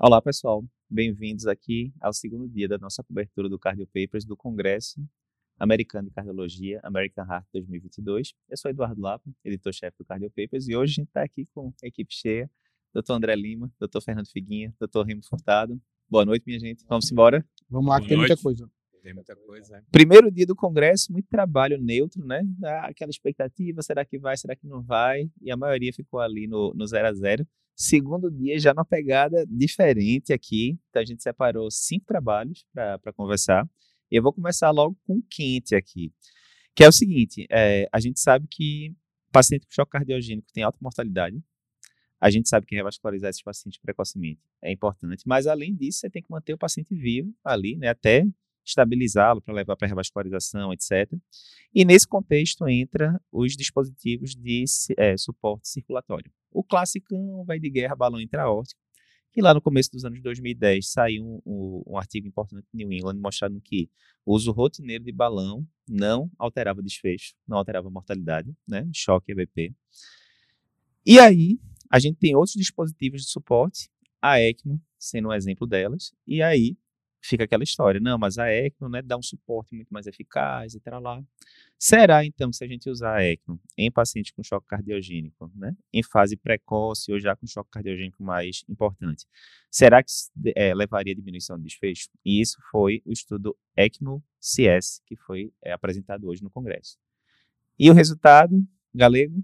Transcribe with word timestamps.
Olá, 0.00 0.22
pessoal. 0.22 0.64
Bem-vindos 0.88 1.44
aqui 1.48 1.92
ao 2.00 2.12
segundo 2.12 2.48
dia 2.48 2.68
da 2.68 2.78
nossa 2.78 3.02
cobertura 3.02 3.48
do 3.48 3.58
Cardio 3.58 3.84
Papers 3.88 4.24
do 4.24 4.36
Congresso 4.36 5.04
Americano 5.58 6.06
de 6.06 6.14
Cardiologia, 6.14 6.78
American 6.84 7.26
Heart 7.26 7.44
2022. 7.52 8.32
Eu 8.48 8.56
sou 8.56 8.70
Eduardo 8.70 9.00
Lapa, 9.00 9.28
editor-chefe 9.44 9.98
do 9.98 10.04
Cardio 10.04 10.30
Papers, 10.30 10.68
e 10.68 10.76
hoje 10.76 10.92
a 10.92 10.94
gente 10.94 11.08
está 11.08 11.24
aqui 11.24 11.48
com 11.52 11.72
a 11.82 11.86
equipe 11.88 12.14
cheia, 12.14 12.48
Dr. 12.94 13.14
André 13.14 13.34
Lima, 13.34 13.72
Dr. 13.80 14.00
Fernando 14.00 14.28
Figuinha, 14.30 14.72
Dr. 14.80 15.04
Rimo 15.04 15.22
Furtado. 15.28 15.76
Boa 16.08 16.24
noite, 16.24 16.44
minha 16.46 16.60
gente. 16.60 16.84
Vamos 16.88 17.10
embora? 17.10 17.44
Vamos 17.68 17.88
lá, 17.88 18.00
que 18.00 18.06
tem 18.06 18.16
muita 18.16 18.36
coisa. 18.36 18.70
Tem 19.02 19.12
muita 19.12 19.34
coisa, 19.34 19.78
é. 19.78 19.82
Primeiro 19.90 20.30
dia 20.30 20.46
do 20.46 20.54
Congresso, 20.54 21.10
muito 21.12 21.26
trabalho 21.28 21.76
neutro, 21.76 22.24
né? 22.24 22.40
Aquela 22.84 23.10
expectativa, 23.10 23.82
será 23.82 24.04
que 24.04 24.16
vai, 24.16 24.36
será 24.36 24.54
que 24.54 24.64
não 24.64 24.80
vai? 24.80 25.28
E 25.42 25.50
a 25.50 25.56
maioria 25.56 25.92
ficou 25.92 26.20
ali 26.20 26.46
no, 26.46 26.72
no 26.72 26.86
zero 26.86 27.08
a 27.08 27.12
zero. 27.12 27.44
Segundo 27.80 28.28
dia, 28.28 28.58
já 28.58 28.74
numa 28.74 28.84
pegada 28.84 29.46
diferente 29.46 30.32
aqui. 30.32 30.76
Então 30.90 31.00
a 31.00 31.04
gente 31.04 31.22
separou 31.22 31.70
cinco 31.70 32.04
trabalhos 32.06 32.66
para 32.72 33.12
conversar. 33.12 33.70
Eu 34.10 34.20
vou 34.20 34.32
começar 34.32 34.72
logo 34.72 34.98
com 35.06 35.18
o 35.18 35.22
quente 35.22 35.76
aqui. 35.76 36.12
Que 36.74 36.82
é 36.82 36.88
o 36.88 36.92
seguinte: 36.92 37.46
é, 37.48 37.88
a 37.92 38.00
gente 38.00 38.18
sabe 38.18 38.48
que 38.50 38.92
paciente 39.30 39.64
com 39.64 39.72
choque 39.72 39.92
cardiogênico 39.92 40.48
tem 40.52 40.64
alta 40.64 40.78
mortalidade. 40.82 41.40
A 42.20 42.30
gente 42.30 42.48
sabe 42.48 42.66
que 42.66 42.74
revascularizar 42.74 43.30
esses 43.30 43.42
pacientes 43.42 43.78
precocemente 43.78 44.40
é 44.60 44.72
importante, 44.72 45.22
mas 45.24 45.46
além 45.46 45.72
disso, 45.72 46.00
você 46.00 46.10
tem 46.10 46.20
que 46.20 46.30
manter 46.32 46.54
o 46.54 46.58
paciente 46.58 46.92
vivo 46.92 47.32
ali, 47.44 47.76
né, 47.76 47.90
até 47.90 48.26
estabilizá-lo 48.66 49.40
para 49.40 49.54
levar 49.54 49.76
para 49.76 49.86
revascularização, 49.86 50.72
etc. 50.72 51.12
E 51.72 51.84
nesse 51.84 52.08
contexto 52.08 52.68
entra 52.68 53.20
os 53.30 53.56
dispositivos 53.56 54.34
de 54.34 54.64
eh, 54.96 55.16
suporte 55.16 55.68
circulatório. 55.68 56.28
O 56.50 56.62
classicão 56.64 57.44
vai 57.44 57.58
de 57.58 57.70
guerra 57.70 57.94
balão 57.96 58.20
intraórtico, 58.20 58.80
que 59.32 59.42
lá 59.42 59.52
no 59.54 59.60
começo 59.60 59.90
dos 59.92 60.04
anos 60.04 60.20
2010 60.22 60.90
saiu 60.90 61.24
um, 61.24 61.40
um- 61.46 61.82
um 61.88 61.98
artigo 61.98 62.26
importante 62.26 62.66
no 62.72 62.78
New 62.78 62.92
England 62.92 63.18
mostrando 63.20 63.60
que 63.60 63.90
o 64.24 64.34
uso 64.34 64.50
rotineiro 64.52 65.04
de 65.04 65.12
balão 65.12 65.66
não 65.88 66.30
alterava 66.38 66.82
desfecho, 66.82 67.34
não 67.46 67.58
alterava 67.58 67.90
mortalidade, 67.90 68.54
né? 68.66 68.88
Choque 68.92 69.32
EVP. 69.32 69.72
E 71.06 71.18
aí, 71.18 71.58
a 71.90 71.98
gente 71.98 72.18
tem 72.18 72.34
outros 72.34 72.54
dispositivos 72.54 73.22
de 73.22 73.28
suporte, 73.30 73.88
a 74.20 74.40
ECMO 74.40 74.80
sendo 74.98 75.28
um 75.28 75.32
exemplo 75.32 75.66
delas, 75.66 76.12
e 76.26 76.42
aí 76.42 76.76
fica 77.20 77.44
aquela 77.44 77.62
história, 77.62 78.00
não, 78.00 78.18
mas 78.18 78.38
a 78.38 78.50
ECMO 78.50 78.88
né, 78.88 79.02
dá 79.02 79.16
um 79.16 79.22
suporte 79.22 79.74
muito 79.74 79.88
mais 79.90 80.06
eficaz 80.06 80.74
e 80.74 80.80
lá. 80.90 81.22
Será 81.78 82.24
então, 82.24 82.52
se 82.52 82.64
a 82.64 82.68
gente 82.68 82.88
usar 82.88 83.16
a 83.16 83.24
ECMO 83.24 83.60
em 83.76 83.90
pacientes 83.90 84.32
com 84.32 84.42
choque 84.42 84.66
cardiogênico, 84.66 85.50
né, 85.54 85.76
em 85.92 86.02
fase 86.02 86.36
precoce 86.36 87.12
ou 87.12 87.20
já 87.20 87.36
com 87.36 87.46
choque 87.46 87.70
cardiogênico 87.70 88.22
mais 88.22 88.64
importante, 88.68 89.26
será 89.70 90.02
que 90.02 90.10
eh, 90.56 90.74
levaria 90.74 91.12
a 91.12 91.16
diminuição 91.16 91.56
do 91.56 91.64
desfecho? 91.64 92.08
E 92.24 92.40
isso 92.40 92.58
foi 92.70 93.02
o 93.04 93.12
estudo 93.12 93.56
ECMO-CS, 93.76 95.02
que 95.06 95.16
foi 95.16 95.52
eh, 95.62 95.72
apresentado 95.72 96.26
hoje 96.26 96.42
no 96.42 96.50
Congresso. 96.50 96.98
E 97.78 97.90
o 97.90 97.94
resultado, 97.94 98.60
galego? 98.92 99.42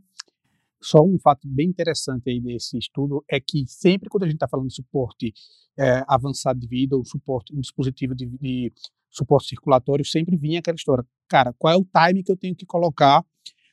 Só 0.84 1.02
um 1.02 1.18
fato 1.18 1.48
bem 1.48 1.68
interessante 1.68 2.28
aí 2.28 2.38
desse 2.38 2.76
estudo 2.76 3.24
é 3.26 3.40
que 3.40 3.64
sempre 3.66 4.10
quando 4.10 4.24
a 4.24 4.26
gente 4.26 4.36
está 4.36 4.46
falando 4.46 4.68
de 4.68 4.74
suporte 4.74 5.32
eh, 5.78 6.04
avançado 6.06 6.60
de 6.60 6.66
vida, 6.68 6.94
ou 6.94 7.02
suporte, 7.06 7.54
um 7.56 7.60
dispositivo 7.60 8.14
de, 8.14 8.26
de 8.26 8.70
suporte 9.10 9.48
circulatório, 9.48 10.04
sempre 10.04 10.36
vinha 10.36 10.58
aquela 10.58 10.74
história. 10.74 11.02
Cara, 11.26 11.54
qual 11.58 11.72
é 11.72 11.76
o 11.78 11.84
time 11.84 12.22
que 12.22 12.30
eu 12.30 12.36
tenho 12.36 12.54
que 12.54 12.66
colocar 12.66 13.24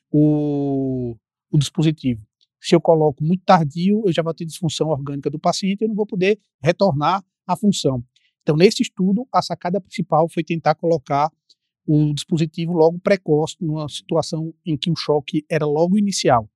o, 0.09 1.17
o 1.51 1.57
dispositivo? 1.57 2.25
Se 2.61 2.73
eu 2.75 2.79
coloco 2.79 3.21
muito 3.21 3.43
tardio, 3.43 4.03
eu 4.05 4.13
já 4.13 4.23
vou 4.23 4.33
ter 4.33 4.45
disfunção 4.45 4.87
orgânica 4.87 5.29
do 5.29 5.37
paciente 5.37 5.81
e 5.81 5.83
eu 5.83 5.89
não 5.89 5.95
vou 5.95 6.05
poder 6.05 6.39
retornar 6.63 7.21
à 7.45 7.57
função. 7.57 8.01
Então, 8.41 8.55
nesse 8.55 8.83
estudo, 8.83 9.27
a 9.33 9.41
sacada 9.41 9.81
principal 9.81 10.29
foi 10.29 10.45
tentar 10.45 10.75
colocar 10.75 11.29
o 11.85 12.13
dispositivo 12.13 12.71
logo 12.71 12.99
precoce, 12.99 13.57
numa 13.59 13.89
situação 13.89 14.53
em 14.65 14.77
que 14.77 14.89
o 14.89 14.95
choque 14.95 15.43
era 15.49 15.65
logo 15.65 15.97
inicial. 15.97 16.49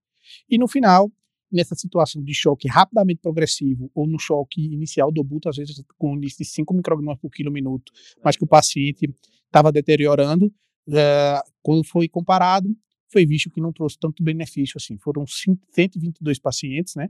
E 0.49 0.57
no 0.57 0.67
final, 0.67 1.11
nessa 1.51 1.75
situação 1.75 2.23
de 2.23 2.33
choque 2.33 2.67
rapidamente 2.67 3.21
progressivo 3.21 3.89
ou 3.93 4.07
no 4.07 4.19
choque 4.19 4.61
inicial 4.65 5.11
do 5.11 5.23
buto, 5.23 5.47
às 5.49 5.55
vezes 5.57 5.81
com 5.97 6.15
índice 6.15 6.39
de 6.39 6.45
5 6.45 6.73
microgramas 6.73 7.17
por 7.19 7.29
quilo 7.31 7.51
minuto, 7.51 7.91
mas 8.23 8.35
que 8.35 8.43
o 8.43 8.47
paciente 8.47 9.09
estava 9.45 9.71
deteriorando, 9.71 10.53
eh, 10.89 11.41
quando 11.61 11.83
foi 11.85 12.07
comparado, 12.09 12.75
foi 13.07 13.25
visto 13.25 13.49
que 13.49 13.61
não 13.61 13.71
trouxe 13.71 13.97
tanto 13.97 14.21
benefício 14.23 14.73
assim. 14.77 14.97
Foram 14.97 15.25
cin- 15.27 15.57
122 15.71 16.39
pacientes, 16.39 16.95
né? 16.95 17.09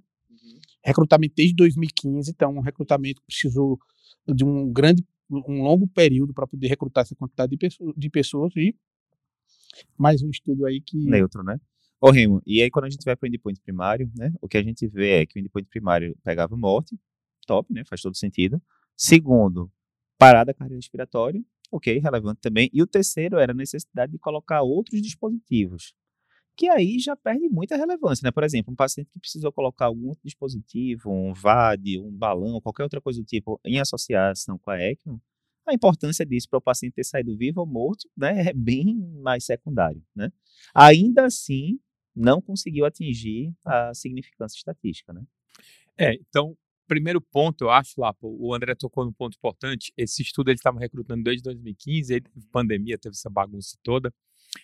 Recrutamento 0.83 1.33
desde 1.35 1.55
2015, 1.55 2.29
então 2.31 2.53
um 2.55 2.59
recrutamento 2.61 3.21
que 3.21 3.27
precisou 3.27 3.79
de 4.27 4.43
um 4.45 4.71
grande, 4.71 5.03
um 5.29 5.63
longo 5.63 5.87
período 5.87 6.31
para 6.33 6.45
poder 6.45 6.67
recrutar 6.67 7.01
essa 7.03 7.15
quantidade 7.15 7.49
de, 7.51 7.57
pesso- 7.57 7.93
de 7.97 8.09
pessoas 8.11 8.53
e 8.55 8.75
mais 9.97 10.21
um 10.21 10.29
estudo 10.29 10.65
aí 10.65 10.79
que 10.81 10.97
neutro, 11.09 11.43
né? 11.43 11.59
Ô, 12.01 12.11
Remo, 12.11 12.41
e 12.45 12.61
aí 12.61 12.69
quando 12.69 12.85
a 12.85 12.89
gente 12.89 13.03
vai 13.03 13.15
para 13.15 13.25
o 13.25 13.29
endpoint 13.29 13.59
primário, 13.61 14.11
né, 14.15 14.31
o 14.41 14.47
que 14.47 14.57
a 14.57 14.63
gente 14.63 14.87
vê 14.87 15.21
é 15.21 15.25
que 15.25 15.39
o 15.39 15.41
endpoint 15.41 15.67
primário 15.69 16.15
pegava 16.23 16.55
morte, 16.55 16.97
top, 17.47 17.73
né, 17.73 17.83
faz 17.85 18.01
todo 18.01 18.15
sentido. 18.15 18.61
Segundo, 18.97 19.71
parada 20.17 20.53
cardiorrespiratória, 20.53 21.41
ok, 21.71 21.97
relevante 21.99 22.41
também. 22.41 22.69
E 22.73 22.81
o 22.81 22.87
terceiro 22.87 23.37
era 23.39 23.51
a 23.53 23.55
necessidade 23.55 24.11
de 24.11 24.19
colocar 24.19 24.61
outros 24.61 25.01
dispositivos, 25.01 25.93
que 26.57 26.69
aí 26.69 26.99
já 26.99 27.15
perde 27.15 27.49
muita 27.49 27.75
relevância, 27.75 28.25
né? 28.25 28.31
Por 28.31 28.43
exemplo, 28.43 28.71
um 28.73 28.75
paciente 28.75 29.09
que 29.11 29.19
precisou 29.19 29.51
colocar 29.51 29.85
algum 29.87 30.07
outro 30.07 30.23
dispositivo, 30.23 31.11
um 31.11 31.33
VAD, 31.33 31.99
um 31.99 32.11
balão, 32.11 32.61
qualquer 32.61 32.83
outra 32.83 33.01
coisa 33.01 33.21
do 33.21 33.25
tipo, 33.25 33.59
em 33.65 33.79
associação 33.79 34.57
com 34.57 34.71
a 34.71 34.79
ECMO, 34.81 35.21
a 35.67 35.73
importância 35.73 36.25
disso 36.25 36.47
para 36.49 36.59
o 36.59 36.61
paciente 36.61 36.93
ter 36.93 37.03
saído 37.03 37.35
vivo 37.35 37.59
ou 37.61 37.67
morto, 37.67 38.09
né, 38.15 38.29
é 38.49 38.53
bem 38.53 38.95
mais 39.21 39.45
secundário, 39.45 40.01
né? 40.15 40.31
Ainda 40.73 41.25
assim, 41.25 41.79
não 42.15 42.41
conseguiu 42.41 42.85
atingir 42.85 43.53
a 43.65 43.93
significância 43.93 44.57
estatística, 44.57 45.11
né? 45.11 45.23
É, 45.97 46.13
então, 46.13 46.57
primeiro 46.87 47.19
ponto, 47.19 47.65
eu 47.65 47.69
acho 47.69 47.99
lá, 47.99 48.13
o 48.21 48.53
André 48.53 48.75
tocou 48.75 49.05
num 49.05 49.13
ponto 49.13 49.35
importante. 49.35 49.91
Esse 49.97 50.21
estudo 50.21 50.49
ele 50.49 50.57
estava 50.57 50.79
recrutando 50.79 51.23
desde 51.23 51.43
2015, 51.43 52.13
aí 52.13 52.21
teve 52.21 52.47
pandemia, 52.51 52.97
teve 52.97 53.13
essa 53.13 53.29
bagunça 53.29 53.77
toda. 53.83 54.13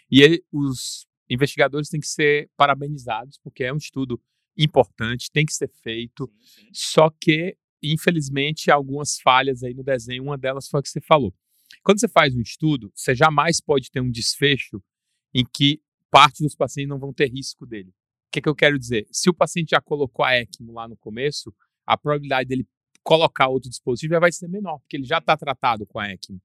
E 0.09 0.23
aí, 0.23 0.43
os 0.51 1.05
investigadores 1.29 1.89
têm 1.89 1.99
que 1.99 2.07
ser 2.07 2.49
parabenizados, 2.55 3.37
porque 3.43 3.63
é 3.63 3.73
um 3.73 3.77
estudo 3.77 4.21
importante, 4.57 5.31
tem 5.31 5.45
que 5.45 5.53
ser 5.53 5.69
feito. 5.69 6.31
Só 6.73 7.09
que, 7.09 7.57
infelizmente, 7.81 8.69
algumas 8.69 9.19
falhas 9.19 9.63
aí 9.63 9.73
no 9.73 9.83
desenho, 9.83 10.23
uma 10.23 10.37
delas 10.37 10.67
foi 10.67 10.79
a 10.79 10.83
que 10.83 10.89
você 10.89 11.01
falou. 11.01 11.33
Quando 11.83 11.99
você 11.99 12.07
faz 12.07 12.35
um 12.35 12.41
estudo, 12.41 12.91
você 12.93 13.15
jamais 13.15 13.61
pode 13.61 13.89
ter 13.89 14.01
um 14.01 14.11
desfecho 14.11 14.83
em 15.33 15.45
que 15.45 15.81
parte 16.11 16.43
dos 16.43 16.55
pacientes 16.55 16.89
não 16.89 16.99
vão 16.99 17.13
ter 17.13 17.31
risco 17.31 17.65
dele. 17.65 17.89
O 17.89 18.31
que, 18.31 18.41
que 18.41 18.49
eu 18.49 18.55
quero 18.55 18.77
dizer? 18.77 19.07
Se 19.11 19.29
o 19.29 19.33
paciente 19.33 19.69
já 19.71 19.81
colocou 19.81 20.23
a 20.23 20.37
ECMO 20.37 20.73
lá 20.73 20.87
no 20.87 20.97
começo, 20.97 21.53
a 21.85 21.97
probabilidade 21.97 22.47
dele 22.47 22.67
colocar 23.03 23.47
outro 23.47 23.69
dispositivo 23.69 24.13
já 24.13 24.19
vai 24.19 24.31
ser 24.31 24.47
menor, 24.47 24.79
porque 24.79 24.97
ele 24.97 25.05
já 25.05 25.17
está 25.17 25.35
tratado 25.35 25.85
com 25.87 25.99
a 25.99 26.11
ECMO. 26.11 26.39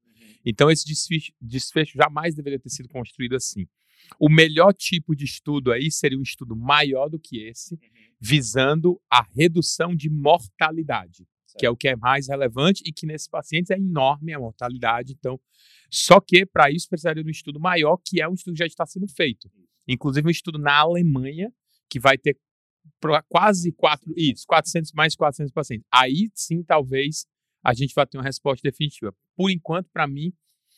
Então, 0.44 0.70
esse 0.70 0.86
desfecho, 0.86 1.32
desfecho 1.40 1.96
jamais 1.96 2.34
deveria 2.34 2.58
ter 2.58 2.70
sido 2.70 2.88
construído 2.88 3.36
assim. 3.36 3.66
O 4.18 4.28
melhor 4.28 4.72
tipo 4.72 5.14
de 5.14 5.24
estudo 5.24 5.72
aí 5.72 5.90
seria 5.90 6.18
um 6.18 6.22
estudo 6.22 6.56
maior 6.56 7.08
do 7.08 7.18
que 7.18 7.42
esse, 7.42 7.78
visando 8.20 9.00
a 9.10 9.22
redução 9.22 9.94
de 9.94 10.08
mortalidade, 10.08 11.26
que 11.58 11.66
é 11.66 11.70
o 11.70 11.76
que 11.76 11.88
é 11.88 11.96
mais 11.96 12.28
relevante 12.28 12.82
e 12.86 12.92
que 12.92 13.06
nesses 13.06 13.28
pacientes 13.28 13.70
é 13.70 13.76
enorme 13.76 14.32
a 14.32 14.38
mortalidade. 14.38 15.12
Então, 15.12 15.40
só 15.90 16.20
que 16.20 16.44
para 16.44 16.70
isso 16.70 16.88
precisaria 16.88 17.22
de 17.22 17.28
um 17.28 17.32
estudo 17.32 17.60
maior, 17.60 17.98
que 18.04 18.20
é 18.20 18.28
um 18.28 18.34
estudo 18.34 18.54
que 18.54 18.60
já 18.60 18.66
está 18.66 18.84
sendo 18.86 19.08
feito. 19.08 19.50
Inclusive 19.88 20.26
um 20.26 20.30
estudo 20.30 20.58
na 20.58 20.74
Alemanha, 20.76 21.52
que 21.88 22.00
vai 22.00 22.18
ter 22.18 22.38
quase 23.28 23.72
quatro, 23.72 24.12
isso, 24.16 24.44
400 24.46 24.92
mais 24.92 25.14
400 25.14 25.52
pacientes. 25.52 25.86
Aí 25.92 26.30
sim, 26.34 26.62
talvez 26.62 27.26
a 27.64 27.74
gente 27.74 27.94
vai 27.94 28.06
ter 28.06 28.18
uma 28.18 28.24
resposta 28.24 28.62
definitiva. 28.62 29.14
Por 29.36 29.50
enquanto, 29.50 29.88
para 29.90 30.06
mim, 30.06 30.32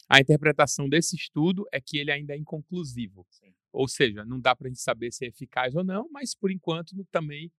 a 0.09 0.21
interpretação 0.21 0.89
desse 0.89 1.17
estudo 1.17 1.67
é 1.73 1.81
que 1.81 1.99
ele 1.99 2.11
ainda 2.11 2.35
é 2.35 2.39
inconclusivo. 2.39 3.27
Ou 3.73 3.87
seja, 3.87 4.25
não 4.25 4.41
dá 4.41 4.57
para 4.57 4.67
a 4.67 4.71
gente 4.71 4.81
saber 4.81 5.13
se 5.13 5.27
é 5.27 5.29
eficaz 5.29 5.75
ou 5.75 5.85
não, 5.85 6.09
mas 6.11 6.35
por 6.35 6.51
enquanto 6.51 6.95
também 7.11 7.53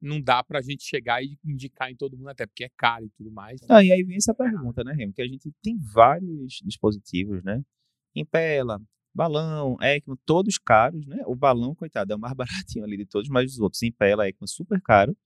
não 0.00 0.20
dá 0.20 0.42
para 0.42 0.58
a 0.58 0.62
gente 0.62 0.82
chegar 0.84 1.22
e 1.22 1.38
indicar 1.44 1.90
em 1.90 1.96
todo 1.96 2.16
mundo, 2.16 2.28
até 2.28 2.46
porque 2.46 2.64
é 2.64 2.70
caro 2.76 3.06
e 3.06 3.10
tudo 3.10 3.30
mais. 3.30 3.60
Ah, 3.68 3.82
e 3.82 3.90
aí 3.90 4.02
vem 4.02 4.16
essa 4.16 4.34
pergunta, 4.34 4.84
né, 4.84 4.92
Remo? 4.92 5.12
Que 5.12 5.22
a 5.22 5.26
gente 5.26 5.50
tem 5.62 5.78
vários 5.78 6.60
dispositivos, 6.64 7.42
né? 7.42 7.62
Impela, 8.14 8.80
balão, 9.14 9.76
ECMO, 9.80 10.18
todos 10.24 10.58
caros, 10.58 11.06
né? 11.06 11.22
O 11.26 11.34
balão, 11.34 11.74
coitado, 11.74 12.12
é 12.12 12.16
o 12.16 12.18
mais 12.18 12.34
baratinho 12.36 12.84
ali 12.84 12.96
de 12.96 13.06
todos, 13.06 13.28
mas 13.28 13.52
os 13.52 13.60
outros, 13.60 13.82
Impela, 13.82 14.28
ECMO, 14.28 14.48
super 14.48 14.80
caro. 14.82 15.16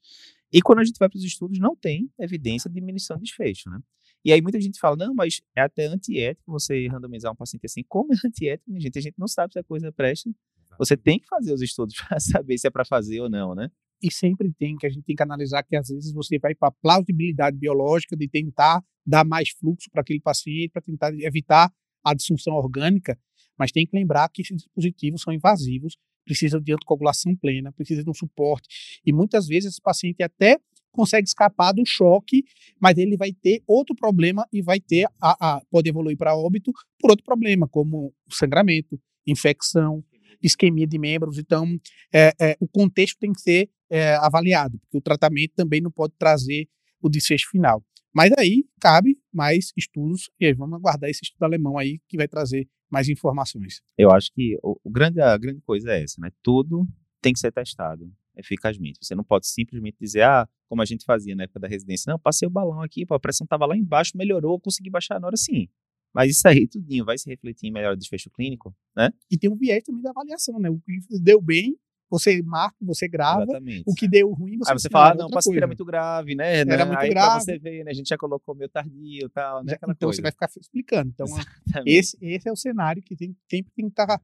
E 0.52 0.62
quando 0.62 0.78
a 0.78 0.84
gente 0.84 0.98
vai 0.98 1.08
para 1.08 1.18
os 1.18 1.24
estudos, 1.24 1.58
não 1.58 1.76
tem 1.76 2.10
evidência 2.18 2.70
de 2.70 2.74
diminuição 2.74 3.16
de 3.16 3.24
desfecho, 3.24 3.68
né? 3.68 3.80
E 4.24 4.32
aí 4.32 4.42
muita 4.42 4.60
gente 4.60 4.78
fala, 4.78 4.96
não, 4.96 5.14
mas 5.14 5.40
é 5.54 5.60
até 5.60 5.86
antiético 5.86 6.50
você 6.50 6.88
randomizar 6.88 7.32
um 7.32 7.36
paciente 7.36 7.66
assim. 7.66 7.82
Como 7.86 8.12
é 8.12 8.16
antiético, 8.24 8.70
minha 8.70 8.80
gente? 8.80 8.98
A 8.98 9.02
gente 9.02 9.18
não 9.18 9.28
sabe 9.28 9.52
se 9.52 9.58
a 9.58 9.64
coisa 9.64 9.92
presta. 9.92 10.30
Você 10.78 10.96
tem 10.96 11.18
que 11.18 11.26
fazer 11.26 11.52
os 11.52 11.62
estudos 11.62 11.94
para 12.08 12.18
saber 12.18 12.58
se 12.58 12.66
é 12.66 12.70
para 12.70 12.84
fazer 12.84 13.20
ou 13.20 13.28
não, 13.28 13.54
né? 13.54 13.70
E 14.02 14.12
sempre 14.12 14.52
tem 14.58 14.76
que 14.76 14.86
a 14.86 14.90
gente 14.90 15.04
tem 15.04 15.16
que 15.16 15.22
analisar 15.22 15.62
que 15.62 15.76
às 15.76 15.88
vezes 15.88 16.12
você 16.12 16.38
vai 16.38 16.54
para 16.54 16.68
a 16.68 16.72
plausibilidade 16.72 17.56
biológica 17.56 18.16
de 18.16 18.28
tentar 18.28 18.82
dar 19.06 19.24
mais 19.24 19.50
fluxo 19.50 19.90
para 19.90 20.02
aquele 20.02 20.20
paciente, 20.20 20.70
para 20.70 20.82
tentar 20.82 21.12
evitar 21.20 21.72
a 22.04 22.14
disfunção 22.14 22.54
orgânica, 22.54 23.18
mas 23.58 23.72
tem 23.72 23.86
que 23.86 23.96
lembrar 23.96 24.28
que 24.28 24.42
esses 24.42 24.56
dispositivos 24.56 25.22
são 25.22 25.32
invasivos, 25.32 25.96
precisam 26.24 26.60
de 26.60 26.72
anticoagulação 26.72 27.34
plena, 27.36 27.72
precisam 27.72 28.04
de 28.04 28.10
um 28.10 28.14
suporte, 28.14 28.68
e 29.04 29.12
muitas 29.12 29.46
vezes 29.46 29.72
esse 29.72 29.82
paciente 29.82 30.22
até 30.22 30.58
consegue 30.92 31.28
escapar 31.28 31.72
do 31.72 31.84
choque, 31.86 32.44
mas 32.80 32.98
ele 32.98 33.16
vai 33.16 33.32
ter 33.32 33.62
outro 33.66 33.94
problema 33.94 34.46
e 34.52 34.60
vai 34.62 34.80
ter 34.80 35.06
a, 35.20 35.56
a 35.56 35.62
pode 35.70 35.88
evoluir 35.88 36.16
para 36.16 36.36
óbito 36.36 36.72
por 36.98 37.10
outro 37.10 37.24
problema, 37.24 37.68
como 37.68 38.12
sangramento, 38.30 39.00
infecção, 39.26 40.04
isquemia 40.42 40.86
de 40.86 40.98
membros. 40.98 41.38
Então, 41.38 41.66
é, 42.12 42.32
é, 42.40 42.56
o 42.60 42.66
contexto 42.66 43.18
tem 43.18 43.32
que 43.32 43.40
ser 43.40 43.70
é, 43.90 44.14
avaliado, 44.16 44.78
porque 44.78 44.98
o 44.98 45.00
tratamento 45.00 45.52
também 45.54 45.80
não 45.80 45.90
pode 45.90 46.14
trazer 46.18 46.68
o 47.00 47.08
desfecho 47.08 47.48
final. 47.50 47.82
Mas 48.14 48.32
aí 48.38 48.64
cabe 48.80 49.18
mais 49.32 49.72
estudos, 49.76 50.30
e 50.40 50.46
aí 50.46 50.52
vamos 50.52 50.78
aguardar 50.78 51.08
esse 51.10 51.20
estudo 51.22 51.42
alemão 51.44 51.78
aí 51.78 52.00
que 52.08 52.16
vai 52.16 52.26
trazer 52.26 52.68
mais 52.90 53.08
informações. 53.08 53.82
Eu 53.96 54.10
acho 54.10 54.32
que 54.32 54.58
o, 54.62 54.78
o 54.82 54.90
grande, 54.90 55.20
a 55.20 55.36
grande 55.36 55.60
coisa 55.60 55.92
é 55.92 56.02
essa, 56.02 56.20
né? 56.20 56.30
Tudo 56.42 56.86
tem 57.20 57.32
que 57.32 57.38
ser 57.38 57.52
testado 57.52 58.10
eficazmente. 58.36 58.98
Você 59.02 59.14
não 59.14 59.24
pode 59.24 59.46
simplesmente 59.46 59.96
dizer, 60.00 60.22
ah, 60.22 60.48
como 60.68 60.80
a 60.80 60.84
gente 60.84 61.04
fazia 61.04 61.34
na 61.34 61.44
época 61.44 61.60
da 61.60 61.68
residência, 61.68 62.10
não, 62.10 62.18
passei 62.18 62.46
o 62.46 62.50
balão 62.50 62.80
aqui, 62.80 63.04
pô, 63.04 63.14
a 63.14 63.20
pressão 63.20 63.44
estava 63.44 63.66
lá 63.66 63.76
embaixo, 63.76 64.16
melhorou, 64.16 64.58
consegui 64.60 64.90
baixar 64.90 65.20
na 65.20 65.26
hora 65.26 65.36
sim. 65.36 65.68
Mas 66.14 66.30
isso 66.30 66.48
aí, 66.48 66.66
tudinho, 66.66 67.04
vai 67.04 67.18
se 67.18 67.28
refletir 67.28 67.66
em 67.66 67.72
melhor 67.72 67.96
desfecho 67.96 68.30
clínico, 68.30 68.74
né? 68.96 69.10
E 69.30 69.36
tem 69.36 69.50
um 69.50 69.56
viés 69.56 69.82
também 69.84 70.02
da 70.02 70.10
avaliação, 70.10 70.58
né? 70.58 70.70
O 70.70 70.80
que 70.80 71.20
deu 71.20 71.40
bem, 71.40 71.76
você 72.10 72.42
marca, 72.42 72.76
você 72.80 73.06
grava. 73.06 73.42
Exatamente. 73.42 73.84
O 73.86 73.94
que 73.94 74.08
deu 74.08 74.32
ruim, 74.32 74.58
você 74.58 74.72
Aí 74.72 74.78
você 74.78 74.88
fala, 74.88 75.12
ah, 75.12 75.14
não, 75.14 75.26
o 75.26 75.30
paciente 75.30 75.56
era 75.56 75.66
muito 75.66 75.84
grave, 75.84 76.34
né? 76.34 76.60
Era 76.60 76.86
muito 76.86 77.00
aí 77.00 77.10
grave. 77.10 77.44
você 77.44 77.58
ver, 77.58 77.84
né? 77.84 77.90
A 77.90 77.94
gente 77.94 78.08
já 78.08 78.16
colocou 78.16 78.54
meio 78.54 78.68
tardio 78.68 79.26
e 79.26 79.28
tal, 79.28 79.62
né? 79.62 79.74
Aquela 79.74 79.92
então 79.92 80.06
coisa. 80.06 80.16
você 80.16 80.22
vai 80.22 80.32
ficar 80.32 80.48
explicando. 80.58 81.10
Então, 81.10 81.26
Exatamente. 81.26 81.90
esse, 81.90 82.18
esse 82.20 82.48
é 82.48 82.52
o 82.52 82.56
cenário 82.56 83.02
que 83.02 83.14
tem, 83.14 83.36
sempre 83.48 83.72
tem 83.72 83.84
que 83.86 83.92
estar 83.92 84.20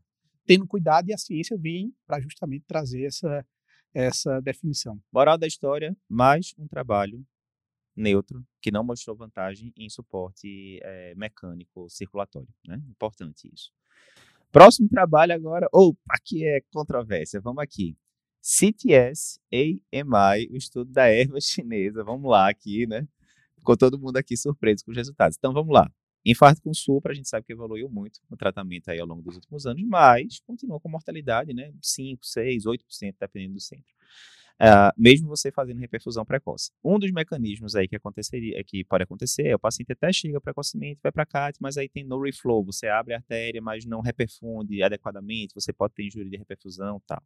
tendo 0.46 0.66
cuidado 0.66 1.08
e 1.08 1.12
a 1.12 1.18
ciência 1.18 1.56
vem 1.56 1.94
para 2.06 2.20
justamente 2.20 2.64
trazer 2.66 3.04
essa, 3.04 3.46
essa 3.92 4.40
definição. 4.40 5.00
Moral 5.12 5.38
da 5.38 5.46
história, 5.46 5.96
mais 6.08 6.54
um 6.58 6.66
trabalho 6.66 7.24
neutro 7.96 8.44
que 8.60 8.70
não 8.70 8.82
mostrou 8.82 9.16
vantagem 9.16 9.72
em 9.76 9.88
suporte 9.88 10.80
eh, 10.82 11.14
mecânico 11.16 11.88
circulatório, 11.88 12.48
né? 12.66 12.82
Importante 12.88 13.48
isso. 13.52 13.70
Próximo 14.54 14.88
trabalho 14.88 15.34
agora, 15.34 15.68
ou 15.72 15.98
aqui 16.08 16.44
é 16.46 16.60
controvérsia, 16.72 17.40
vamos 17.40 17.60
aqui. 17.60 17.96
CTS 18.40 19.40
AMI, 19.52 20.48
o 20.48 20.56
estudo 20.56 20.92
da 20.92 21.08
erva 21.08 21.40
chinesa. 21.42 22.04
Vamos 22.04 22.30
lá 22.30 22.48
aqui, 22.48 22.86
né? 22.86 23.04
Ficou 23.58 23.76
todo 23.76 23.98
mundo 23.98 24.16
aqui 24.16 24.36
surpreso 24.36 24.84
com 24.84 24.92
os 24.92 24.96
resultados. 24.96 25.36
Então 25.36 25.52
vamos 25.52 25.74
lá. 25.74 25.90
Infarto 26.24 26.62
com 26.62 26.72
supra, 26.72 27.10
a 27.10 27.14
gente 27.16 27.28
sabe 27.28 27.44
que 27.44 27.52
evoluiu 27.52 27.90
muito 27.90 28.20
no 28.30 28.36
tratamento 28.36 28.90
aí 28.90 29.00
ao 29.00 29.08
longo 29.08 29.22
dos 29.22 29.34
últimos 29.34 29.66
anos, 29.66 29.82
mas 29.88 30.38
continua 30.46 30.78
com 30.78 30.88
mortalidade, 30.88 31.52
né? 31.52 31.72
5, 31.82 32.24
6, 32.24 32.64
8%, 32.64 33.16
dependendo 33.18 33.54
do 33.54 33.60
centro. 33.60 33.92
Ah, 34.60 34.94
mesmo 34.96 35.28
você 35.28 35.50
fazendo 35.50 35.80
reperfusão 35.80 36.24
precoce. 36.24 36.70
Um 36.82 36.96
dos 36.98 37.10
mecanismos 37.10 37.74
aí 37.74 37.88
que 37.88 37.96
aconteceria, 37.96 38.62
que 38.62 38.84
pode 38.84 39.02
acontecer 39.02 39.48
é 39.48 39.54
o 39.56 39.58
paciente 39.58 39.92
até 39.92 40.12
chega 40.12 40.40
precocemente, 40.40 41.00
vai 41.02 41.10
para 41.10 41.26
CAT, 41.26 41.58
mas 41.60 41.76
aí 41.76 41.88
tem 41.88 42.04
no 42.04 42.22
reflow, 42.22 42.64
você 42.64 42.86
abre 42.86 43.14
a 43.14 43.16
artéria, 43.16 43.60
mas 43.60 43.84
não 43.84 44.00
reperfunde 44.00 44.80
adequadamente, 44.82 45.54
você 45.54 45.72
pode 45.72 45.94
ter 45.94 46.06
injúria 46.06 46.30
de 46.30 46.36
reperfusão, 46.36 47.02
tal. 47.06 47.20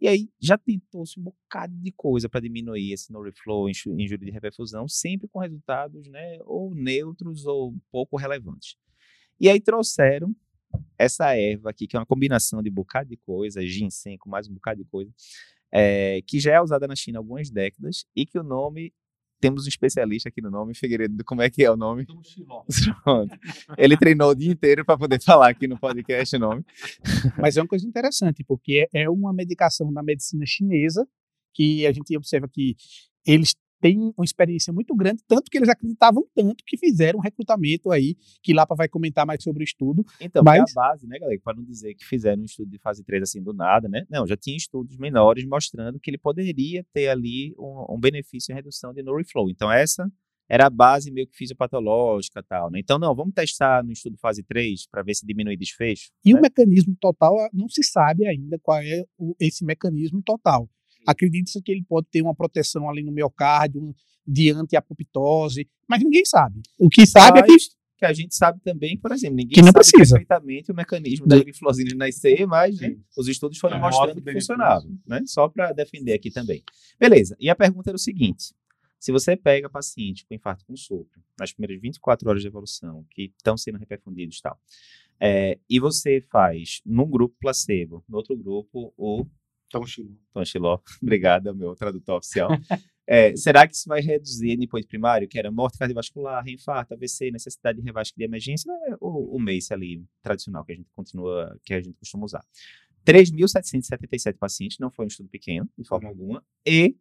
E 0.00 0.08
aí 0.08 0.28
já 0.40 0.58
tentou-se 0.58 1.18
um 1.18 1.24
bocado 1.24 1.74
de 1.76 1.92
coisa 1.92 2.28
para 2.28 2.40
diminuir 2.40 2.92
esse 2.92 3.12
no 3.12 3.22
reflow, 3.22 3.68
injúria 3.68 4.18
de 4.18 4.30
reperfusão, 4.30 4.88
sempre 4.88 5.28
com 5.28 5.40
resultados, 5.40 6.08
né, 6.08 6.38
ou 6.44 6.74
neutros 6.74 7.46
ou 7.46 7.74
pouco 7.90 8.16
relevantes. 8.16 8.76
E 9.40 9.48
aí 9.48 9.60
trouxeram 9.60 10.34
essa 10.98 11.34
erva 11.36 11.70
aqui, 11.70 11.86
que 11.86 11.96
é 11.96 12.00
uma 12.00 12.06
combinação 12.06 12.62
de 12.62 12.70
um 12.70 12.74
bocado 12.74 13.10
de 13.10 13.16
coisa, 13.18 13.64
ginseng 13.66 14.18
com 14.18 14.30
mais 14.30 14.48
um 14.48 14.54
bocado 14.54 14.82
de 14.82 14.90
coisa, 14.90 15.12
é, 15.72 16.20
que 16.26 16.40
já 16.40 16.54
é 16.54 16.60
usada 16.60 16.86
na 16.86 16.96
China 16.96 17.18
há 17.18 17.20
algumas 17.20 17.50
décadas 17.50 18.04
e 18.16 18.24
que 18.24 18.38
o 18.38 18.42
nome 18.42 18.92
temos 19.40 19.66
um 19.66 19.68
especialista 19.68 20.28
aqui 20.28 20.40
no 20.40 20.50
nome, 20.50 20.74
Figueiredo, 20.74 21.24
como 21.24 21.42
é 21.42 21.48
que 21.48 21.64
é 21.64 21.70
o 21.70 21.76
nome? 21.76 22.06
Ele 23.78 23.96
treinou 23.96 24.30
o 24.30 24.34
dia 24.34 24.50
inteiro 24.50 24.84
para 24.84 24.98
poder 24.98 25.22
falar 25.22 25.50
aqui 25.50 25.68
no 25.68 25.78
podcast 25.78 26.34
o 26.34 26.38
nome. 26.38 26.64
Mas 27.38 27.56
é 27.56 27.62
uma 27.62 27.68
coisa 27.68 27.86
interessante, 27.86 28.44
porque 28.44 28.88
é 28.92 29.08
uma 29.08 29.32
medicação 29.32 29.92
da 29.92 30.02
medicina 30.02 30.44
chinesa 30.44 31.06
que 31.54 31.86
a 31.86 31.92
gente 31.92 32.16
observa 32.16 32.48
que 32.48 32.76
eles 33.26 33.54
têm 33.80 34.12
uma 34.16 34.24
experiência 34.24 34.72
muito 34.72 34.94
grande, 34.94 35.22
tanto 35.26 35.50
que 35.50 35.56
eles 35.58 35.68
acreditavam 35.68 36.26
tanto 36.34 36.64
que 36.66 36.76
fizeram 36.76 37.18
um 37.18 37.22
recrutamento 37.22 37.90
aí, 37.90 38.16
que 38.42 38.52
Lapa 38.52 38.74
vai 38.74 38.88
comentar 38.88 39.26
mais 39.26 39.42
sobre 39.42 39.62
o 39.62 39.64
estudo. 39.64 40.04
Então, 40.20 40.42
Mas- 40.44 40.70
a 40.76 40.80
base, 40.80 41.06
né, 41.06 41.18
galera, 41.18 41.40
para 41.42 41.56
não 41.56 41.64
dizer 41.64 41.94
que 41.94 42.04
fizeram 42.04 42.42
um 42.42 42.44
estudo 42.44 42.70
de 42.70 42.78
fase 42.78 43.04
3 43.04 43.22
assim 43.22 43.42
do 43.42 43.52
nada, 43.52 43.88
né? 43.88 44.04
Não, 44.10 44.26
já 44.26 44.36
tinha 44.36 44.56
estudos 44.56 44.96
menores 44.96 45.44
mostrando 45.46 45.98
que 46.00 46.10
ele 46.10 46.18
poderia 46.18 46.84
ter 46.92 47.08
ali 47.08 47.54
um, 47.58 47.94
um 47.94 48.00
benefício 48.00 48.52
em 48.52 48.54
redução 48.54 48.92
de 48.92 49.02
no 49.02 49.16
reflow. 49.16 49.48
Então, 49.50 49.70
essa 49.70 50.10
era 50.50 50.66
a 50.66 50.70
base 50.70 51.10
meio 51.10 51.26
que 51.26 51.36
fisiopatológica 51.36 52.40
e 52.40 52.42
tal, 52.42 52.70
né? 52.70 52.78
Então, 52.80 52.98
não, 52.98 53.14
vamos 53.14 53.34
testar 53.34 53.84
no 53.84 53.92
estudo 53.92 54.16
fase 54.18 54.42
3 54.42 54.86
para 54.90 55.02
ver 55.02 55.14
se 55.14 55.26
diminui 55.26 55.56
desfecho. 55.56 56.10
E 56.24 56.32
né? 56.32 56.38
o 56.38 56.42
mecanismo 56.42 56.96
total, 57.00 57.38
ah, 57.38 57.50
não 57.52 57.68
se 57.68 57.82
sabe 57.82 58.26
ainda 58.26 58.58
qual 58.58 58.78
é 58.80 59.04
o- 59.18 59.36
esse 59.38 59.64
mecanismo 59.64 60.22
total. 60.22 60.68
Acredita-se 61.10 61.62
que 61.62 61.72
ele 61.72 61.84
pode 61.88 62.06
ter 62.10 62.20
uma 62.22 62.34
proteção 62.34 62.88
ali 62.88 63.02
no 63.02 63.10
miocárdio, 63.12 63.80
um- 63.82 63.94
de 64.26 64.50
antiapoptose, 64.50 65.66
mas 65.88 66.02
ninguém 66.02 66.24
sabe. 66.24 66.60
O 66.78 66.88
que 66.88 67.06
sabe 67.06 67.38
é 67.40 67.42
que 67.42 67.52
Mas 67.52 67.68
que 67.98 68.04
a 68.04 68.12
gente 68.12 68.32
sabe 68.36 68.60
também, 68.60 68.96
por 68.96 69.10
exemplo, 69.10 69.34
ninguém 69.36 69.54
Que 69.54 69.60
não 69.60 69.72
sabe 69.72 69.78
precisa. 69.90 70.14
perfeitamente 70.16 70.70
o 70.70 70.74
mecanismo 70.74 71.26
da 71.26 71.36
glifosina 71.42 71.90
nascer, 71.96 72.46
mas 72.46 72.78
né, 72.80 72.94
os 73.16 73.26
estudos 73.26 73.58
foram 73.58 73.76
É, 73.76 73.80
mostrando 73.80 74.14
mostra 74.14 74.22
que 74.22 74.32
funcionava, 74.38 74.86
né? 75.06 75.22
Só 75.26 75.48
para 75.48 75.72
defender 75.72 76.12
aqui 76.12 76.30
também. 76.30 76.62
Beleza. 77.00 77.36
E 77.40 77.50
a 77.50 77.56
pergunta 77.56 77.90
era 77.90 77.96
o 77.96 77.98
seguinte: 77.98 78.54
se 79.00 79.10
você 79.10 79.36
pega 79.36 79.68
paciente 79.68 80.24
com 80.26 80.34
infarto 80.34 80.64
com 80.64 80.76
sopro 80.76 81.20
nas 81.40 81.52
primeiras 81.52 81.80
24 81.82 82.28
horas 82.28 82.40
de 82.42 82.46
evolução, 82.48 83.04
que 83.10 83.32
estão 83.36 83.56
sendo 83.56 83.78
reperfundidos 83.78 84.38
e 84.38 84.42
tal, 84.42 84.60
é, 85.20 85.58
e 85.68 85.80
você 85.80 86.20
faz 86.30 86.80
num 86.86 87.08
grupo 87.10 87.34
placebo, 87.40 88.04
no 88.08 88.18
outro 88.18 88.36
grupo 88.36 88.92
o 88.96 89.26
Então, 89.68 89.86
Chilo. 89.86 90.18
Tom 90.32 90.44
Chiló, 90.44 90.80
obrigado, 91.02 91.54
meu 91.54 91.74
tradutor 91.76 92.18
oficial. 92.18 92.48
É, 93.06 93.34
será 93.36 93.66
que 93.66 93.74
isso 93.74 93.88
vai 93.88 94.00
reduzir 94.00 94.52
endpoint 94.52 94.86
primário, 94.86 95.28
que 95.28 95.38
era 95.38 95.50
morte 95.50 95.78
cardiovascular, 95.78 96.44
reinfarto, 96.44 96.94
AVC, 96.94 97.30
necessidade 97.30 97.78
de 97.78 97.84
revasque 97.84 98.16
de 98.16 98.24
emergência, 98.24 98.70
é 98.86 98.94
o, 99.00 99.36
o 99.36 99.38
MACE 99.38 99.72
ali 99.72 100.04
tradicional 100.22 100.64
que 100.64 100.72
a 100.72 100.76
gente 100.76 100.90
continua, 100.94 101.58
que 101.64 101.72
a 101.72 101.80
gente 101.80 101.96
costuma 101.98 102.24
usar. 102.24 102.44
3.777 103.06 104.36
pacientes, 104.36 104.78
não 104.78 104.90
foi 104.90 105.06
um 105.06 105.08
estudo 105.08 105.28
pequeno, 105.30 105.68
de 105.78 105.86
forma 105.86 106.08
alguma, 106.08 106.44
e 106.66 106.96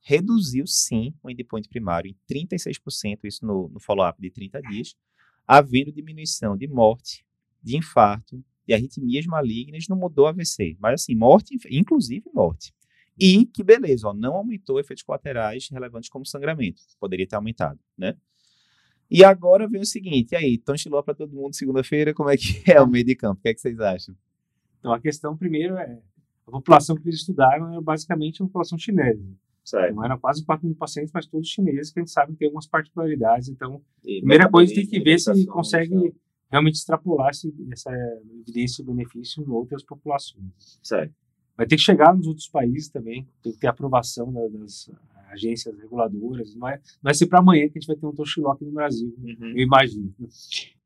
reduziu 0.00 0.66
sim 0.66 1.14
o 1.22 1.30
endpoint 1.30 1.68
primário 1.68 2.08
em 2.08 2.16
36%, 2.32 3.20
isso 3.24 3.44
no, 3.44 3.68
no 3.68 3.80
follow-up 3.80 4.20
de 4.20 4.30
30 4.30 4.62
dias, 4.62 4.94
havendo 5.46 5.92
diminuição 5.92 6.56
de 6.56 6.68
morte, 6.68 7.24
de 7.60 7.76
infarto, 7.76 8.44
arritmias 8.74 9.26
malignas, 9.26 9.86
não 9.88 9.96
mudou 9.96 10.26
AVC, 10.26 10.76
mas 10.80 11.02
assim, 11.02 11.14
morte, 11.14 11.56
inclusive 11.70 12.30
morte. 12.32 12.72
E 13.18 13.46
que 13.46 13.62
beleza, 13.62 14.08
ó, 14.08 14.14
não 14.14 14.34
aumentou 14.34 14.80
efeitos 14.80 15.02
colaterais 15.02 15.68
relevantes 15.70 16.08
como 16.08 16.26
sangramento. 16.26 16.82
Poderia 16.98 17.26
ter 17.26 17.36
aumentado, 17.36 17.78
né? 17.96 18.16
E 19.10 19.22
agora 19.22 19.68
vem 19.68 19.82
o 19.82 19.86
seguinte, 19.86 20.32
e 20.32 20.36
aí, 20.36 20.58
Tonchiló 20.58 21.02
para 21.02 21.14
todo 21.14 21.34
mundo 21.34 21.54
segunda-feira, 21.54 22.14
como 22.14 22.30
é 22.30 22.36
que 22.36 22.62
é 22.70 22.80
o 22.80 22.86
meio 22.86 23.04
de 23.04 23.14
campo? 23.14 23.40
O 23.40 23.42
que 23.42 23.50
é 23.50 23.54
que 23.54 23.60
vocês 23.60 23.78
acham? 23.78 24.16
Então, 24.78 24.92
a 24.92 25.00
questão 25.00 25.36
primeiro 25.36 25.76
é 25.76 26.00
a 26.46 26.50
população 26.50 26.96
que 26.96 27.06
eles 27.08 27.20
estudaram 27.20 27.76
é 27.76 27.80
basicamente 27.80 28.42
a 28.42 28.46
população 28.46 28.78
chinesa. 28.78 29.22
Certo. 29.64 29.94
Não 29.94 30.04
eram 30.04 30.18
quase 30.18 30.44
4 30.44 30.66
mil 30.66 30.74
pacientes, 30.74 31.12
mas 31.14 31.26
todos 31.26 31.48
chineses, 31.48 31.92
que 31.92 32.00
a 32.00 32.02
gente 32.02 32.10
sabe 32.10 32.32
que 32.32 32.38
tem 32.38 32.46
algumas 32.46 32.66
particularidades. 32.66 33.48
Então, 33.48 33.80
primeira 34.02 34.50
coisa, 34.50 34.74
tem 34.74 34.86
que 34.86 34.98
ver 34.98 35.18
se 35.18 35.46
consegue 35.46 36.14
realmente 36.52 36.74
extrapolar 36.76 37.30
esse, 37.30 37.52
essa 37.72 37.90
evidência 38.40 38.82
e 38.82 38.84
benefício 38.86 39.42
em 39.42 39.48
outras 39.50 39.82
populações. 39.82 40.44
Certo. 40.82 41.12
Vai 41.56 41.66
ter 41.66 41.76
que 41.76 41.82
chegar 41.82 42.14
nos 42.14 42.26
outros 42.26 42.48
países 42.48 42.88
também, 42.88 43.26
tem 43.42 43.52
que 43.52 43.58
ter 43.58 43.66
aprovação 43.66 44.32
da- 44.32 44.46
das 44.48 44.90
agências 45.30 45.76
reguladoras. 45.78 46.54
Não 46.54 46.68
é, 46.68 46.80
não 47.02 47.10
é 47.10 47.14
ser 47.14 47.26
para 47.26 47.38
amanhã 47.40 47.64
que 47.68 47.78
a 47.78 47.80
gente 47.80 47.86
vai 47.86 47.96
ter 47.96 48.06
um 48.06 48.12
Toshilo 48.14 48.50
aqui 48.50 48.64
no 48.64 48.72
Brasil, 48.72 49.14
Uhum. 49.18 49.48
eu 49.56 49.62
imagino. 49.62 50.14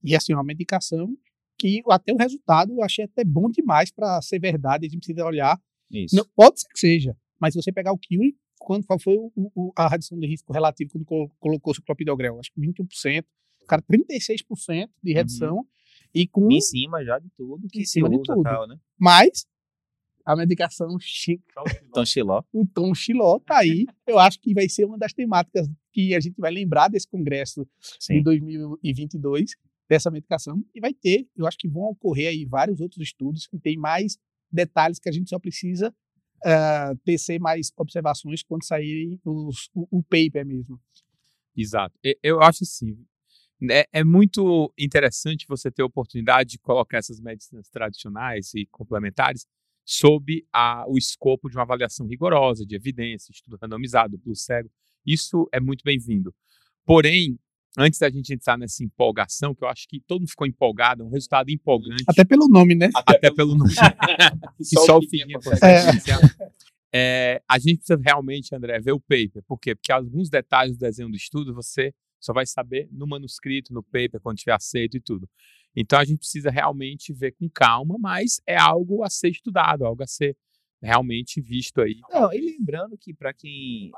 E 0.03 0.15
assim, 0.15 0.33
uma 0.33 0.45
medicação 0.45 1.17
que 1.59 1.83
até 1.89 2.13
o 2.13 2.17
resultado 2.17 2.73
eu 2.73 2.83
achei 2.83 3.05
até 3.05 3.25
bom 3.25 3.51
demais 3.51 3.91
para 3.91 4.21
ser 4.23 4.39
verdade, 4.39 4.87
a 4.87 4.89
gente 4.89 4.99
precisa 4.99 5.25
olhar. 5.25 5.59
Isso. 5.91 6.15
Não, 6.17 6.25
pode 6.35 6.61
ser 6.61 6.69
que 6.69 6.79
seja, 6.79 7.17
mas 7.41 7.55
se 7.55 7.63
você 7.63 7.73
pegar 7.73 7.93
o 7.93 7.99
Curie, 7.99 8.37
quando, 8.59 8.85
qual 8.87 8.99
foi 8.99 9.17
o- 9.17 9.33
o- 9.55 9.73
a 9.77 9.89
redução 9.89 10.19
de 10.19 10.27
risco 10.27 10.53
relativo 10.53 10.91
quando 10.93 11.05
colo- 11.05 11.31
colocou 11.39 11.73
o 11.73 11.83
clopidogrel? 11.83 12.39
Acho 12.41 12.53
que 12.53 12.61
21%, 12.61 13.25
cara, 13.67 13.83
36% 13.83 14.89
de 15.03 15.13
redução, 15.13 15.67
e 16.15 16.27
com 16.27 16.51
Em 16.51 16.61
cima 16.61 17.05
já 17.05 17.19
de 17.19 17.29
tudo 17.37 17.67
que 17.69 17.81
Em 17.81 17.85
cima 17.85 18.09
de 18.09 18.21
tudo. 18.23 18.43
tal, 18.43 18.67
né? 18.67 18.79
mais 18.99 19.47
a 20.25 20.35
medicação 20.35 20.89
chi- 21.01 21.41
Tom 21.93 22.05
Xiló. 22.05 22.43
o 22.53 22.67
Tom 22.67 22.95
Xiló 22.95 23.39
tá 23.39 23.59
aí. 23.59 23.87
Eu 24.07 24.19
acho 24.19 24.41
que 24.41 24.53
vai 24.55 24.69
ser 24.69 24.85
uma 24.85 24.99
das 24.99 25.13
temáticas 25.13 25.69
que 25.93 26.15
a 26.15 26.21
gente 26.21 26.37
vai 26.41 26.51
lembrar 26.51 26.89
desse 26.89 27.07
congresso 27.09 27.63
em 27.63 27.67
Sim. 28.19 28.23
2022 28.23 29.53
dessa 29.89 30.11
medicação 30.11 30.65
e 30.75 30.81
vai 30.81 30.93
ter, 30.93 31.29
eu 31.37 31.47
acho 31.47 31.57
que 31.57 31.69
vão 31.69 31.85
ocorrer 31.85 32.29
aí 32.29 32.45
vários 32.45 32.81
outros 32.81 33.01
estudos 33.03 33.47
que 33.47 33.57
tem 33.59 33.77
mais 33.77 34.19
detalhes 34.51 34.99
que 34.99 35.09
a 35.09 35.13
gente 35.13 35.29
só 35.31 35.39
precisa 35.39 35.95
ah, 36.45 36.93
tecer 37.05 37.39
mais 37.41 37.71
observações 37.77 38.43
quando 38.43 38.65
saírem 38.65 39.21
os, 39.25 39.71
o, 39.75 39.99
o 39.99 40.03
paper 40.03 40.45
mesmo. 40.45 40.81
Exato. 41.57 41.95
Eu 42.23 42.41
acho 42.43 42.65
assim, 42.65 42.99
é, 43.71 43.87
é 43.93 44.05
muito 44.05 44.73
interessante 44.79 45.47
você 45.49 45.71
ter 45.71 45.83
a 45.83 45.87
oportunidade 45.87 46.51
de 46.51 46.59
colocar 46.59 46.99
essas 46.99 47.21
medicinas 47.21 47.69
tradicionais 47.69 48.53
e 48.55 48.67
complementares 48.67 49.47
sob 49.85 50.45
a, 50.53 50.85
o 50.89 50.99
escopo 50.99 51.49
de 51.49 51.57
uma 51.57 51.63
avaliação 51.63 52.07
rigorosa, 52.07 52.67
de 52.67 52.75
evidência, 52.75 53.31
estudo 53.31 53.57
randomizado, 53.61 54.19
plus 54.19 54.45
cego. 54.45 54.71
Isso 55.07 55.49
é 55.53 55.61
muito 55.61 55.85
bem-vindo. 55.85 56.35
Porém, 56.85 57.39
antes 57.79 57.99
da 58.01 58.11
gente 58.11 58.35
entrar 58.35 58.59
nessa 58.59 58.83
empolgação, 58.83 59.55
que 59.55 59.63
eu 59.63 59.69
acho 59.69 59.87
que 59.89 60.01
todo 60.01 60.21
mundo 60.21 60.31
ficou 60.31 60.47
empolgado, 60.47 61.03
é 61.03 61.07
um 61.07 61.11
resultado 61.11 61.51
empolgante. 61.51 62.05
Até 62.07 62.25
pelo 62.25 62.49
nome, 62.49 62.75
né? 62.75 62.91
até 62.95 63.33
pelo 63.33 63.55
nome. 63.55 63.73
que 64.59 64.65
só 64.65 64.99
o 64.99 65.03
Figuinha 65.03 65.39
consegue 65.39 66.11
É. 66.11 66.57
É, 66.99 67.43
a 67.49 67.59
gente 67.59 67.79
precisa 67.79 68.01
realmente, 68.03 68.55
André, 68.55 68.81
ver 68.81 68.93
o 68.93 69.01
paper. 69.01 69.43
Por 69.47 69.59
quê? 69.59 69.75
Porque 69.75 69.93
alguns 69.93 70.31
detalhes 70.31 70.77
do 70.77 70.81
desenho 70.81 71.11
do 71.11 71.17
estudo 71.17 71.55
você 71.55 71.93
só 72.27 72.33
vai 72.33 72.45
saber 72.45 72.89
no 72.91 73.07
manuscrito, 73.07 73.73
no 73.73 73.83
paper, 73.83 74.21
quando 74.21 74.39
tiver 74.39 74.53
aceito 74.53 74.97
e 74.97 75.01
tudo. 75.01 75.29
Então 75.75 75.99
a 75.99 76.05
gente 76.05 76.19
precisa 76.19 76.51
realmente 76.51 77.13
ver 77.13 77.33
com 77.33 77.49
calma, 77.49 77.97
mas 77.99 78.41
é 78.47 78.57
algo 78.57 79.05
a 79.05 79.11
ser 79.11 79.29
estudado, 79.29 79.85
algo 79.85 80.03
a 80.03 80.07
ser 80.07 80.37
realmente 80.83 81.41
visto 81.41 81.81
aí. 81.81 82.01
Não, 82.11 82.33
e 82.33 82.41
lembrando 82.41 82.97
que 82.99 83.15
para 83.15 83.33
quem. 83.33 83.91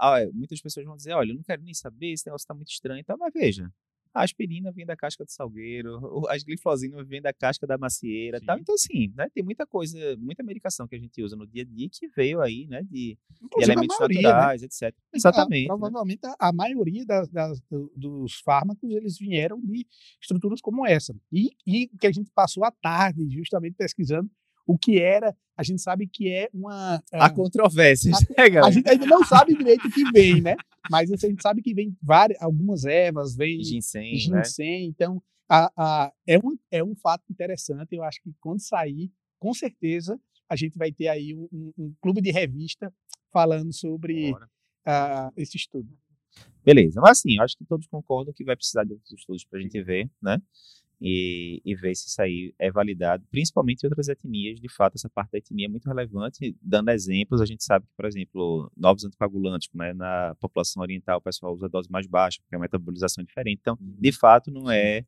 Ah, 0.00 0.18
muitas 0.32 0.60
pessoas 0.60 0.86
vão 0.86 0.96
dizer, 0.96 1.12
olha, 1.12 1.30
eu 1.30 1.36
não 1.36 1.42
quero 1.42 1.62
nem 1.62 1.74
saber, 1.74 2.12
esse 2.12 2.26
negócio 2.26 2.46
tá 2.46 2.54
muito 2.54 2.70
estranho. 2.70 3.00
Então, 3.00 3.16
mas 3.18 3.32
veja, 3.32 3.70
a 4.14 4.22
aspirina 4.22 4.70
vem 4.72 4.84
da 4.86 4.96
casca 4.96 5.24
do 5.24 5.30
salgueiro, 5.30 6.26
as 6.28 6.42
glifosinas 6.42 7.06
vêm 7.06 7.20
da 7.22 7.32
casca 7.32 7.66
da 7.66 7.76
macieira, 7.78 8.40
tal. 8.40 8.58
Então, 8.58 8.74
assim, 8.74 9.12
né, 9.16 9.28
tem 9.34 9.42
muita 9.44 9.66
coisa, 9.66 10.16
muita 10.16 10.42
medicação 10.42 10.86
que 10.88 10.94
a 10.96 10.98
gente 10.98 11.22
usa 11.22 11.36
no 11.36 11.46
dia 11.46 11.62
a 11.62 11.64
dia 11.66 11.88
que 11.90 12.08
veio 12.08 12.40
aí, 12.40 12.66
né, 12.66 12.82
de, 12.82 13.16
de 13.30 13.62
elementos 13.62 13.96
maioria, 13.98 14.20
né? 14.22 14.28
naturais, 14.28 14.62
etc. 14.62 14.94
Exatamente. 15.14 15.68
A- 15.70 15.74
né? 15.74 15.78
provavelmente 15.78 16.20
a, 16.26 16.36
a 16.48 16.52
maioria 16.52 17.04
das, 17.04 17.28
das- 17.28 17.60
do- 17.70 17.92
dos 17.96 18.34
fármacos 18.40 18.90
eles 18.90 19.18
vieram 19.18 19.60
de 19.60 19.86
estruturas 20.20 20.60
como 20.60 20.86
essa. 20.86 21.14
E, 21.32 21.50
e 21.66 21.88
que 21.88 22.06
a 22.06 22.12
gente 22.12 22.30
passou 22.34 22.64
a 22.64 22.70
tarde 22.70 23.28
justamente 23.30 23.74
pesquisando 23.74 24.30
o 24.68 24.78
que 24.78 25.00
era. 25.00 25.34
A 25.56 25.62
gente 25.64 25.82
sabe 25.82 26.06
que 26.06 26.28
é 26.30 26.48
uma. 26.52 27.02
Há 27.12 27.24
ah, 27.24 27.30
controvérsias, 27.30 28.20
né, 28.38 28.60
a 28.62 28.70
gente 28.70 28.88
ainda 28.88 29.06
não 29.06 29.24
sabe 29.24 29.56
direito 29.56 29.88
o 29.88 29.90
que 29.90 30.04
vem, 30.12 30.40
né? 30.40 30.54
Mas 30.88 31.10
a 31.10 31.16
gente 31.16 31.42
sabe 31.42 31.62
que 31.62 31.74
vem 31.74 31.96
várias, 32.00 32.40
algumas 32.40 32.84
ervas, 32.84 33.34
vem 33.34 33.64
Ginseng, 33.64 34.30
né? 34.30 34.44
ginseng. 34.44 34.84
Então, 34.86 35.20
a, 35.48 35.72
a, 35.76 36.12
é, 36.26 36.38
um, 36.38 36.56
é 36.70 36.84
um 36.84 36.94
fato 36.94 37.24
interessante. 37.30 37.96
Eu 37.96 38.04
acho 38.04 38.22
que 38.22 38.30
quando 38.40 38.60
sair, 38.60 39.10
com 39.40 39.52
certeza, 39.52 40.20
a 40.48 40.54
gente 40.54 40.78
vai 40.78 40.92
ter 40.92 41.08
aí 41.08 41.34
um, 41.34 41.48
um- 41.52 41.72
um 41.78 41.94
clube 42.00 42.20
de 42.20 42.30
revista 42.30 42.92
falando 43.32 43.72
sobre 43.72 44.32
ah, 44.86 45.32
esse 45.36 45.56
estudo. 45.56 45.88
Beleza, 46.64 47.00
mas 47.00 47.18
assim, 47.18 47.36
eu 47.36 47.42
acho 47.42 47.56
que 47.56 47.64
todos 47.64 47.86
concordam 47.86 48.32
que 48.32 48.44
vai 48.44 48.54
precisar 48.54 48.84
de 48.84 48.92
outros 48.92 49.12
estudos 49.12 49.44
para 49.44 49.58
a 49.58 49.62
gente 49.62 49.82
ver, 49.82 50.08
né? 50.22 50.40
E, 51.00 51.62
e 51.64 51.76
ver 51.76 51.94
se 51.94 52.08
isso 52.08 52.20
aí 52.20 52.52
é 52.58 52.72
validado, 52.72 53.24
principalmente 53.30 53.84
em 53.84 53.86
outras 53.86 54.08
etnias. 54.08 54.60
De 54.60 54.68
fato, 54.68 54.96
essa 54.96 55.08
parte 55.08 55.30
da 55.30 55.38
etnia 55.38 55.66
é 55.66 55.68
muito 55.68 55.86
relevante. 55.86 56.56
Dando 56.60 56.90
exemplos, 56.90 57.40
a 57.40 57.46
gente 57.46 57.62
sabe 57.62 57.86
que, 57.86 57.92
por 57.96 58.04
exemplo, 58.04 58.70
novos 58.76 59.04
anticoagulantes, 59.04 59.68
como 59.68 59.84
é 59.84 59.94
na 59.94 60.34
população 60.40 60.82
oriental, 60.82 61.18
o 61.18 61.22
pessoal 61.22 61.54
usa 61.54 61.68
dose 61.68 61.88
mais 61.90 62.06
baixa, 62.06 62.40
porque 62.42 62.56
a 62.56 62.58
metabolização 62.58 63.22
é 63.22 63.24
diferente. 63.24 63.58
Então, 63.60 63.78
de 63.80 64.12
fato, 64.12 64.50
não 64.50 64.70
é 64.70 65.04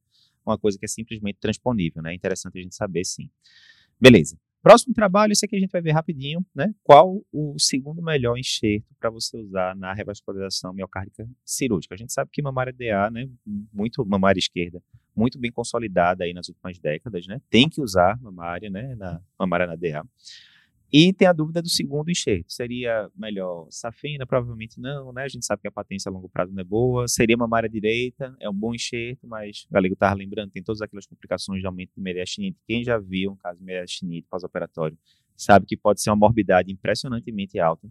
uma 0.46 0.56
coisa 0.56 0.78
que 0.78 0.84
é 0.84 0.88
simplesmente 0.88 1.38
transponível, 1.40 2.02
né? 2.02 2.12
É 2.12 2.14
interessante 2.14 2.58
a 2.58 2.62
gente 2.62 2.74
saber, 2.74 3.04
sim. 3.04 3.28
Beleza. 4.00 4.38
Próximo 4.62 4.92
trabalho, 4.92 5.32
esse 5.32 5.46
aqui 5.46 5.56
a 5.56 5.58
gente 5.58 5.70
vai 5.70 5.80
ver 5.80 5.92
rapidinho, 5.92 6.44
né? 6.54 6.74
Qual 6.82 7.24
o 7.32 7.58
segundo 7.58 8.02
melhor 8.02 8.36
enxerto 8.36 8.94
para 8.98 9.08
você 9.08 9.38
usar 9.38 9.74
na 9.74 9.94
revascularização 9.94 10.74
miocárdica 10.74 11.26
cirúrgica? 11.44 11.94
A 11.94 11.98
gente 11.98 12.12
sabe 12.12 12.30
que 12.30 12.42
mamária 12.42 12.72
DA, 12.72 13.10
né? 13.10 13.26
Muito 13.72 14.04
mamária 14.04 14.38
esquerda, 14.38 14.82
muito 15.14 15.38
bem 15.38 15.50
consolidada 15.50 16.24
aí 16.24 16.32
nas 16.32 16.48
últimas 16.48 16.78
décadas, 16.78 17.26
né? 17.26 17.40
Tem 17.50 17.68
que 17.68 17.80
usar 17.80 18.20
mamária, 18.20 18.70
né? 18.70 18.94
Na 18.96 19.20
mamária 19.38 19.66
na 19.66 19.76
DA. 19.76 20.04
E 20.92 21.12
tem 21.12 21.28
a 21.28 21.32
dúvida 21.32 21.62
do 21.62 21.68
segundo 21.68 22.10
enxerto. 22.10 22.52
Seria 22.52 23.08
melhor 23.14 23.68
safena? 23.70 24.26
Provavelmente 24.26 24.80
não, 24.80 25.12
né? 25.12 25.22
A 25.22 25.28
gente 25.28 25.46
sabe 25.46 25.62
que 25.62 25.68
a 25.68 25.70
patência 25.70 26.08
a 26.08 26.12
longo 26.12 26.28
prazo 26.28 26.52
não 26.52 26.60
é 26.60 26.64
boa. 26.64 27.06
Seria 27.06 27.36
mamária 27.36 27.68
direita? 27.68 28.34
É 28.40 28.50
um 28.50 28.54
bom 28.54 28.74
enxerto, 28.74 29.24
mas 29.28 29.66
o 29.70 29.72
Galego 29.72 29.94
estava 29.94 30.16
lembrando, 30.16 30.50
tem 30.50 30.62
todas 30.62 30.82
aquelas 30.82 31.06
complicações 31.06 31.60
de 31.60 31.66
aumento 31.66 31.92
de 31.96 32.02
mediastinite. 32.02 32.58
Quem 32.66 32.82
já 32.82 32.98
viu 32.98 33.30
um 33.30 33.36
caso 33.36 33.60
de 33.60 33.64
mediastinite 33.64 34.26
pós-operatório 34.28 34.98
sabe 35.42 35.66
que 35.66 35.76
pode 35.76 36.00
ser 36.02 36.10
uma 36.10 36.16
morbidade 36.16 36.72
impressionantemente 36.72 37.58
alta. 37.58 37.88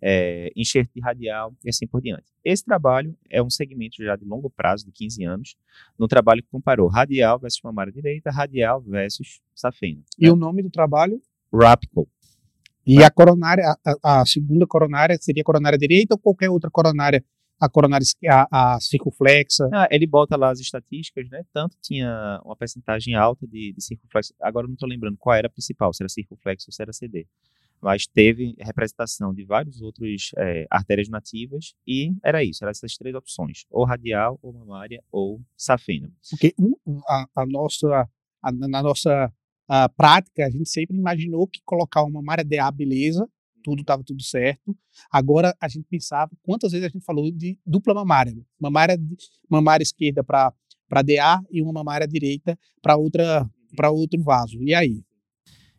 É, 0.00 0.50
enxerto 0.56 0.90
radial 1.00 1.54
e 1.64 1.68
assim 1.68 1.86
por 1.86 2.00
diante. 2.00 2.24
Esse 2.44 2.64
trabalho 2.64 3.16
é 3.30 3.42
um 3.42 3.50
segmento 3.50 4.02
já 4.02 4.16
de 4.16 4.24
longo 4.24 4.50
prazo, 4.50 4.84
de 4.84 4.92
15 4.92 5.24
anos, 5.24 5.56
no 5.98 6.08
trabalho 6.08 6.42
que 6.42 6.48
comparou 6.50 6.88
radial 6.88 7.38
versus 7.38 7.60
mamária 7.62 7.92
direita, 7.92 8.30
radial 8.30 8.80
versus 8.82 9.40
safena. 9.54 10.00
E 10.18 10.28
o 10.28 10.36
nome 10.36 10.62
do 10.62 10.70
trabalho? 10.70 11.20
Rapco. 11.52 12.08
E 12.84 13.02
a 13.04 13.10
coronária, 13.10 13.64
a, 13.84 14.20
a- 14.20 14.26
segunda 14.26 14.66
coronária 14.66 15.16
seria 15.20 15.44
coronária 15.44 15.78
direita 15.78 16.14
ou 16.14 16.18
qualquer 16.18 16.50
outra 16.50 16.70
coronária? 16.70 17.24
A 17.64 17.68
coronária, 17.68 18.04
a, 18.28 18.74
a 18.74 18.80
circunflexa? 18.80 19.68
Ah, 19.72 19.86
ele 19.90 20.04
bota 20.06 20.36
lá 20.36 20.50
as 20.50 20.58
estatísticas, 20.58 21.28
né? 21.30 21.44
Tanto 21.52 21.76
tinha 21.80 22.40
uma 22.44 22.56
percentagem 22.56 23.14
alta 23.14 23.46
de, 23.46 23.72
de 23.72 23.82
circunflexo. 23.84 24.34
Agora 24.40 24.66
não 24.66 24.74
estou 24.74 24.88
lembrando 24.88 25.16
qual 25.16 25.36
era 25.36 25.46
a 25.46 25.50
principal, 25.50 25.92
se 25.94 26.02
era 26.02 26.08
circunflexo 26.08 26.66
ou 26.68 26.72
se 26.72 26.82
era 26.82 26.92
CD. 26.92 27.24
Mas 27.80 28.06
teve 28.06 28.54
representação 28.58 29.32
de 29.32 29.44
vários 29.44 29.80
outros 29.80 30.30
eh, 30.38 30.66
artérias 30.70 31.08
nativas 31.08 31.74
e 31.86 32.12
era 32.24 32.42
isso, 32.42 32.64
eram 32.64 32.70
essas 32.72 32.96
três 32.96 33.14
opções: 33.14 33.64
ou 33.70 33.84
radial, 33.84 34.38
ou 34.42 34.52
mamária, 34.52 35.02
ou 35.12 35.40
safena. 35.56 36.10
Porque 36.30 36.54
a, 37.08 37.26
a 37.36 37.46
nossa, 37.46 38.08
a- 38.42 38.52
na 38.52 38.82
nossa 38.82 39.32
a 39.68 39.88
prática, 39.88 40.46
a 40.46 40.50
gente 40.50 40.68
sempre 40.68 40.96
imaginou 40.96 41.46
que 41.46 41.60
colocar 41.64 42.02
uma 42.02 42.20
mamária 42.20 42.44
DA, 42.44 42.70
beleza, 42.70 43.28
tudo 43.62 43.80
estava 43.82 44.02
tudo 44.04 44.22
certo. 44.22 44.76
Agora 45.10 45.56
a 45.60 45.68
gente 45.68 45.86
pensava, 45.88 46.30
quantas 46.42 46.72
vezes 46.72 46.86
a 46.86 46.90
gente 46.90 47.04
falou 47.04 47.30
de 47.30 47.58
dupla 47.66 47.94
mamária? 47.94 48.34
Mamária, 48.60 48.96
de- 48.98 49.16
mamária 49.48 49.82
esquerda 49.82 50.22
para 50.24 51.02
DA 51.02 51.40
e 51.50 51.62
uma 51.62 51.72
mamária 51.72 52.06
direita 52.06 52.58
para 52.82 52.96
outra 52.96 53.48
para 53.74 53.90
outro 53.90 54.22
vaso. 54.22 54.62
E 54.62 54.74
aí? 54.74 55.02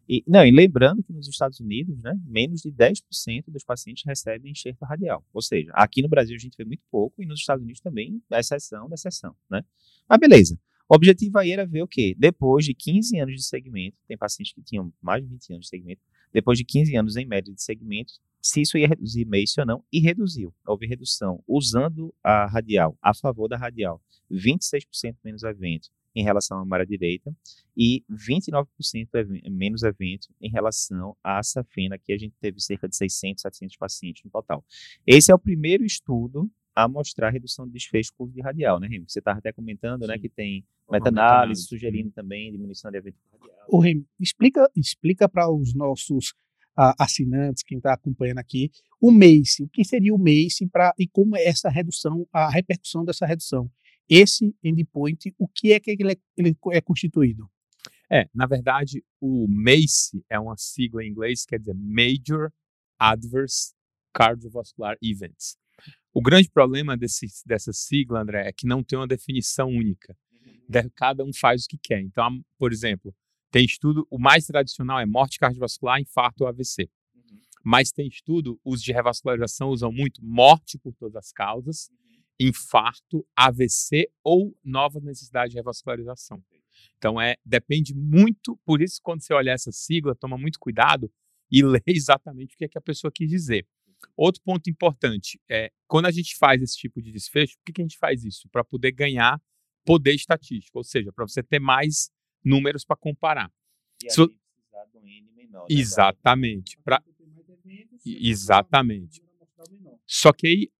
E, 0.08 0.24
não, 0.28 0.46
e 0.46 0.52
lembrando 0.52 1.02
que 1.02 1.14
nos 1.14 1.28
Estados 1.28 1.60
Unidos, 1.60 1.98
né, 2.02 2.14
menos 2.26 2.62
de 2.62 2.72
10% 2.72 3.46
dos 3.48 3.64
pacientes 3.64 4.04
recebem 4.06 4.52
enxerto 4.52 4.84
radial. 4.84 5.26
Ou 5.34 5.42
seja, 5.42 5.72
aqui 5.74 6.02
no 6.02 6.10
Brasil 6.10 6.36
a 6.36 6.40
gente 6.40 6.56
vê 6.58 6.66
muito 6.66 6.84
pouco 6.92 7.22
e 7.22 7.26
nos 7.26 7.40
Estados 7.40 7.64
Unidos 7.64 7.82
também 7.82 8.22
é 8.32 8.40
exceção 8.40 8.90
da 8.90 8.96
exceção, 8.96 9.36
né? 9.50 9.64
Mas 10.10 10.20
beleza. 10.20 10.60
O 10.90 10.96
objetivo 10.96 11.38
aí 11.38 11.52
era 11.52 11.66
ver 11.66 11.82
o 11.82 11.88
quê? 11.88 12.14
Depois 12.18 12.66
de 12.66 12.74
15 12.74 13.18
anos 13.18 13.36
de 13.36 13.44
segmento, 13.44 13.98
tem 14.06 14.18
pacientes 14.18 14.54
que 14.54 14.62
tinham 14.62 14.94
mais 15.02 15.24
de 15.24 15.30
20 15.30 15.54
anos 15.54 15.66
de 15.66 15.70
segmento, 15.70 16.02
depois 16.34 16.58
de 16.58 16.66
15 16.66 16.96
anos 16.98 17.16
em 17.16 17.26
média 17.26 17.54
de 17.54 17.62
segmento, 17.62 18.14
se 18.42 18.62
isso 18.62 18.78
ia 18.78 18.88
reduzir 18.88 19.26
MACE 19.26 19.60
ou 19.62 19.66
não, 19.66 19.84
e 19.92 20.00
reduziu. 20.00 20.54
Houve 20.68 20.86
redução 20.86 21.42
usando 21.48 22.14
a 22.24 22.46
radial, 22.46 22.98
a 23.02 23.14
favor 23.14 23.48
da 23.48 23.56
radial, 23.58 24.02
26% 24.30 25.16
menos 25.24 25.44
evento 25.44 25.90
em 26.16 26.24
relação 26.24 26.58
à 26.58 26.60
mamária 26.60 26.86
direita, 26.86 27.36
e 27.76 28.04
29% 28.12 29.08
ev- 29.16 29.42
menos 29.50 29.82
evento 29.82 30.28
em 30.40 30.50
relação 30.50 31.18
à 31.24 31.42
safena, 31.42 31.98
que 31.98 32.14
a 32.14 32.18
gente 32.18 32.36
teve 32.40 32.60
cerca 32.60 32.88
de 32.88 32.96
600, 32.96 33.42
700 33.42 33.78
pacientes 33.78 34.24
no 34.24 34.30
total. 34.30 34.64
Esse 35.08 35.32
é 35.32 35.36
o 35.36 35.40
primeiro 35.40 35.84
estudo 35.84 36.52
a 36.76 36.88
mostrar 36.88 37.30
redução 37.30 37.66
de 37.66 37.74
desfecho 37.74 38.12
com 38.18 38.26
uso 38.26 38.34
de 38.34 38.42
radial, 38.42 38.80
né, 38.80 38.88
Remy? 38.88 39.06
Você 39.08 39.20
estava 39.20 39.40
até 39.40 39.52
comentando, 39.52 40.08
né, 40.08 40.16
Sim. 40.16 40.22
que 40.22 40.30
tem 40.30 40.66
meta-análise 40.90 41.64
sugerindo 41.64 42.12
também 42.12 42.52
diminuição 42.52 42.92
de 42.92 42.98
evento 42.98 43.18
radial. 43.32 43.68
Ô, 43.68 43.80
Remy, 43.80 44.06
explica, 44.20 44.70
explica 44.76 45.30
para 45.30 45.50
os 45.50 45.74
nossos 45.74 46.34
ah, 46.76 46.94
assinantes, 47.00 47.64
quem 47.64 47.78
está 47.78 47.94
acompanhando 47.94 48.40
aqui, 48.40 48.72
o 49.00 49.12
MACE, 49.12 49.64
o 49.64 49.70
que 49.70 49.84
seria 49.84 50.14
o 50.14 50.18
MACE 50.18 50.68
pra, 50.68 50.94
e 50.98 51.08
como 51.08 51.38
é 51.38 51.46
essa 51.46 51.70
redução, 51.70 52.28
a 52.32 52.50
repercussão 52.50 53.06
dessa 53.06 53.26
redução. 53.26 53.70
Esse 54.10 54.54
endpoint, 54.64 55.34
o 55.38 55.48
que 55.48 55.72
é 55.72 55.80
que 55.80 55.92
ele 55.92 56.12
é, 56.12 56.18
ele 56.38 56.58
é 56.72 56.82
constituído? 56.82 57.50
É, 58.12 58.28
na 58.34 58.46
verdade, 58.46 59.04
o 59.20 59.48
MACE 59.48 60.24
é 60.30 60.40
uma 60.40 60.58
sigla 60.58 61.04
em 61.04 61.10
inglês, 61.10 61.46
quer 61.46 61.60
dizer 61.60 61.76
Major 61.76 62.52
Adverse 63.00 63.74
Cardiovascular 64.14 64.98
Events. 65.02 65.58
O 66.14 66.22
grande 66.22 66.50
problema 66.50 66.96
desse, 66.96 67.28
dessa 67.46 67.74
sigla, 67.74 68.22
André, 68.22 68.48
é 68.48 68.54
que 68.54 68.68
não 68.68 68.84
tem 68.84 68.98
uma 69.00 69.08
definição 69.08 69.68
única. 69.70 70.16
De- 70.70 70.90
Cada 70.96 71.24
um 71.24 71.32
faz 71.34 71.66
o 71.66 71.68
que 71.68 71.78
quer. 71.78 72.02
Então, 72.02 72.42
por 72.58 72.72
exemplo, 72.72 73.14
Tem 73.52 73.66
estudo, 73.66 74.08
o 74.10 74.18
mais 74.18 74.48
tradicional 74.48 75.00
é 75.00 75.06
morte 75.06 75.38
cardiovascular, 75.38 76.00
infarto 76.02 76.44
ou 76.44 76.50
AVC. 76.50 76.90
Uhum. 77.16 77.40
Mas 77.64 77.92
tem 77.92 78.08
estudo, 78.08 78.60
os 78.66 78.82
de 78.82 78.92
revascularização 78.92 79.70
usam 79.70 79.92
muito 79.92 80.26
morte 80.26 80.80
por 80.80 80.92
todas 80.96 81.16
as 81.16 81.32
causas, 81.32 81.88
uhum. 81.92 82.48
infarto, 82.48 83.24
AVC 83.36 84.10
ou 84.24 84.58
nova 84.64 85.00
necessidade 85.00 85.52
de 85.52 85.58
revascularização. 85.58 86.44
Então 86.98 87.22
é 87.22 87.36
depende 87.46 87.94
muito, 87.94 88.58
por 88.66 88.82
isso 88.82 89.00
quando 89.04 89.22
você 89.22 89.34
olha 89.36 89.52
essa 89.52 89.72
sigla, 89.72 90.16
toma 90.16 90.36
muito 90.38 90.58
cuidado 90.60 91.12
e 91.52 91.62
lê 91.64 91.82
exatamente 91.86 92.56
o 92.56 92.58
que, 92.58 92.66
é 92.66 92.68
que 92.68 92.78
a 92.78 92.82
pessoa 92.82 93.12
quis 93.14 93.30
dizer. 93.30 93.68
Outro 94.16 94.42
ponto 94.44 94.70
importante 94.70 95.40
é 95.50 95.72
quando 95.88 96.06
a 96.06 96.12
gente 96.12 96.38
faz 96.38 96.62
esse 96.62 96.78
tipo 96.78 97.02
de 97.02 97.12
desfecho, 97.12 97.58
por 97.58 97.66
que, 97.66 97.74
que 97.74 97.82
a 97.82 97.86
gente 97.86 97.98
faz 97.98 98.24
isso? 98.24 98.48
Para 98.50 98.64
poder 98.64 98.92
ganhar 98.92 99.42
poder 99.86 100.14
estatístico, 100.14 100.78
ou 100.78 100.84
seja, 100.84 101.12
para 101.12 101.28
você 101.28 101.44
ter 101.44 101.60
mais 101.60 102.10
números 102.44 102.86
para 102.86 102.96
comparar. 102.96 103.52
E 104.02 104.08
um 104.98 105.08
N 105.08 105.32
menor. 105.34 105.68
Né? 105.70 105.76
Exatamente. 105.76 106.78
Pra... 106.84 107.02
Exatamente. 108.06 109.22
Só 110.06 110.34
que 110.34 110.48
aí, 110.48 110.72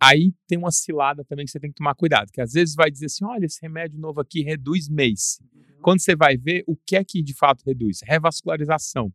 aí 0.00 0.34
tem 0.46 0.58
uma 0.58 0.70
cilada 0.70 1.24
também 1.24 1.44
que 1.44 1.50
você 1.50 1.60
tem 1.60 1.70
que 1.70 1.76
tomar 1.76 1.94
cuidado, 1.94 2.30
que 2.32 2.40
às 2.40 2.52
vezes 2.52 2.74
vai 2.74 2.90
dizer 2.90 3.06
assim, 3.06 3.24
olha, 3.24 3.44
esse 3.44 3.60
remédio 3.60 3.98
novo 3.98 4.20
aqui 4.20 4.42
reduz 4.42 4.88
mês. 4.88 5.40
Uhum. 5.42 5.80
Quando 5.82 6.00
você 6.00 6.16
vai 6.16 6.36
ver, 6.36 6.64
o 6.66 6.76
que 6.76 6.96
é 6.96 7.04
que 7.04 7.22
de 7.22 7.34
fato 7.34 7.62
reduz? 7.64 8.00
Revascularização. 8.02 9.06
Uhum. 9.06 9.12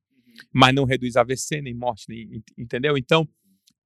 Mas 0.53 0.75
não 0.75 0.85
reduz 0.85 1.15
AVC, 1.15 1.61
nem 1.61 1.73
morte, 1.73 2.05
nem, 2.07 2.43
entendeu? 2.57 2.97
Então, 2.97 3.27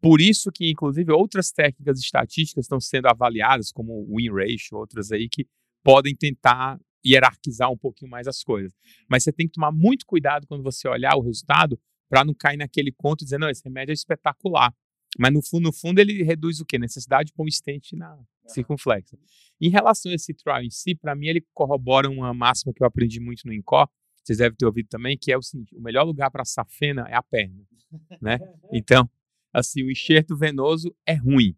por 0.04 0.20
isso 0.20 0.52
que, 0.52 0.70
inclusive, 0.70 1.14
outras 1.14 1.50
técnicas 1.50 1.98
estatísticas 1.98 2.66
estão 2.66 2.78
sendo 2.78 3.08
avaliadas, 3.08 3.72
como 3.72 3.94
o 3.94 4.18
win 4.18 4.30
ratio, 4.30 4.78
outras 4.78 5.14
aí, 5.14 5.30
que 5.30 5.48
podem 5.82 6.14
tentar 6.14 6.78
hierarquizar 7.06 7.72
um 7.72 7.78
pouquinho 7.78 8.12
mais 8.12 8.28
as 8.28 8.44
coisas. 8.44 8.74
Mas 9.10 9.24
você 9.24 9.32
tem 9.32 9.48
que 9.48 9.54
tomar 9.54 9.72
muito 9.72 10.06
cuidado 10.06 10.46
quando 10.46 10.62
você 10.62 10.90
olhar 10.90 11.16
o 11.16 11.22
resultado 11.22 11.80
para 12.10 12.26
não 12.26 12.34
cair 12.34 12.58
naquele 12.58 12.92
conto 12.92 13.24
dizendo, 13.24 13.44
não, 13.44 13.50
esse 13.50 13.64
remédio 13.64 13.92
é 13.92 13.94
espetacular. 13.94 14.76
Mas 15.18 15.32
no 15.32 15.42
fundo, 15.42 15.64
no 15.64 15.74
fundo, 15.74 16.00
ele 16.00 16.22
reduz 16.22 16.60
o 16.60 16.66
quê? 16.66 16.78
Necessidade 16.78 17.28
de 17.28 17.34
pôr 17.34 17.46
um 17.46 17.50
stent 17.50 17.94
na 17.94 18.20
circunflexa. 18.46 19.18
Em 19.62 19.70
relação 19.70 20.12
a 20.12 20.16
esse 20.16 20.34
trial 20.34 20.62
em 20.62 20.70
si, 20.70 20.96
para 20.96 21.16
mim 21.16 21.28
ele 21.28 21.46
corrobora 21.54 22.10
uma 22.10 22.34
máxima 22.34 22.74
que 22.74 22.84
eu 22.84 22.88
aprendi 22.88 23.22
muito 23.22 23.48
no 23.48 23.54
INCO, 23.54 23.90
vocês 24.22 24.38
devem 24.38 24.58
ter 24.58 24.66
ouvido 24.66 24.90
também, 24.90 25.18
que 25.18 25.32
é 25.32 25.38
o 25.38 25.42
seguinte, 25.42 25.74
o 25.74 25.82
melhor 25.82 26.04
lugar 26.04 26.30
para 26.30 26.44
safena 26.44 27.06
é 27.08 27.16
a 27.16 27.24
perna, 27.24 27.64
né? 28.22 28.38
Então, 28.74 29.10
assim, 29.54 29.84
o 29.84 29.92
enxerto 29.92 30.36
venoso 30.36 30.96
é 31.06 31.14
ruim, 31.14 31.56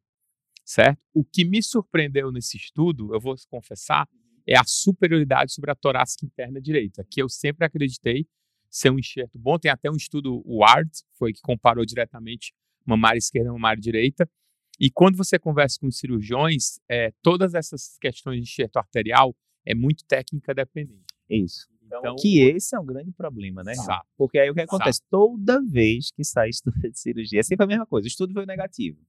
certo? 0.64 1.00
O 1.14 1.24
que 1.24 1.46
me 1.46 1.64
surpreendeu 1.64 2.32
nesse 2.32 2.58
estudo, 2.58 3.14
eu 3.14 3.20
vou 3.20 3.36
confessar, 3.50 4.08
é 4.48 4.58
a 4.58 4.64
superioridade 4.64 5.54
sobre 5.54 5.72
a 5.72 5.76
torácica 5.76 6.26
interna 6.26 6.62
direita, 6.62 7.06
que 7.10 7.22
eu 7.22 7.30
sempre 7.30 7.66
acreditei 7.66 8.28
ser 8.70 8.92
um 8.92 9.00
enxerto 9.00 9.40
bom. 9.40 9.58
Tem 9.58 9.72
até 9.72 9.90
um 9.90 9.96
estudo, 9.96 10.42
o 10.46 10.58
WARD, 10.58 10.92
foi 11.14 11.34
que 11.34 11.42
comparou 11.42 11.86
diretamente 11.86 12.54
mamária 12.86 13.18
esquerda 13.18 13.50
e 13.50 13.54
mamária 13.54 13.82
direita. 13.82 14.30
E 14.80 14.92
quando 14.92 15.16
você 15.16 15.40
conversa 15.40 15.80
com 15.80 15.88
os 15.88 15.98
cirurgiões, 15.98 16.80
é, 16.90 17.12
todas 17.22 17.54
essas 17.54 17.98
questões 18.00 18.38
de 18.38 18.44
enxerto 18.44 18.78
arterial 18.78 19.36
é 19.66 19.74
muito 19.74 20.04
técnica 20.06 20.54
dependente. 20.54 21.06
Isso. 21.30 21.68
Então, 22.00 22.16
que 22.16 22.40
esse 22.40 22.76
é 22.76 22.80
um 22.80 22.86
grande 22.86 23.12
problema, 23.12 23.64
né? 23.64 23.74
Exato. 23.74 24.06
Porque 24.18 24.40
aí 24.40 24.50
o 24.50 24.54
que 24.54 24.62
acontece? 24.62 25.02
Toda 25.10 25.62
vez 25.62 26.12
que 26.12 26.24
sai 26.24 26.50
estudo 26.50 26.76
de 26.90 27.00
cirurgia, 27.00 27.40
é 27.40 27.44
sempre 27.44 27.64
a 27.64 27.68
mesma 27.68 27.86
coisa. 27.86 28.06
O 28.06 28.08
estudo 28.08 28.34
foi 28.34 28.46
negativo. 28.46 29.00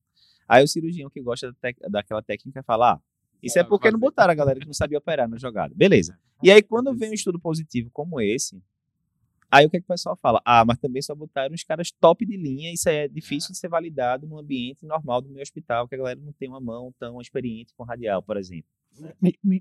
Aí 0.48 0.62
o 0.62 0.68
cirurgião 0.68 1.10
que 1.10 1.20
gosta 1.20 1.52
da 1.52 1.88
daquela 1.88 2.22
técnica 2.22 2.62
fala: 2.62 2.94
ah, 2.94 3.00
isso 3.42 3.58
é 3.58 3.64
porque 3.64 3.90
não 3.90 3.98
botaram 3.98 4.32
a 4.32 4.34
galera 4.34 4.58
que 4.58 4.66
não 4.66 4.74
sabia 4.74 4.98
operar 4.98 5.28
na 5.28 5.38
jogada. 5.38 5.74
Beleza. 5.74 6.18
E 6.42 6.50
aí, 6.50 6.62
quando 6.62 6.94
vem 6.94 7.10
um 7.10 7.14
estudo 7.14 7.38
positivo 7.38 7.90
como 7.92 8.20
esse, 8.20 8.62
aí 9.50 9.64
o 9.66 9.70
que, 9.70 9.76
é 9.76 9.80
que 9.80 9.84
o 9.84 9.88
pessoal 9.88 10.16
fala? 10.16 10.40
Ah, 10.44 10.64
mas 10.64 10.78
também 10.78 11.00
só 11.00 11.14
botaram 11.14 11.54
os 11.54 11.62
caras 11.62 11.90
top 11.90 12.26
de 12.26 12.36
linha, 12.36 12.72
isso 12.72 12.88
é 12.88 13.08
difícil 13.08 13.52
de 13.52 13.58
ser 13.58 13.68
validado 13.68 14.26
no 14.26 14.38
ambiente 14.38 14.84
normal 14.84 15.22
do 15.22 15.30
meu 15.30 15.42
hospital, 15.42 15.88
que 15.88 15.94
a 15.94 15.98
galera 15.98 16.20
não 16.20 16.32
tem 16.32 16.48
uma 16.48 16.60
mão 16.60 16.92
tão 16.98 17.20
experiente 17.20 17.72
com 17.74 17.84
radial, 17.84 18.22
por 18.22 18.36
exemplo. 18.36 18.70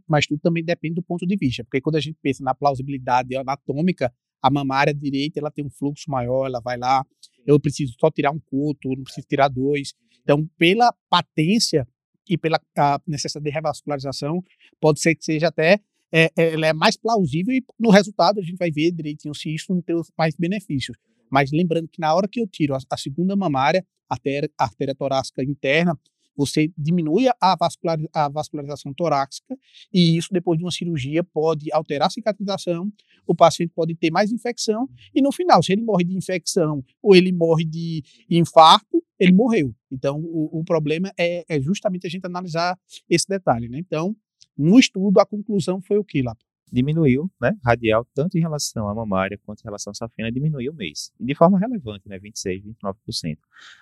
Mas 0.08 0.28
tudo 0.28 0.40
também 0.40 0.64
depende 0.64 0.96
do 0.96 1.04
ponto 1.04 1.26
de 1.26 1.36
vista, 1.36 1.64
porque 1.64 1.82
quando 1.82 1.96
a 1.96 2.02
gente 2.02 2.18
pensa 2.22 2.44
na 2.44 2.54
plausibilidade 2.54 3.36
anatômica, 3.36 4.14
a 4.42 4.50
mamária 4.50 4.94
direita 4.94 5.40
ela 5.40 5.52
tem 5.52 5.66
um 5.66 5.70
fluxo 5.70 6.10
maior, 6.10 6.46
ela 6.46 6.60
vai 6.60 6.78
lá, 6.78 7.06
eu 7.46 7.60
preciso 7.60 7.96
só 8.00 8.12
tirar 8.12 8.32
um 8.32 8.40
coto, 8.40 8.90
não 8.96 9.04
preciso 9.04 9.28
tirar 9.28 9.48
dois. 9.48 9.94
Então, 10.24 10.48
pela 10.58 10.94
patência, 11.10 11.88
e 12.30 12.38
pela 12.38 12.60
necessidade 13.08 13.46
de 13.46 13.52
revascularização, 13.52 14.44
pode 14.80 15.00
ser 15.00 15.16
que 15.16 15.24
seja 15.24 15.48
até 15.48 15.80
é, 16.12 16.26
é, 16.38 16.54
ela 16.54 16.68
é 16.68 16.74
mais 16.74 16.98
plausível 16.98 17.54
e 17.54 17.64
no 17.80 17.90
resultado 17.90 18.40
a 18.40 18.44
gente 18.44 18.58
vai 18.58 18.72
ver 18.72 18.92
direitinho 18.92 19.34
se 19.34 19.54
isso 19.54 19.74
não 19.74 19.82
tem 19.82 19.96
mais 20.18 20.36
benefícios. 20.36 20.98
Mas 21.30 21.52
lembrando 21.52 21.88
que 21.88 22.00
na 22.00 22.14
hora 22.14 22.28
que 22.28 22.40
eu 22.40 22.48
tiro 22.48 22.74
a, 22.74 22.80
a 22.90 22.98
segunda 22.98 23.36
mamária, 23.36 23.86
a 24.10 24.16
artéria, 24.16 24.50
a 24.58 24.64
artéria 24.64 24.96
torácica 24.96 25.44
interna, 25.44 25.98
você 26.36 26.72
diminui 26.78 27.26
a, 27.42 27.56
vascular, 27.56 27.98
a 28.14 28.30
vascularização 28.30 28.94
torácica 28.94 29.58
e 29.94 30.18
isso 30.18 30.30
depois 30.32 30.58
de 30.58 30.66
uma 30.66 30.72
cirurgia 30.72 31.24
pode 31.24 31.72
alterar 31.72 32.08
a 32.08 32.12
cicatrização, 32.12 32.92
o 33.26 33.36
paciente 33.36 33.72
pode 33.76 33.96
ter 33.96 34.12
mais 34.12 34.32
infecção 34.32 34.88
e 35.14 35.22
no 35.22 35.32
final, 35.32 35.62
se 35.64 35.74
ele 35.74 35.82
morre 35.82 36.04
de 36.04 36.16
infecção 36.16 36.84
ou 37.02 37.16
ele 37.16 37.32
morre 37.32 37.66
de 37.66 38.04
infarto, 38.30 39.04
ele 39.20 39.34
morreu. 39.34 39.74
Então, 39.92 40.20
o, 40.20 40.60
o 40.60 40.64
problema 40.64 41.12
é, 41.18 41.46
é, 41.48 41.62
justamente 41.62 42.06
a 42.06 42.10
gente 42.10 42.26
analisar 42.26 42.78
esse 43.10 43.28
detalhe, 43.28 43.70
né? 43.70 43.80
Então, 43.80 44.16
no 44.58 44.80
estudo, 44.80 45.20
a 45.20 45.26
conclusão 45.26 45.82
foi 45.82 45.98
o 45.98 46.04
que, 46.04 46.22
lá? 46.22 46.36
Diminuiu, 46.72 47.32
né, 47.40 47.56
radial, 47.64 48.06
tanto 48.14 48.38
em 48.38 48.42
relação 48.42 48.90
à 48.90 48.94
mamária 48.94 49.40
quanto 49.46 49.62
em 49.62 49.66
relação 49.66 49.92
à 49.92 49.94
safena, 49.94 50.32
diminuiu 50.32 50.72
o 50.72 50.76
mês. 50.76 51.12
De 51.20 51.36
forma 51.36 51.60
relevante, 51.60 52.10
né, 52.10 52.18
26, 52.20 52.64
29%. 52.64 53.38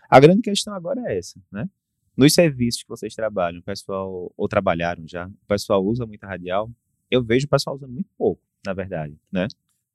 A 0.10 0.20
grande 0.20 0.42
questão 0.42 0.74
agora 0.74 1.02
é 1.08 1.18
essa, 1.18 1.40
né? 1.52 1.68
Nos 2.16 2.34
serviços 2.34 2.84
que 2.84 2.90
vocês 2.90 3.16
trabalham, 3.16 3.60
o 3.60 3.64
pessoal, 3.64 4.32
ou 4.38 4.48
trabalharam 4.48 5.08
já, 5.08 5.28
o 5.28 5.48
pessoal 5.48 5.84
usa 5.84 6.06
muita 6.06 6.28
radial? 6.28 6.70
Eu 7.10 7.24
vejo 7.24 7.46
o 7.46 7.50
pessoal 7.50 7.76
usando 7.76 7.92
muito 7.92 8.10
pouco, 8.18 8.42
na 8.66 8.74
verdade, 8.74 9.18
né? 9.32 9.48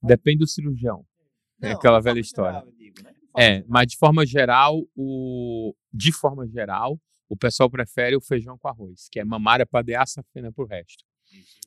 Depende 0.03 0.39
do 0.39 0.47
cirurgião. 0.47 1.05
Não, 1.61 1.69
é 1.69 1.73
aquela 1.73 2.01
velha 2.01 2.21
história. 2.21 2.61
Geral, 2.61 2.73
digo, 2.73 3.03
né? 3.03 3.15
É, 3.37 3.65
mas 3.69 3.87
de 3.87 3.97
forma 3.97 4.27
geral, 4.27 4.83
o 4.97 5.75
de 5.93 6.13
forma 6.13 6.47
geral, 6.47 7.01
o 7.29 7.37
pessoal 7.37 7.71
prefere 7.71 8.17
o 8.17 8.21
feijão 8.21 8.59
com 8.59 8.69
arroz, 8.69 9.09
que 9.11 9.21
é 9.21 9.25
mamária 9.25 9.67
para 9.67 9.85
dar 9.85 10.07
safena 10.07 10.51
pro 10.53 10.67
resto. 10.67 11.05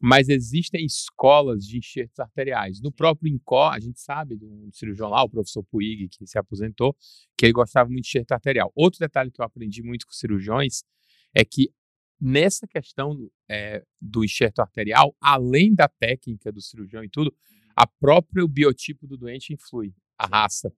Mas 0.01 0.29
existem 0.29 0.86
escolas 0.86 1.65
de 1.65 1.77
enxertos 1.77 2.19
arteriais. 2.19 2.81
No 2.81 2.91
próprio 2.91 3.31
INCO, 3.31 3.69
a 3.69 3.79
gente 3.79 3.99
sabe 3.99 4.36
do 4.36 4.69
cirurgião 4.71 5.10
lá, 5.10 5.23
o 5.23 5.29
professor 5.29 5.63
Puig, 5.63 6.10
que 6.10 6.25
se 6.25 6.38
aposentou, 6.38 6.95
que 7.38 7.45
ele 7.45 7.53
gostava 7.53 7.89
muito 7.89 8.03
de 8.03 8.10
enxerto 8.10 8.31
arterial. 8.31 8.71
Outro 8.75 8.99
detalhe 8.99 9.31
que 9.31 9.41
eu 9.41 9.45
aprendi 9.45 9.84
muito 9.84 10.05
com 10.05 10.13
cirurgiões 10.13 10.84
é 11.34 11.45
que 11.45 11.71
nessa 12.19 12.67
questão 12.67 13.29
é, 13.49 13.84
do 13.99 14.23
enxerto 14.23 14.60
arterial, 14.60 15.15
além 15.19 15.73
da 15.73 15.88
técnica 15.88 16.51
do 16.51 16.62
cirurgião 16.62 17.03
e 17.03 17.10
tudo, 17.10 17.34
a 17.75 17.88
própria 17.88 18.47
biotipo 18.47 19.07
do 19.07 19.17
doente 19.17 19.53
influi, 19.53 19.93
a 20.17 20.27
raça. 20.27 20.71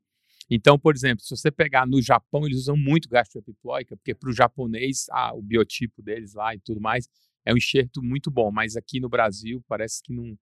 Então, 0.49 0.77
por 0.77 0.95
exemplo, 0.95 1.23
se 1.23 1.35
você 1.35 1.51
pegar 1.51 1.85
no 1.87 2.01
Japão, 2.01 2.45
eles 2.45 2.59
usam 2.59 2.77
muito 2.77 3.09
gastroepiploica, 3.09 3.95
porque 3.97 4.13
para 4.13 4.29
o 4.29 4.33
japonês, 4.33 5.05
ah, 5.11 5.33
o 5.33 5.41
biotipo 5.41 6.01
deles 6.01 6.33
lá 6.33 6.53
e 6.53 6.59
tudo 6.59 6.79
mais, 6.79 7.09
é 7.45 7.53
um 7.53 7.57
enxerto 7.57 8.01
muito 8.01 8.31
bom, 8.31 8.51
mas 8.51 8.75
aqui 8.75 8.99
no 8.99 9.09
Brasil 9.09 9.63
parece 9.67 10.01
que 10.01 10.13
não, 10.13 10.37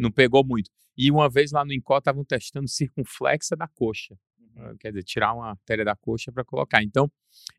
não 0.00 0.10
pegou 0.10 0.44
muito. 0.44 0.70
E 0.96 1.10
uma 1.10 1.28
vez 1.28 1.52
lá 1.52 1.64
no 1.64 1.72
Incó 1.72 1.98
estavam 1.98 2.24
testando 2.24 2.68
circunflexa 2.68 3.54
da 3.54 3.68
coxa, 3.68 4.16
uhum. 4.56 4.76
quer 4.78 4.90
dizer, 4.90 5.04
tirar 5.04 5.34
uma 5.34 5.50
artéria 5.50 5.84
da 5.84 5.94
coxa 5.94 6.32
para 6.32 6.44
colocar. 6.44 6.82
Então, 6.82 7.10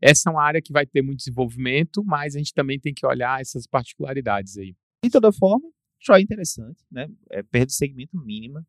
essa 0.01 0.29
é 0.29 0.31
uma 0.31 0.43
área 0.43 0.62
que 0.62 0.73
vai 0.73 0.86
ter 0.86 1.01
muito 1.01 1.19
desenvolvimento, 1.19 2.03
mas 2.03 2.36
a 2.36 2.39
gente 2.39 2.53
também 2.53 2.79
tem 2.79 2.93
que 2.93 3.05
olhar 3.05 3.39
essas 3.39 3.67
particularidades 3.67 4.57
aí. 4.57 4.75
De 5.03 5.12
toda 5.12 5.31
forma, 5.31 5.69
já 5.99 6.17
é 6.17 6.21
interessante, 6.21 6.83
né? 6.91 7.07
É 7.29 7.43
perda 7.43 7.67
de 7.67 7.75
segmento 7.75 8.17
mínima, 8.17 8.65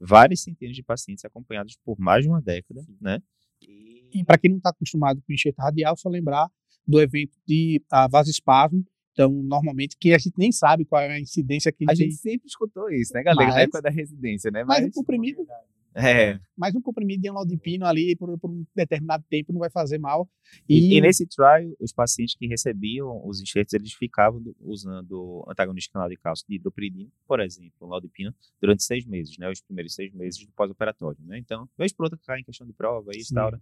várias 0.00 0.42
centenas 0.42 0.76
de 0.76 0.82
pacientes 0.82 1.24
acompanhados 1.24 1.76
por 1.84 1.98
mais 1.98 2.22
de 2.22 2.28
uma 2.28 2.40
década, 2.40 2.84
né? 3.00 3.20
E, 3.60 4.20
e 4.20 4.24
para 4.24 4.38
quem 4.38 4.50
não 4.50 4.58
está 4.58 4.70
acostumado 4.70 5.20
com 5.22 5.32
enxerto 5.32 5.58
radial, 5.58 5.96
só 5.96 6.08
lembrar 6.08 6.48
do 6.86 7.00
evento 7.00 7.38
de 7.46 7.82
uh, 7.92 8.08
vasoespasmo. 8.10 8.84
Então, 9.12 9.30
normalmente, 9.30 9.96
que 9.98 10.14
a 10.14 10.18
gente 10.18 10.34
nem 10.38 10.50
sabe 10.50 10.84
qual 10.84 11.02
é 11.02 11.12
a 11.12 11.20
incidência 11.20 11.70
que 11.70 11.84
a 11.88 11.94
gente 11.94 12.14
sempre 12.14 12.46
escutou 12.46 12.90
isso, 12.90 13.12
né, 13.12 13.22
galera? 13.22 13.46
Mas, 13.46 13.54
na 13.54 13.60
época 13.62 13.82
da 13.82 13.90
residência, 13.90 14.50
né? 14.50 14.64
Mas, 14.64 14.80
mas 14.80 14.90
o 14.90 14.92
comprimido, 14.92 15.46
é. 15.94 16.40
Mas 16.56 16.74
um 16.74 16.80
comprimido 16.80 17.20
de 17.20 17.28
amlodipino 17.28 17.84
ali 17.84 18.16
por, 18.16 18.38
por, 18.38 18.50
um 18.50 18.64
determinado 18.74 19.24
tempo 19.28 19.52
não 19.52 19.60
vai 19.60 19.70
fazer 19.70 19.98
mal. 19.98 20.28
E, 20.68 20.94
e, 20.94 20.96
e, 20.96 21.00
nesse 21.00 21.26
trial, 21.26 21.60
os 21.78 21.92
pacientes 21.92 22.34
que 22.34 22.46
recebiam 22.46 23.20
os 23.26 23.40
enxertos, 23.40 23.74
eles 23.74 23.92
ficavam 23.92 24.42
usando 24.60 25.44
antagonista 25.48 25.92
canal 25.92 26.08
de 26.08 26.16
cálcio 26.16 26.46
de 26.48 26.56
hidropiridina, 26.56 27.10
por 27.26 27.40
exemplo, 27.40 27.72
amlodipina, 27.82 28.34
durante 28.60 28.82
seis 28.82 29.04
meses, 29.04 29.36
né? 29.36 29.50
Os 29.50 29.60
primeiros 29.60 29.94
seis 29.94 30.12
meses 30.14 30.44
do 30.44 30.52
pós-operatório, 30.52 31.18
né? 31.24 31.38
Então, 31.38 31.68
vez 31.76 31.92
por 31.92 32.04
outra 32.04 32.18
cai 32.26 32.40
em 32.40 32.44
questão 32.44 32.66
de 32.66 32.72
prova, 32.72 33.10
e 33.14 33.22
tal, 33.34 33.52
né? 33.52 33.58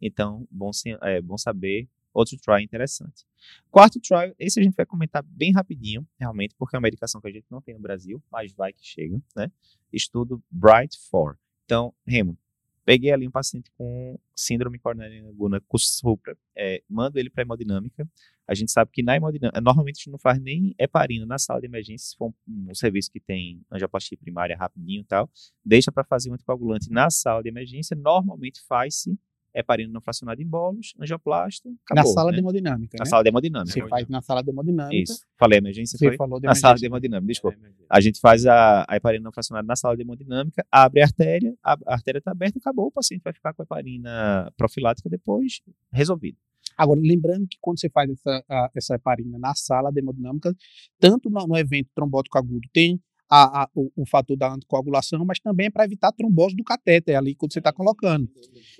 Então, 0.00 0.46
bom, 0.50 0.70
é, 1.02 1.20
bom 1.20 1.38
saber 1.38 1.88
outro 2.12 2.36
trial 2.38 2.60
interessante. 2.60 3.24
Quarto 3.70 4.00
trial, 4.00 4.34
esse 4.38 4.60
a 4.60 4.62
gente 4.62 4.74
vai 4.74 4.86
comentar 4.86 5.22
bem 5.22 5.52
rapidinho, 5.52 6.06
realmente, 6.18 6.54
porque 6.56 6.76
é 6.76 6.78
uma 6.78 6.84
medicação 6.84 7.20
que 7.20 7.28
a 7.28 7.32
gente 7.32 7.46
não 7.50 7.60
tem 7.60 7.74
no 7.74 7.80
Brasil, 7.80 8.22
mas 8.30 8.52
vai 8.52 8.72
que 8.72 8.84
chega, 8.84 9.20
né? 9.34 9.50
Estudo 9.92 10.42
Bright 10.50 10.96
4. 11.10 11.38
Então, 11.64 11.94
Remo, 12.06 12.36
Peguei 12.84 13.12
ali 13.12 13.28
um 13.28 13.30
paciente 13.30 13.70
com 13.78 14.18
síndrome 14.34 14.78
com 14.78 15.78
supra, 15.78 16.36
é, 16.56 16.82
mando 16.88 17.18
ele 17.18 17.30
para 17.30 17.42
hemodinâmica. 17.42 18.08
A 18.46 18.54
gente 18.54 18.72
sabe 18.72 18.90
que 18.92 19.04
na 19.04 19.16
hemodinâmica, 19.16 19.60
normalmente 19.60 19.96
a 19.96 20.00
gente 20.00 20.10
não 20.10 20.18
faz 20.18 20.40
nem 20.40 20.74
heparina 20.76 21.24
na 21.24 21.38
sala 21.38 21.60
de 21.60 21.66
emergência, 21.66 22.08
se 22.08 22.16
for 22.16 22.34
um, 22.46 22.70
um 22.70 22.74
serviço 22.74 23.10
que 23.10 23.20
tem 23.20 23.64
angioplastia 23.70 24.18
primária 24.18 24.56
rapidinho 24.56 25.02
e 25.02 25.04
tal, 25.04 25.30
deixa 25.64 25.92
para 25.92 26.02
fazer 26.02 26.30
um 26.30 26.34
anticoagulante 26.34 26.90
na 26.90 27.08
sala 27.08 27.40
de 27.40 27.48
emergência, 27.48 27.96
normalmente 27.96 28.60
faz-se 28.66 29.16
heparina 29.54 29.92
não 29.92 30.00
fracionada 30.00 30.40
em 30.42 30.46
bolos, 30.46 30.94
angioplasta, 31.00 31.68
acabou, 31.84 32.04
Na 32.04 32.14
sala 32.14 32.30
né? 32.30 32.36
de 32.36 32.40
hemodinâmica, 32.40 32.96
Na 32.98 33.04
né? 33.04 33.10
sala 33.10 33.22
de 33.22 33.28
hemodinâmica. 33.28 33.72
Você 33.72 33.86
faz 33.88 34.08
na 34.08 34.22
sala 34.22 34.42
de 34.42 34.50
hemodinâmica. 34.50 34.96
Isso. 35.12 35.24
Falei 35.38 35.58
emergência, 35.58 35.98
Você 35.98 36.08
foi? 36.08 36.16
falou 36.16 36.40
de 36.40 36.46
Na 36.46 36.54
sala 36.54 36.74
de 36.76 36.86
hemodinâmica, 36.86 37.26
desculpa. 37.32 37.58
A 37.88 38.00
gente 38.00 38.18
faz 38.20 38.46
a, 38.46 38.84
a 38.88 38.96
heparina 38.96 39.24
não 39.24 39.32
fracionada 39.32 39.66
na 39.66 39.76
sala 39.76 39.96
de 39.96 40.02
hemodinâmica, 40.02 40.64
abre 40.70 41.00
a 41.02 41.04
artéria, 41.04 41.54
a, 41.62 41.72
a 41.86 41.92
artéria 41.94 42.18
está 42.18 42.30
aberta, 42.30 42.58
acabou, 42.58 42.86
o 42.86 42.90
paciente 42.92 43.22
vai 43.22 43.32
ficar 43.32 43.52
com 43.52 43.62
a 43.62 43.64
heparina 43.64 44.52
profilática 44.56 45.08
depois, 45.08 45.60
resolvido. 45.92 46.36
Agora, 46.76 46.98
lembrando 47.02 47.46
que 47.46 47.58
quando 47.60 47.78
você 47.78 47.90
faz 47.90 48.08
essa, 48.10 48.42
a- 48.48 48.70
essa 48.74 48.94
heparina 48.94 49.38
na 49.38 49.54
sala 49.54 49.90
de 49.92 50.00
hemodinâmica, 50.00 50.54
tanto 50.98 51.28
no, 51.28 51.46
no 51.46 51.56
evento 51.58 51.90
trombótico 51.94 52.38
agudo 52.38 52.66
tem 52.72 52.98
a- 53.34 53.62
a- 53.62 53.68
o, 53.74 53.90
o 53.96 54.04
fator 54.06 54.36
da 54.36 54.52
anticoagulação, 54.52 55.24
mas 55.24 55.40
também 55.40 55.66
é 55.66 55.70
para 55.70 55.84
evitar 55.86 56.08
a 56.08 56.12
trombose 56.12 56.54
do 56.54 56.62
catéter 56.62 57.16
ali 57.16 57.34
quando 57.34 57.52
você 57.52 57.60
está 57.60 57.72
colocando. 57.72 58.28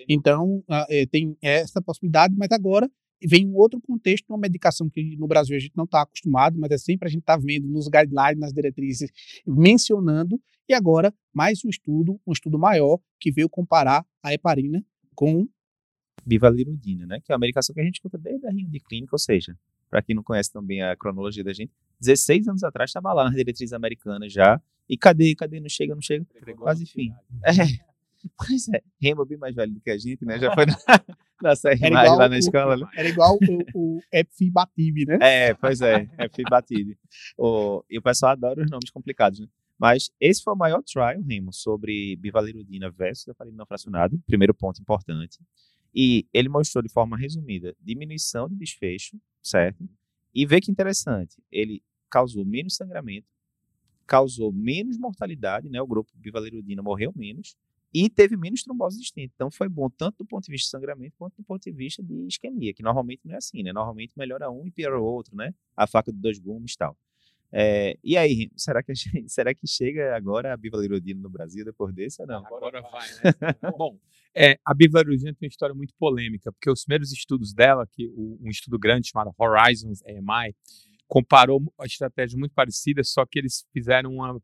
Então, 0.09 0.63
ah, 0.69 0.87
eh, 0.91 1.07
tem 1.07 1.37
essa 1.41 1.81
possibilidade, 1.81 2.35
mas 2.37 2.49
agora 2.53 2.87
vem 3.25 3.47
um 3.49 3.57
outro 3.57 3.81
contexto, 3.81 4.29
uma 4.31 4.39
medicação 4.39 4.91
que 4.91 5.17
no 5.17 5.27
Brasil 5.27 5.57
a 5.57 5.59
gente 5.59 5.77
não 5.77 5.85
está 5.85 6.03
acostumado, 6.03 6.59
mas 6.59 6.71
é 6.73 6.77
sempre 6.79 7.09
a 7.09 7.11
gente 7.11 7.21
está 7.23 7.37
vendo 7.37 7.67
nos 7.69 7.87
guidelines, 7.89 8.39
nas 8.39 8.53
diretrizes, 8.53 9.11
mencionando, 9.47 10.41
e 10.69 10.75
agora 10.75 11.15
mais 11.33 11.65
um 11.65 11.69
estudo, 11.71 12.21
um 12.27 12.33
estudo 12.33 12.59
maior, 12.59 12.99
que 13.21 13.31
veio 13.33 13.49
comparar 13.49 14.05
a 14.23 14.35
heparina 14.35 14.85
com 15.15 15.47
Bivalirudina, 16.25 17.07
né? 17.07 17.21
Que 17.25 17.33
é 17.33 17.35
uma 17.35 17.41
medicação 17.41 17.73
que 17.75 17.81
a 17.81 17.85
gente 17.85 17.95
escuta 17.95 18.19
desde 18.19 18.47
a 18.47 18.51
rinha 18.51 18.69
de 18.69 18.81
clínica, 18.81 19.15
ou 19.15 19.19
seja, 19.19 19.57
para 19.93 20.01
quem 20.01 20.17
não 20.17 20.23
conhece 20.23 20.51
também 20.51 20.81
a 20.83 20.97
cronologia 20.97 21.45
da 21.45 21.53
gente, 21.53 21.71
16 22.01 22.49
anos 22.49 22.65
atrás 22.65 22.89
estava 22.89 23.13
lá 23.13 23.25
nas 23.25 23.35
diretrizes 23.35 23.75
americanas 23.75 24.33
já, 24.33 24.59
e 24.89 24.97
cadê, 24.97 25.35
cadê, 25.35 25.61
não 25.61 25.69
chega, 25.69 25.95
não 25.95 26.01
chega, 26.01 26.25
quase 26.57 26.87
fim. 26.87 27.13
É, 27.45 27.53
pois 28.39 28.69
é, 28.69 28.81
Remo 28.99 29.23
é 29.23 29.27
bem 29.27 29.37
mais 29.37 29.55
velho 29.55 29.75
do 29.75 29.81
que 29.83 29.91
a 29.91 29.99
gente, 29.99 30.25
né? 30.25 30.39
Já 30.39 30.55
foi 30.55 30.65
na, 30.65 30.75
na 31.43 31.55
série 31.55 31.91
mais 31.91 32.09
lá 32.11 32.27
na 32.27 32.37
o- 32.37 32.39
escola, 32.39 32.75
né? 32.79 32.87
Era 32.97 33.07
igual 33.07 33.37
o, 33.75 33.97
o 33.97 34.01
Epibatib, 34.11 35.07
né? 35.07 35.19
É, 35.21 35.53
pois 35.55 35.83
é, 35.83 36.07
fui 36.35 36.45
batido. 36.49 36.97
O, 37.37 37.85
e 37.91 37.99
o 37.99 38.03
pessoal 38.03 38.33
adora 38.33 38.65
os 38.65 38.71
nomes 38.71 38.91
complicados, 38.91 39.41
né? 39.41 39.47
Mas 39.79 40.11
esse 40.19 40.43
foi 40.43 40.55
o 40.55 40.57
maior 40.57 40.83
trial, 40.83 41.21
Remo, 41.21 41.53
sobre 41.53 42.17
bivalirudina 42.17 42.91
versus 42.91 43.29
heparina 43.29 43.59
não 43.59 43.67
fracionada. 43.67 44.17
Primeiro 44.27 44.55
ponto 44.55 44.81
importante. 44.81 45.39
E 45.95 46.27
ele 46.33 46.49
mostrou 46.49 46.83
de 46.83 46.89
forma 46.89 47.17
resumida 47.17 47.77
diminuição 47.81 48.49
de 48.49 48.55
desfecho, 48.55 49.21
certo? 49.43 49.89
E 50.35 50.47
vê 50.47 50.61
que 50.61 50.71
interessante, 50.71 51.43
ele 51.51 51.83
causou 52.11 52.45
menos 52.45 52.75
sangramento, 52.77 53.27
causou 54.07 54.53
menos 54.53 54.99
mortalidade, 54.99 55.69
né? 55.69 55.81
O 55.81 55.87
grupo 55.87 56.11
bivalirudina 56.15 56.83
morreu 56.83 57.13
menos 57.15 57.57
e 57.93 58.09
teve 58.09 58.37
menos 58.37 58.63
trombose 58.63 58.99
distinta. 58.99 59.33
Então 59.35 59.51
foi 59.51 59.69
bom 59.69 59.91
tanto 59.91 60.19
do 60.19 60.25
ponto 60.25 60.45
de 60.45 60.53
vista 60.53 60.67
de 60.67 60.71
sangramento 60.71 61.15
quanto 61.19 61.37
do 61.37 61.45
ponto 61.45 61.63
de 61.63 61.73
vista 61.73 62.03
de 62.03 62.27
isquemia, 62.27 62.73
que 62.73 62.83
normalmente 62.83 63.21
não 63.25 63.35
é 63.35 63.37
assim, 63.37 63.63
né? 63.63 63.73
Normalmente 63.73 64.13
melhora 64.17 64.51
um 64.51 64.67
e 64.67 64.71
piora 64.71 64.99
o 64.99 65.05
outro, 65.05 65.37
né? 65.37 65.55
A 65.77 65.87
faca 65.87 66.11
de 66.13 66.19
dois 66.19 66.39
gumes 66.39 66.73
e 66.73 66.77
tal. 66.79 66.97
É, 67.53 67.99
e 68.03 68.17
aí, 68.17 68.51
será 68.57 68.83
que, 68.83 68.93
a 68.93 68.95
gente- 68.95 69.05
será 69.29 69.55
que 69.55 69.67
chega 69.67 70.17
agora 70.17 70.53
a 70.55 70.57
bivalirudina 70.57 71.21
no 71.21 71.29
Brasil 71.29 71.65
depois 71.65 71.95
desse 71.95 72.23
ou 72.23 72.27
não? 72.27 72.47
Agora 72.47 72.81
vai, 72.81 73.09
né? 73.09 73.23
Bom, 73.79 73.99
é, 74.35 74.59
a 74.65 74.73
bivalirudina 74.73 75.35
tem 75.35 75.47
uma 75.47 75.51
história 75.51 75.75
muito 75.75 75.95
polêmica, 75.99 76.51
porque 76.53 76.71
os 76.71 76.85
primeiros 76.85 77.13
estudos 77.13 77.53
dela, 77.53 77.87
que 77.87 78.07
o- 78.17 78.39
um 78.41 78.49
estudo 78.49 78.79
grande 78.79 79.09
chamado 79.09 79.35
Horizons 79.39 80.01
AMI, 80.07 80.55
comparou 81.07 81.63
a 81.79 81.85
estratégia 81.85 82.39
muito 82.39 82.55
parecida, 82.55 83.05
só 83.05 83.27
que 83.27 83.39
eles 83.39 83.67
fizeram 83.73 84.15
uma 84.15 84.41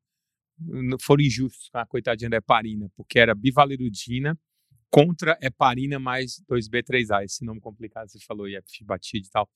foram 1.00 1.22
injustos 1.22 1.68
com 1.70 1.78
a 1.78 1.86
coitadinha 1.86 2.28
da 2.28 2.38
heparina, 2.38 2.90
porque 2.96 3.18
era 3.18 3.34
bivalirudina 3.34 4.36
contra 4.90 5.38
heparina 5.40 5.98
mais 5.98 6.42
2B3A, 6.48 7.24
esse 7.24 7.44
nome 7.44 7.60
complicado 7.60 8.06
que 8.06 8.18
você 8.18 8.24
falou, 8.26 8.48
e 8.48 8.60
batido 8.82 9.26
e 9.26 9.30
tal. 9.30 9.48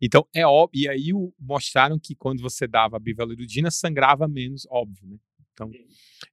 Então, 0.00 0.26
é 0.34 0.46
óbvio, 0.46 0.82
e 0.82 0.88
aí 0.88 1.12
o- 1.14 1.32
mostraram 1.38 1.98
que 1.98 2.14
quando 2.14 2.42
você 2.42 2.66
dava 2.66 2.96
a 2.96 3.00
bivalirudina, 3.00 3.70
sangrava 3.70 4.28
menos, 4.28 4.66
óbvio, 4.70 5.06
né? 5.08 5.16
Então, 5.52 5.70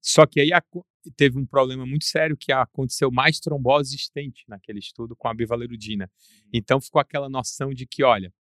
só 0.02 0.26
que 0.26 0.40
aí 0.42 0.52
aco- 0.52 0.86
teve 1.16 1.38
um 1.38 1.46
problema 1.46 1.86
muito 1.86 2.06
sério 2.06 2.36
que 2.38 2.52
aconteceu 2.52 3.12
mais 3.12 3.40
trombose 3.40 3.96
existente 3.96 4.44
naquele 4.48 4.80
estudo 4.80 5.16
com 5.16 5.28
a 5.28 5.34
bivalirudina. 5.34 6.10
Então 6.54 6.82
ficou 6.82 7.00
aquela 7.02 7.30
noção 7.30 7.72
de 7.74 7.86
que, 7.86 8.04
olha, 8.04 8.34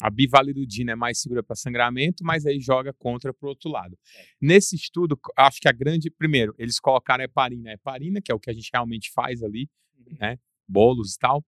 a 0.00 0.10
bivalirudina 0.10 0.92
é 0.92 0.96
mais 0.96 1.20
segura 1.20 1.42
para 1.42 1.56
sangramento, 1.56 2.22
mas 2.24 2.44
aí 2.44 2.60
joga 2.60 2.92
contra 2.92 3.32
para 3.32 3.46
o 3.46 3.50
outro 3.50 3.70
lado. 3.70 3.98
Nesse 4.40 4.76
estudo, 4.76 5.18
acho 5.38 5.60
que 5.60 5.68
a 5.68 5.72
grande. 5.72 6.10
Primeiro, 6.10 6.54
eles 6.58 6.78
colocaram 6.78 7.22
a 7.22 7.24
heparina, 7.24 7.70
a 7.70 7.72
heparina, 7.74 8.20
que 8.20 8.30
é 8.30 8.34
o 8.34 8.40
que 8.40 8.50
a 8.50 8.52
gente 8.54 8.70
realmente 8.72 9.10
faz 9.12 9.42
ali, 9.42 9.68
né? 10.20 10.38
Bolos 10.68 11.14
e 11.14 11.18
tal. 11.18 11.44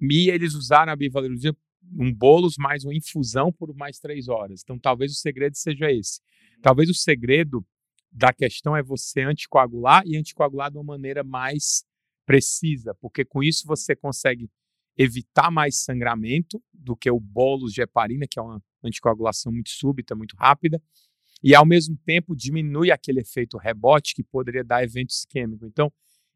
E 0.00 0.30
eles 0.30 0.54
usaram 0.54 0.92
a 0.92 0.96
bivalirudina, 0.96 1.54
um 1.92 2.12
bolos 2.12 2.56
mais 2.58 2.84
uma 2.84 2.94
infusão 2.94 3.52
por 3.52 3.74
mais 3.74 3.98
três 3.98 4.28
horas. 4.28 4.62
Então 4.62 4.78
talvez 4.78 5.12
o 5.12 5.16
segredo 5.16 5.56
seja 5.56 5.90
esse. 5.90 6.20
Talvez 6.62 6.88
o 6.88 6.94
segredo 6.94 7.64
da 8.12 8.32
questão 8.32 8.76
é 8.76 8.82
você 8.82 9.22
anticoagular 9.22 10.02
e 10.06 10.16
anticoagular 10.16 10.70
de 10.70 10.76
uma 10.76 10.84
maneira 10.84 11.22
mais 11.22 11.84
precisa, 12.26 12.94
porque 13.00 13.24
com 13.24 13.42
isso 13.42 13.66
você 13.66 13.94
consegue 13.96 14.50
evitar 14.96 15.50
mais 15.50 15.78
sangramento 15.78 16.62
do 16.72 16.96
que 16.96 17.10
o 17.10 17.18
bolos 17.18 17.72
de 17.72 17.82
heparina, 17.82 18.26
que 18.28 18.38
é 18.38 18.42
uma 18.42 18.62
anticoagulação 18.84 19.52
muito 19.52 19.70
súbita, 19.70 20.14
muito 20.14 20.36
rápida, 20.36 20.80
e 21.42 21.54
ao 21.54 21.64
mesmo 21.64 21.96
tempo 22.04 22.36
diminui 22.36 22.90
aquele 22.90 23.20
efeito 23.20 23.56
rebote 23.56 24.14
que 24.14 24.22
poderia 24.22 24.62
dar 24.62 24.82
evento 24.82 25.10
isquêmico. 25.10 25.64
Então, 25.64 25.90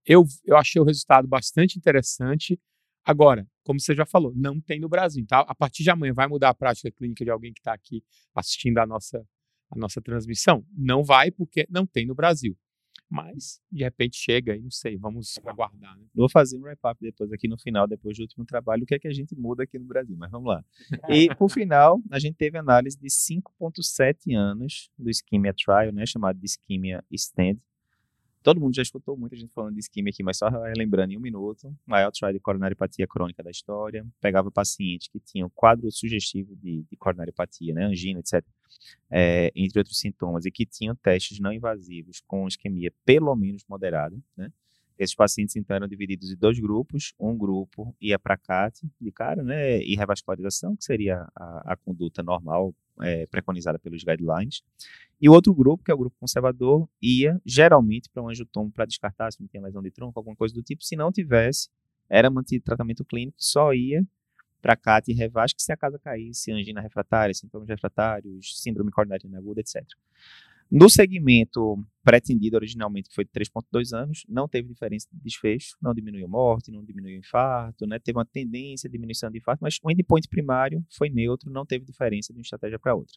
eu, 0.07 0.25
eu 0.45 0.57
achei 0.57 0.81
o 0.81 0.85
resultado 0.85 1.29
bastante 1.29 1.79
interessante. 1.79 2.59
Agora, 3.05 3.47
como 3.63 3.81
você 3.81 3.95
já 3.95 4.07
falou, 4.07 4.33
não 4.35 4.61
tem 4.61 4.81
no 4.81 4.89
Brasil. 4.89 5.25
Tá? 5.27 5.41
A 5.41 5.55
partir 5.55 5.83
de 5.83 5.91
amanhã 5.91 6.13
vai 6.13 6.27
mudar 6.27 6.51
a 6.51 6.55
prática 6.55 6.91
clínica 6.91 7.25
de 7.25 7.31
alguém 7.31 7.53
que 7.53 7.61
está 7.61 7.73
aqui 7.73 8.03
assistindo 8.35 8.79
a 8.79 8.87
nossa, 8.87 9.27
a 9.71 9.79
nossa 9.79 10.01
transmissão? 10.01 10.65
Não 10.77 11.03
vai, 11.03 11.31
porque 11.31 11.67
não 11.71 11.87
tem 11.87 12.07
no 12.07 12.15
Brasil. 12.15 12.57
Mas, 13.11 13.61
de 13.71 13.85
repente, 13.85 14.17
chega 14.17 14.57
e 14.57 14.61
não 14.61 14.71
sei, 14.71 14.97
vamos 14.97 15.39
aguardar. 15.45 15.97
Né? 15.97 16.05
Vou 16.15 16.29
fazer 16.29 16.57
um 16.57 16.63
wrap-up 16.63 16.99
depois 17.01 17.31
aqui 17.33 17.47
no 17.47 17.59
final, 17.59 17.87
depois 17.87 18.17
do 18.17 18.23
último 18.23 18.45
trabalho, 18.45 18.83
o 18.83 18.87
que 18.87 18.95
é 18.95 18.99
que 18.99 19.07
a 19.07 19.13
gente 19.13 19.37
muda 19.37 19.63
aqui 19.63 19.79
no 19.79 19.85
Brasil, 19.85 20.17
mas 20.19 20.31
vamos 20.31 20.49
lá. 20.49 20.65
E 21.09 21.29
por 21.37 21.51
final, 21.51 22.01
a 22.11 22.19
gente 22.19 22.35
teve 22.37 22.59
análise 22.59 22.99
de 22.99 23.09
5.7 23.09 24.35
anos 24.35 24.91
do 24.99 25.11
Ischemia 25.11 25.55
Trial, 25.55 25.93
né, 25.93 26.05
chamado 26.07 26.39
de 26.39 26.47
Ischemia 26.47 27.05
Stand. 27.13 27.59
Todo 28.45 28.61
mundo 28.61 28.77
já 28.77 28.83
escutou 28.83 29.17
muita 29.17 29.35
gente 29.37 29.55
falando 29.55 29.73
de 29.73 29.81
isquemia 29.81 30.11
aqui, 30.11 30.23
mas 30.23 30.37
só 30.37 30.51
relembrando 30.51 31.15
em 31.15 31.17
um 31.17 31.21
minuto, 31.21 31.75
maior 31.87 32.13
trial 32.13 32.31
de 32.31 32.39
coronariopatia 32.39 33.07
crônica 33.07 33.43
da 33.43 33.51
história, 33.51 34.07
pegava 34.21 34.51
pacientes 34.51 35.09
que 35.09 35.19
tinham 35.19 35.49
quadro 35.49 35.91
sugestivo 35.91 36.55
de, 36.55 36.83
de 36.83 36.97
coronariopatia, 36.99 37.73
né, 37.73 37.87
angina, 37.87 38.21
etc., 38.21 38.45
é, 39.11 39.51
entre 39.57 39.79
outros 39.79 39.99
sintomas, 39.99 40.45
e 40.45 40.51
que 40.51 40.67
tinham 40.67 40.95
testes 40.95 41.41
não 41.41 41.55
invasivos 41.55 42.21
com 42.27 42.47
isquemia 42.47 42.93
pelo 43.03 43.35
menos 43.35 43.65
moderada, 43.67 44.15
né, 44.37 44.53
esses 44.99 45.15
pacientes, 45.15 45.57
então, 45.57 45.77
eram 45.77 45.89
divididos 45.89 46.31
em 46.31 46.37
dois 46.37 46.59
grupos. 46.59 47.15
Um 47.19 47.37
grupo 47.37 47.95
ia 48.01 48.19
para 48.19 48.37
CAT, 48.37 48.81
de 49.01 49.11
cara, 49.11 49.43
né, 49.43 49.83
e 49.83 49.97
revascularização, 49.97 50.77
que 50.77 50.85
seria 50.85 51.27
a, 51.35 51.73
a 51.73 51.77
conduta 51.77 52.23
normal 52.23 52.75
é, 53.03 53.27
preconizada 53.27 53.79
pelos 53.79 54.05
guidelines. 54.05 54.63
E 55.21 55.29
o 55.29 55.33
outro 55.33 55.55
grupo, 55.55 55.83
que 55.83 55.91
é 55.91 55.95
o 55.95 55.99
grupo 55.99 56.17
conservador, 56.19 56.89
ia 57.03 57.41
geralmente 57.45 58.09
para 58.09 58.23
um 58.23 58.29
angiotomo 58.29 58.71
para 58.71 58.85
descartar 58.85 59.33
se 59.33 59.41
não 59.41 59.49
tinha 59.49 59.63
lesão 59.63 59.83
de 59.83 59.91
tronco, 59.91 60.19
alguma 60.19 60.37
coisa 60.37 60.55
do 60.55 60.63
tipo. 60.63 60.85
Se 60.85 60.97
não 60.97 61.11
tivesse, 61.11 61.69
era 62.09 62.31
mantido 62.31 62.65
tratamento 62.65 63.05
clínico, 63.05 63.37
só 63.39 63.73
ia 63.73 64.07
para 64.61 64.77
CAT 64.77 65.11
e 65.11 65.15
revas, 65.15 65.53
que 65.53 65.63
se 65.63 65.73
a 65.73 65.77
casa 65.77 65.99
caísse, 65.99 66.51
angina 66.51 66.81
refratária, 66.81 67.35
sintomas 67.35 67.69
refratários, 67.69 68.61
síndrome 68.63 68.91
coronariana 68.91 69.39
aguda, 69.39 69.61
etc. 69.61 69.83
No 70.71 70.91
segmento 70.91 71.85
pretendido 72.03 72.57
originalmente, 72.57 73.09
que 73.09 73.15
foi 73.15 73.25
de 73.25 73.31
3,2 73.31 73.97
anos, 73.97 74.25
não 74.29 74.47
teve 74.47 74.69
diferença 74.69 75.09
de 75.13 75.21
desfecho, 75.23 75.77
não 75.81 75.95
diminuiu 75.95 76.29
morte, 76.29 76.71
não 76.71 76.85
diminuiu 76.85 77.19
infarto, 77.19 77.87
né? 77.87 77.99
teve 77.99 78.19
uma 78.19 78.27
tendência 78.27 78.89
de 78.89 78.93
diminuição 78.93 79.31
de 79.31 79.39
infarto, 79.39 79.63
mas 79.63 79.79
o 79.83 79.91
endpoint 79.91 80.29
primário 80.29 80.85
foi 80.91 81.09
neutro, 81.09 81.51
não 81.51 81.65
teve 81.65 81.85
diferença 81.85 82.33
de 82.33 82.39
uma 82.39 82.43
estratégia 82.43 82.79
para 82.79 82.95
outra. 82.95 83.17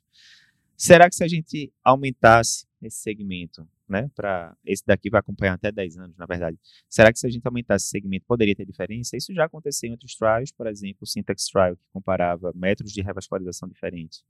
Será 0.78 1.10
que 1.10 1.16
se 1.16 1.24
a 1.24 1.28
gente 1.28 1.74
aumentasse 1.84 2.68
esse 2.82 2.98
segmento, 2.98 3.68
né? 3.90 4.10
Para 4.16 4.56
esse 4.66 4.84
daqui 4.86 5.10
vai 5.10 5.20
acompanhar 5.20 5.54
até 5.54 5.72
10 5.72 5.98
anos, 5.98 6.18
na 6.18 6.26
verdade. 6.26 6.58
Será 6.90 7.12
que 7.12 7.18
se 7.18 7.26
a 7.26 7.30
gente 7.30 7.46
aumentar 7.46 7.76
esse 7.76 7.88
segmento 7.88 8.26
poderia 8.28 8.56
ter 8.56 8.66
diferença? 8.66 9.18
Isso 9.18 9.34
já 9.34 9.46
aconteceu 9.46 9.88
em 9.88 9.92
outros 9.94 10.16
trials, 10.16 10.52
por 10.52 10.68
exemplo, 10.68 11.00
o 11.02 11.08
Syntax 11.08 11.48
Trial, 11.48 11.76
que 11.76 11.84
comparava 11.92 12.52
métodos 12.54 12.92
de 12.92 13.02
revascularização 13.02 13.68
diferentes, 13.68 14.24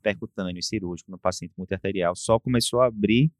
percutâneo 0.00 0.58
e 0.58 0.62
cirúrgico 0.62 1.10
no 1.10 1.18
paciente 1.18 1.52
multiarterial, 1.56 2.14
só 2.16 2.38
começou 2.38 2.80
a 2.80 2.86
abrir 2.86 3.30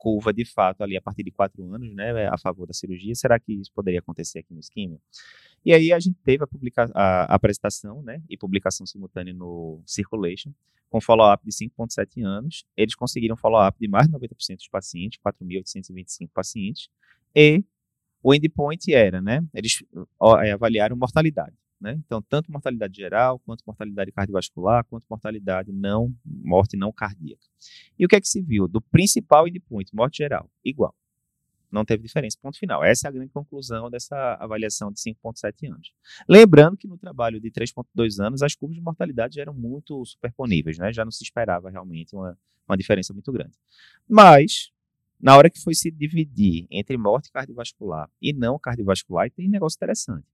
curva 0.00 0.32
de 0.32 0.46
fato 0.46 0.82
ali 0.82 0.96
a 0.96 1.02
partir 1.02 1.22
de 1.22 1.30
quatro 1.30 1.62
anos, 1.74 1.94
né, 1.94 2.26
a 2.28 2.38
favor 2.38 2.66
da 2.66 2.72
cirurgia. 2.72 3.14
Será 3.14 3.38
que 3.38 3.52
isso 3.52 3.70
poderia 3.72 4.00
acontecer 4.00 4.38
aqui 4.38 4.54
no 4.54 4.58
esquema? 4.58 4.98
E 5.62 5.74
aí 5.74 5.92
a 5.92 6.00
gente 6.00 6.18
teve 6.24 6.42
a, 6.42 6.46
publica 6.46 6.90
a, 6.94 7.32
a 7.32 7.34
apresentação, 7.34 8.02
né, 8.02 8.22
e 8.28 8.36
publicação 8.36 8.86
simultânea 8.86 9.34
no 9.34 9.82
Circulation, 9.84 10.52
com 10.88 11.00
follow-up 11.00 11.44
de 11.44 11.52
5,7 11.52 12.24
anos. 12.24 12.64
Eles 12.74 12.94
conseguiram 12.94 13.36
follow-up 13.36 13.78
de 13.78 13.86
mais 13.86 14.08
de 14.08 14.14
90% 14.14 14.56
dos 14.56 14.68
pacientes, 14.68 15.20
4.825 15.20 16.30
pacientes, 16.32 16.88
e 17.34 17.62
o 18.22 18.34
endpoint 18.34 18.92
era, 18.92 19.20
né, 19.20 19.44
eles 19.52 19.84
avaliaram 20.18 20.96
mortalidade. 20.96 21.54
Né? 21.80 21.98
Então, 22.04 22.20
tanto 22.20 22.52
mortalidade 22.52 22.94
geral, 22.94 23.38
quanto 23.38 23.62
mortalidade 23.66 24.12
cardiovascular, 24.12 24.84
quanto 24.84 25.06
mortalidade 25.08 25.72
não, 25.72 26.14
morte 26.24 26.76
não 26.76 26.92
cardíaca. 26.92 27.42
E 27.98 28.04
o 28.04 28.08
que 28.08 28.16
é 28.16 28.20
que 28.20 28.28
se 28.28 28.42
viu? 28.42 28.68
Do 28.68 28.82
principal 28.82 29.48
endpoint, 29.48 29.94
morte 29.94 30.18
geral, 30.18 30.50
igual. 30.62 30.94
Não 31.70 31.84
teve 31.84 32.02
diferença, 32.02 32.36
ponto 32.42 32.58
final. 32.58 32.82
Essa 32.82 33.06
é 33.06 33.08
a 33.08 33.12
grande 33.12 33.30
conclusão 33.30 33.88
dessa 33.88 34.34
avaliação 34.34 34.92
de 34.92 35.00
5,7 35.00 35.72
anos. 35.72 35.92
Lembrando 36.28 36.76
que 36.76 36.88
no 36.88 36.98
trabalho 36.98 37.40
de 37.40 37.50
3,2 37.50 38.22
anos, 38.22 38.42
as 38.42 38.54
curvas 38.54 38.76
de 38.76 38.82
mortalidade 38.82 39.36
já 39.36 39.42
eram 39.42 39.54
muito 39.54 40.04
superponíveis, 40.04 40.78
né? 40.78 40.92
já 40.92 41.04
não 41.04 41.12
se 41.12 41.22
esperava 41.22 41.70
realmente 41.70 42.14
uma, 42.14 42.36
uma 42.68 42.76
diferença 42.76 43.14
muito 43.14 43.30
grande. 43.30 43.56
Mas, 44.08 44.72
na 45.20 45.36
hora 45.36 45.48
que 45.48 45.60
foi 45.60 45.74
se 45.74 45.90
dividir 45.90 46.66
entre 46.70 46.96
morte 46.98 47.30
cardiovascular 47.30 48.10
e 48.20 48.32
não 48.32 48.58
cardiovascular, 48.58 49.30
tem 49.30 49.46
um 49.46 49.50
negócio 49.50 49.76
interessante. 49.76 50.26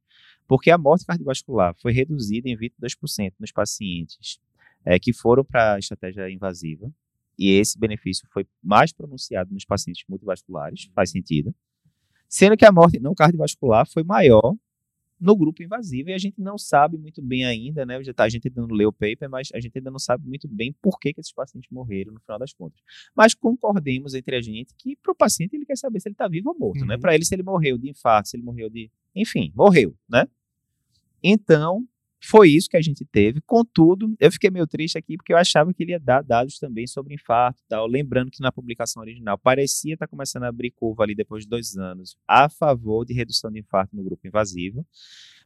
Porque 0.46 0.70
a 0.70 0.78
morte 0.78 1.04
cardiovascular 1.04 1.74
foi 1.80 1.92
reduzida 1.92 2.48
em 2.48 2.56
22% 2.56 3.32
nos 3.38 3.52
pacientes 3.52 4.38
é, 4.84 4.98
que 4.98 5.12
foram 5.12 5.44
para 5.44 5.74
a 5.74 5.78
estratégia 5.78 6.30
invasiva, 6.30 6.90
e 7.38 7.50
esse 7.50 7.78
benefício 7.78 8.26
foi 8.32 8.46
mais 8.62 8.92
pronunciado 8.92 9.52
nos 9.52 9.64
pacientes 9.64 10.04
multivasculares, 10.08 10.88
faz 10.94 11.10
sentido, 11.10 11.54
sendo 12.28 12.56
que 12.56 12.64
a 12.64 12.72
morte 12.72 12.98
não 12.98 13.14
cardiovascular 13.14 13.86
foi 13.86 14.02
maior 14.02 14.54
no 15.18 15.34
grupo 15.34 15.62
invasivo, 15.62 16.10
e 16.10 16.12
a 16.12 16.18
gente 16.18 16.40
não 16.40 16.58
sabe 16.58 16.98
muito 16.98 17.22
bem 17.22 17.44
ainda, 17.44 17.86
né, 17.86 18.02
já 18.04 18.12
tá, 18.12 18.24
a 18.24 18.28
gente 18.28 18.48
ainda 18.48 18.60
não 18.60 18.68
leu 18.68 18.90
o 18.90 18.92
paper, 18.92 19.30
mas 19.30 19.48
a 19.54 19.58
gente 19.58 19.76
ainda 19.76 19.90
não 19.90 19.98
sabe 19.98 20.28
muito 20.28 20.46
bem 20.46 20.74
por 20.80 20.98
que, 20.98 21.12
que 21.12 21.20
esses 21.20 21.32
pacientes 21.32 21.70
morreram 21.70 22.12
no 22.12 22.20
final 22.20 22.38
das 22.38 22.52
contas. 22.52 22.78
Mas 23.14 23.34
concordemos 23.34 24.14
entre 24.14 24.36
a 24.36 24.42
gente 24.42 24.74
que 24.76 24.94
para 24.96 25.12
o 25.12 25.14
paciente 25.14 25.56
ele 25.56 25.64
quer 25.64 25.76
saber 25.76 26.00
se 26.00 26.08
ele 26.08 26.14
está 26.14 26.28
vivo 26.28 26.50
ou 26.50 26.58
morto, 26.58 26.80
né, 26.80 26.82
uhum. 26.82 26.88
né, 26.88 26.98
para 26.98 27.14
ele 27.14 27.24
se 27.24 27.34
ele 27.34 27.42
morreu 27.42 27.78
de 27.78 27.88
infarto, 27.88 28.28
se 28.28 28.36
ele 28.36 28.44
morreu 28.44 28.68
de, 28.68 28.90
enfim, 29.14 29.50
morreu, 29.54 29.96
né, 30.08 30.28
então, 31.22 31.86
foi 32.22 32.50
isso 32.50 32.68
que 32.68 32.76
a 32.76 32.82
gente 32.82 33.04
teve. 33.04 33.40
Contudo, 33.42 34.14
eu 34.18 34.32
fiquei 34.32 34.50
meio 34.50 34.66
triste 34.66 34.98
aqui 34.98 35.16
porque 35.16 35.32
eu 35.32 35.36
achava 35.36 35.72
que 35.72 35.82
ele 35.82 35.92
ia 35.92 36.00
dar 36.00 36.22
dados 36.22 36.58
também 36.58 36.86
sobre 36.86 37.14
infarto 37.14 37.60
e 37.62 37.68
tal. 37.68 37.86
Lembrando 37.86 38.30
que 38.30 38.40
na 38.40 38.50
publicação 38.50 39.00
original 39.02 39.38
parecia 39.38 39.94
estar 39.94 40.08
começando 40.08 40.44
a 40.44 40.48
abrir 40.48 40.72
curva 40.72 41.04
ali 41.04 41.14
depois 41.14 41.44
de 41.44 41.48
dois 41.48 41.76
anos 41.76 42.16
a 42.26 42.48
favor 42.48 43.04
de 43.04 43.14
redução 43.14 43.50
de 43.50 43.60
infarto 43.60 43.94
no 43.94 44.02
grupo 44.02 44.26
invasivo. 44.26 44.84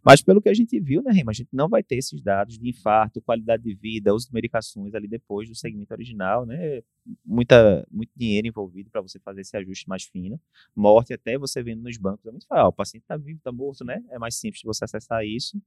Mas 0.03 0.23
pelo 0.23 0.41
que 0.41 0.49
a 0.49 0.55
gente 0.55 0.79
viu, 0.81 1.03
né, 1.03 1.13
Rima, 1.13 1.31
a 1.31 1.35
gente 1.35 1.51
não 1.53 1.69
vai 1.69 1.83
ter 1.83 1.97
esses 1.97 2.21
dados 2.23 2.59
de 2.59 2.69
infarto, 2.69 3.21
qualidade 3.21 3.63
de 3.63 3.75
vida, 3.75 4.15
uso 4.15 4.29
de 4.29 4.33
medicações 4.33 4.95
ali 4.95 5.07
depois 5.07 5.49
do 5.49 5.55
segmento 5.55 5.93
original, 5.93 6.47
né? 6.47 6.83
Muita, 7.25 7.87
muito 7.91 8.11
dinheiro 8.17 8.47
envolvido 8.47 8.91
para 8.91 9.03
você 9.03 9.19
fazer 9.19 9.43
esse 9.43 9.57
ajuste 9.57 9.89
mais 9.89 10.05
fino. 10.05 10.41
Morte, 10.75 11.13
até 11.13 11.37
você 11.37 11.63
vendo 11.63 11.83
nos 11.83 11.97
bancos, 11.99 12.25
é 12.27 12.31
muito 12.31 12.47
fácil. 12.47 12.65
Ah, 12.65 12.69
o 12.69 12.73
paciente 12.73 13.03
está 13.03 13.17
vivo, 13.17 13.39
está 13.39 13.53
morto, 13.53 13.85
né? 13.85 14.03
É 14.11 14.19
mais 14.19 14.37
simples 14.37 14.61
de 14.61 14.67
você 14.67 14.85
acessar 14.85 15.25
isso. 15.25 15.61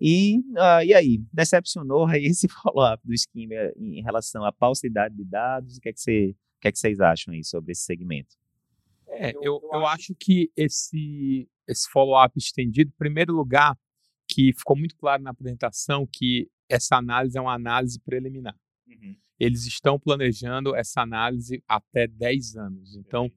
E, 0.00 0.42
ah, 0.58 0.84
e 0.84 0.92
aí, 0.92 1.22
decepcionou 1.32 2.06
aí 2.08 2.24
esse 2.24 2.48
follow-up 2.48 3.00
do 3.06 3.14
esquema 3.14 3.54
em 3.76 4.02
relação 4.02 4.44
à 4.44 4.52
falsidade 4.52 5.16
de 5.16 5.24
dados? 5.24 5.78
O 5.78 5.80
que 5.80 5.88
é 5.88 5.92
que, 5.92 6.00
você, 6.00 6.36
o 6.58 6.60
que, 6.60 6.68
é 6.68 6.72
que 6.72 6.78
vocês 6.78 7.00
acham 7.00 7.32
aí 7.32 7.44
sobre 7.44 7.72
esse 7.72 7.82
segmento? 7.82 8.36
É, 9.08 9.32
eu, 9.42 9.60
eu 9.72 9.86
acho 9.86 10.14
que 10.18 10.50
esse, 10.56 11.46
esse 11.72 11.88
follow-up 11.90 12.38
estendido, 12.38 12.90
em 12.90 12.98
primeiro 12.98 13.34
lugar, 13.34 13.76
que 14.28 14.52
ficou 14.52 14.76
muito 14.76 14.96
claro 14.96 15.22
na 15.22 15.30
apresentação 15.30 16.06
que 16.06 16.48
essa 16.68 16.96
análise 16.96 17.36
é 17.36 17.40
uma 17.40 17.54
análise 17.54 18.00
preliminar. 18.00 18.56
Uhum. 18.86 19.16
Eles 19.38 19.66
estão 19.66 19.98
planejando 19.98 20.74
essa 20.74 21.02
análise 21.02 21.62
até 21.66 22.06
10 22.06 22.56
anos. 22.56 22.96
Então, 22.96 23.30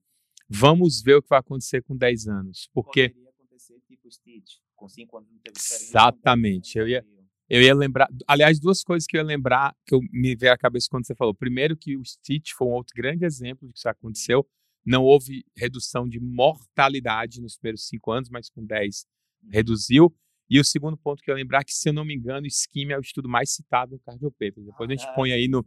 vamos 0.47 1.01
ver 1.01 1.15
o 1.15 1.21
que 1.21 1.29
vai 1.29 1.39
acontecer 1.39 1.81
com 1.81 1.97
10 1.97 2.27
anos. 2.27 2.69
Porque. 2.73 3.09
Poderia 3.09 3.29
acontecer 3.29 3.79
tipo 3.87 4.11
Stitch 4.11 4.65
com 4.75 4.87
cinco 4.89 5.17
anos 5.17 5.29
não 5.31 5.39
teve 5.39 5.55
diferença. 5.55 5.83
Exatamente. 5.83 6.77
Eu 6.77 6.87
ia, 6.87 7.05
eu 7.49 7.61
ia 7.61 7.73
lembrar. 7.73 8.07
Aliás, 8.27 8.59
duas 8.59 8.83
coisas 8.83 9.07
que 9.07 9.17
eu 9.17 9.21
ia 9.21 9.25
lembrar, 9.25 9.75
que 9.85 9.95
eu 9.95 9.99
me 10.11 10.35
veio 10.35 10.53
à 10.53 10.57
cabeça 10.57 10.87
quando 10.89 11.05
você 11.05 11.15
falou. 11.15 11.33
Primeiro, 11.33 11.75
que 11.75 11.97
o 11.97 12.05
Stitch 12.05 12.51
foi 12.51 12.67
um 12.67 12.71
outro 12.71 12.93
grande 12.95 13.25
exemplo 13.25 13.67
de 13.67 13.73
que 13.73 13.79
isso 13.79 13.89
aconteceu. 13.89 14.47
Não 14.85 15.03
houve 15.03 15.43
redução 15.57 16.07
de 16.07 16.19
mortalidade 16.19 17.41
nos 17.41 17.57
primeiros 17.57 17.87
cinco 17.87 18.11
anos, 18.11 18.29
mas 18.29 18.49
com 18.49 18.63
10 18.63 19.05
reduziu. 19.51 20.15
E 20.47 20.59
o 20.59 20.63
segundo 20.63 20.95
ponto 20.95 21.23
que 21.23 21.31
eu 21.31 21.35
lembrar 21.35 21.63
que, 21.63 21.73
se 21.73 21.89
eu 21.89 21.93
não 21.93 22.05
me 22.05 22.13
engano, 22.13 22.45
o 22.45 22.49
Scheme 22.49 22.93
é 22.93 22.97
o 22.97 23.01
estudo 23.01 23.27
mais 23.27 23.51
citado 23.51 23.93
no 23.93 23.99
Cardiopaper. 23.99 24.63
Depois 24.63 24.89
a 24.89 24.93
gente 24.93 25.15
põe 25.15 25.31
aí 25.31 25.47
no. 25.47 25.65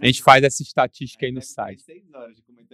A 0.00 0.06
gente 0.06 0.20
faz 0.22 0.42
essa 0.42 0.62
estatística 0.62 1.24
aí 1.24 1.30
no 1.30 1.40
site. 1.40 1.84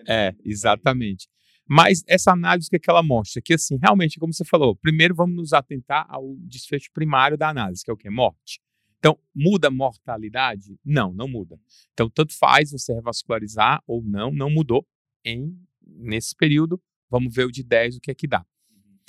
É, 0.09 0.35
exatamente. 0.45 1.29
Mas 1.69 2.03
essa 2.07 2.33
análise, 2.33 2.69
o 2.69 2.71
que, 2.71 2.77
é 2.77 2.79
que 2.79 2.91
ela 2.91 3.03
mostra? 3.03 3.41
Que, 3.43 3.55
assim, 3.55 3.79
realmente, 3.81 4.19
como 4.19 4.33
você 4.33 4.45
falou, 4.45 4.75
primeiro 4.77 5.15
vamos 5.15 5.37
nos 5.37 5.53
atentar 5.53 6.07
ao 6.09 6.35
desfecho 6.39 6.91
primário 6.93 7.37
da 7.37 7.51
análise, 7.51 7.85
que 7.85 7.91
é 7.91 7.95
o 7.95 7.97
quê? 7.97 8.11
Morte. 8.11 8.61
Então, 8.99 9.19
muda 9.35 9.69
a 9.69 9.71
mortalidade? 9.71 10.79
Não, 10.85 11.13
não 11.13 11.29
muda. 11.29 11.59
Então, 11.93 12.09
tanto 12.09 12.37
faz 12.37 12.71
você 12.71 12.95
revascularizar 12.95 13.83
ou 13.87 14.03
não, 14.03 14.31
não 14.31 14.49
mudou 14.49 14.87
em 15.25 15.57
nesse 15.87 16.35
período. 16.35 16.81
Vamos 17.11 17.35
ver 17.35 17.47
o 17.47 17.51
de 17.51 17.63
10, 17.63 17.97
o 17.97 18.01
que 18.01 18.11
é 18.11 18.15
que 18.15 18.27
dá. 18.27 18.45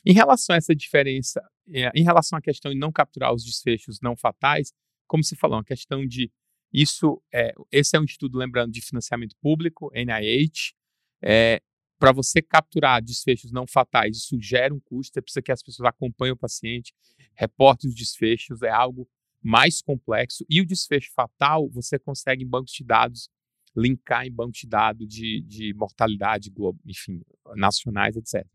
Em 0.06 0.14
relação 0.14 0.54
a 0.54 0.58
essa 0.58 0.76
diferença, 0.76 1.42
é, 1.70 1.92
em 1.96 2.04
relação 2.04 2.38
à 2.38 2.42
questão 2.42 2.72
de 2.72 2.78
não 2.78 2.92
capturar 2.92 3.34
os 3.34 3.44
desfechos 3.44 4.00
não 4.02 4.16
fatais, 4.16 4.74
como 5.08 5.24
se 5.24 5.36
falou, 5.36 5.60
a 5.60 5.64
questão 5.64 6.06
de 6.06 6.32
isso, 6.74 7.22
é, 7.34 7.54
esse 7.72 7.96
é 7.96 8.00
um 8.00 8.04
estudo, 8.04 8.38
lembrando, 8.38 8.72
de 8.72 8.82
financiamento 8.82 9.36
público, 9.40 9.92
NIH, 9.94 10.74
é, 11.22 11.62
para 12.00 12.12
você 12.12 12.42
capturar 12.42 13.02
desfechos 13.02 13.52
não 13.52 13.66
fatais, 13.66 14.18
isso 14.18 14.38
gera 14.42 14.74
um 14.74 14.80
custo, 14.80 15.14
você 15.14 15.22
precisa 15.22 15.42
que 15.42 15.52
as 15.52 15.64
pessoas 15.64 15.88
acompanhem 15.88 16.34
o 16.34 16.38
paciente, 16.38 16.94
reportem 17.36 17.90
os 17.90 17.96
desfechos, 17.96 18.62
é 18.62 18.70
algo 18.70 19.08
mais 19.42 19.82
complexo. 19.82 20.44
E 20.50 20.60
o 20.60 20.66
desfecho 20.66 21.12
fatal, 21.14 21.70
você 21.70 22.00
consegue 22.00 22.44
em 22.44 22.48
bancos 22.48 22.74
de 22.74 22.84
dados, 22.84 23.30
linkar 23.76 24.26
em 24.26 24.32
bancos 24.32 24.60
de 24.60 24.68
dados 24.68 25.08
de, 25.08 25.42
de 25.42 25.74
mortalidade, 25.74 26.52
enfim, 26.86 27.22
nacionais, 27.56 28.16
etc. 28.16 28.46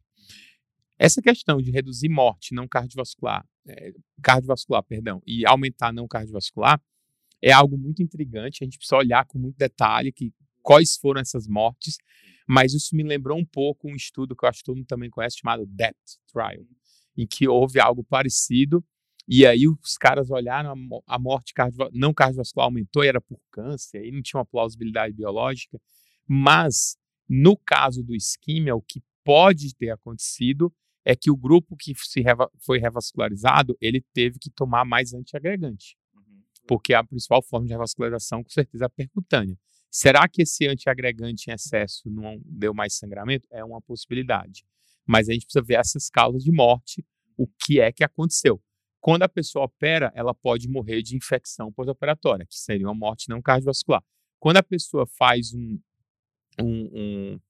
Essa 0.98 1.22
questão 1.22 1.60
de 1.60 1.70
reduzir 1.70 2.08
morte 2.08 2.54
não 2.54 2.66
cardiovascular, 2.66 3.46
é, 3.66 3.92
cardiovascular, 4.22 4.82
perdão, 4.82 5.22
e 5.26 5.46
aumentar 5.46 5.92
não 5.92 6.08
cardiovascular, 6.08 6.80
é 7.40 7.52
algo 7.52 7.78
muito 7.78 8.02
intrigante. 8.02 8.62
A 8.62 8.64
gente 8.64 8.78
precisa 8.78 8.96
olhar 8.96 9.24
com 9.26 9.38
muito 9.38 9.56
detalhe 9.56 10.10
que 10.10 10.32
quais 10.62 10.96
foram 10.96 11.20
essas 11.20 11.46
mortes 11.46 11.98
mas 12.48 12.72
isso 12.72 12.96
me 12.96 13.02
lembrou 13.02 13.38
um 13.38 13.44
pouco 13.44 13.86
um 13.86 13.94
estudo 13.94 14.34
que 14.34 14.42
eu 14.42 14.48
acho 14.48 14.60
que 14.60 14.64
todo 14.64 14.76
mundo 14.76 14.86
também 14.86 15.10
conhece, 15.10 15.36
chamado 15.38 15.66
DEPT 15.66 16.18
Trial, 16.32 16.64
em 17.14 17.26
que 17.26 17.46
houve 17.46 17.78
algo 17.78 18.02
parecido, 18.02 18.82
e 19.28 19.46
aí 19.46 19.68
os 19.68 19.98
caras 19.98 20.30
olharam, 20.30 20.72
a 21.06 21.18
morte 21.18 21.52
cardio, 21.52 21.90
não 21.92 22.14
cardiovascular 22.14 22.64
aumentou 22.64 23.04
e 23.04 23.08
era 23.08 23.20
por 23.20 23.38
câncer, 23.50 23.98
aí 23.98 24.10
não 24.10 24.22
tinha 24.22 24.38
uma 24.38 24.46
plausibilidade 24.46 25.14
biológica, 25.14 25.78
mas 26.26 26.96
no 27.28 27.54
caso 27.54 28.02
do 28.02 28.16
isquímia, 28.16 28.74
o 28.74 28.80
que 28.80 29.02
pode 29.22 29.74
ter 29.74 29.90
acontecido 29.90 30.72
é 31.04 31.14
que 31.14 31.30
o 31.30 31.36
grupo 31.36 31.76
que 31.76 31.94
se 31.94 32.22
reva, 32.22 32.50
foi 32.58 32.78
revascularizado, 32.78 33.76
ele 33.82 34.02
teve 34.14 34.38
que 34.38 34.50
tomar 34.50 34.86
mais 34.86 35.12
antiagregante, 35.12 35.98
uhum. 36.14 36.42
porque 36.66 36.94
a 36.94 37.04
principal 37.04 37.42
forma 37.42 37.66
de 37.66 37.72
revascularização, 37.72 38.42
com 38.42 38.48
certeza, 38.48 38.84
é 38.84 38.86
a 38.86 38.90
percutânea. 38.90 39.58
Será 39.90 40.26
que 40.26 40.42
esse 40.42 40.66
antiagregante 40.66 41.50
em 41.50 41.54
excesso 41.54 42.08
não 42.10 42.40
deu 42.44 42.72
mais 42.72 42.94
sangramento? 42.94 43.46
É 43.50 43.64
uma 43.64 43.80
possibilidade. 43.80 44.64
Mas 45.06 45.28
a 45.28 45.32
gente 45.32 45.44
precisa 45.44 45.64
ver 45.64 45.78
essas 45.78 46.10
causas 46.10 46.42
de 46.42 46.52
morte, 46.52 47.04
o 47.36 47.46
que 47.46 47.80
é 47.80 47.90
que 47.90 48.04
aconteceu. 48.04 48.62
Quando 49.00 49.22
a 49.22 49.28
pessoa 49.28 49.64
opera, 49.64 50.12
ela 50.14 50.34
pode 50.34 50.68
morrer 50.68 51.02
de 51.02 51.16
infecção 51.16 51.72
pós-operatória, 51.72 52.46
que 52.46 52.56
seria 52.56 52.86
uma 52.86 52.94
morte 52.94 53.28
não 53.28 53.40
cardiovascular. 53.40 54.02
Quando 54.40 54.56
a 54.56 54.62
pessoa 54.62 55.06
faz 55.06 55.52
um, 55.54 55.78
um, 56.60 56.90
um, 56.92 57.40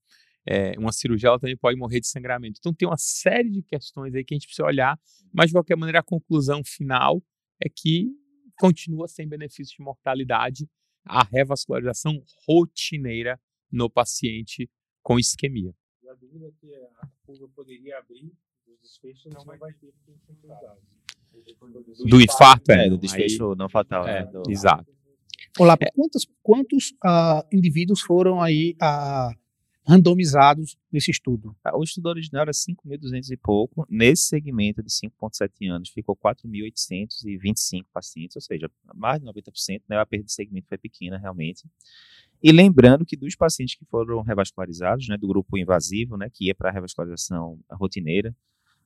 é, 0.45 0.77
uma 0.77 0.91
cirurgia, 0.91 1.29
ela 1.29 1.39
também 1.39 1.57
pode 1.57 1.77
morrer 1.77 1.99
de 1.99 2.07
sangramento. 2.07 2.59
Então, 2.59 2.73
tem 2.73 2.87
uma 2.87 2.97
série 2.97 3.49
de 3.49 3.63
questões 3.63 4.13
aí 4.13 4.23
que 4.23 4.33
a 4.33 4.37
gente 4.37 4.47
precisa 4.47 4.65
olhar, 4.65 4.99
mas 5.33 5.47
de 5.47 5.53
qualquer 5.53 5.75
maneira, 5.75 5.99
a 5.99 6.03
conclusão 6.03 6.61
final 6.63 7.21
é 7.63 7.67
que 7.67 8.07
continua 8.57 9.07
sem 9.07 9.27
benefício 9.27 9.75
de 9.75 9.83
mortalidade 9.83 10.69
a 11.05 11.23
revascularização 11.23 12.23
rotineira 12.47 13.39
no 13.71 13.89
paciente 13.89 14.69
com 15.01 15.17
isquemia. 15.17 15.73
E 16.03 16.09
a 16.09 16.13
dúvida 16.13 16.47
é 16.47 16.51
que 16.51 16.75
a 16.75 17.07
curva 17.25 17.47
poderia 17.55 17.97
abrir, 17.97 18.31
os 18.67 18.79
desfechos 18.79 19.33
não 19.33 19.45
vai 19.45 19.73
ter 19.73 19.93
do 22.05 22.21
infarto, 22.21 22.71
é, 22.71 22.89
do 22.89 22.97
desfecho 22.97 23.51
aí, 23.51 23.57
não 23.57 23.69
fatal. 23.69 24.07
É, 24.07 24.25
né, 24.25 24.31
do... 24.31 24.43
Exato. 24.49 24.85
Olá, 25.57 25.77
quantos, 25.93 26.27
quantos 26.41 26.91
uh, 27.03 27.43
indivíduos 27.51 28.01
foram 28.01 28.41
aí 28.41 28.75
uh, 28.81 29.35
randomizados 29.85 30.77
nesse 30.91 31.11
estudo? 31.11 31.55
Ah, 31.63 31.77
o 31.77 31.83
estudo 31.83 32.07
original 32.07 32.43
era 32.43 32.51
5.200 32.51 33.31
e 33.31 33.37
pouco. 33.37 33.85
Nesse 33.89 34.23
segmento 34.23 34.83
de 34.83 34.89
5,7 34.89 35.69
anos, 35.69 35.89
ficou 35.89 36.15
4.825 36.15 37.85
pacientes, 37.91 38.35
ou 38.35 38.41
seja, 38.41 38.69
mais 38.93 39.19
de 39.19 39.25
90%. 39.25 39.81
Né, 39.89 39.97
a 39.97 40.05
perda 40.05 40.25
de 40.25 40.31
segmento 40.31 40.67
foi 40.67 40.77
pequena, 40.77 41.17
realmente. 41.17 41.67
E 42.41 42.51
lembrando 42.51 43.05
que 43.05 43.17
dos 43.17 43.35
pacientes 43.35 43.75
que 43.75 43.85
foram 43.85 44.21
revascularizados, 44.21 45.07
né, 45.09 45.17
do 45.17 45.27
grupo 45.27 45.57
invasivo, 45.57 46.15
né, 46.15 46.29
que 46.31 46.45
ia 46.45 46.55
para 46.55 46.69
a 46.69 46.73
revascularização 46.73 47.59
rotineira, 47.71 48.33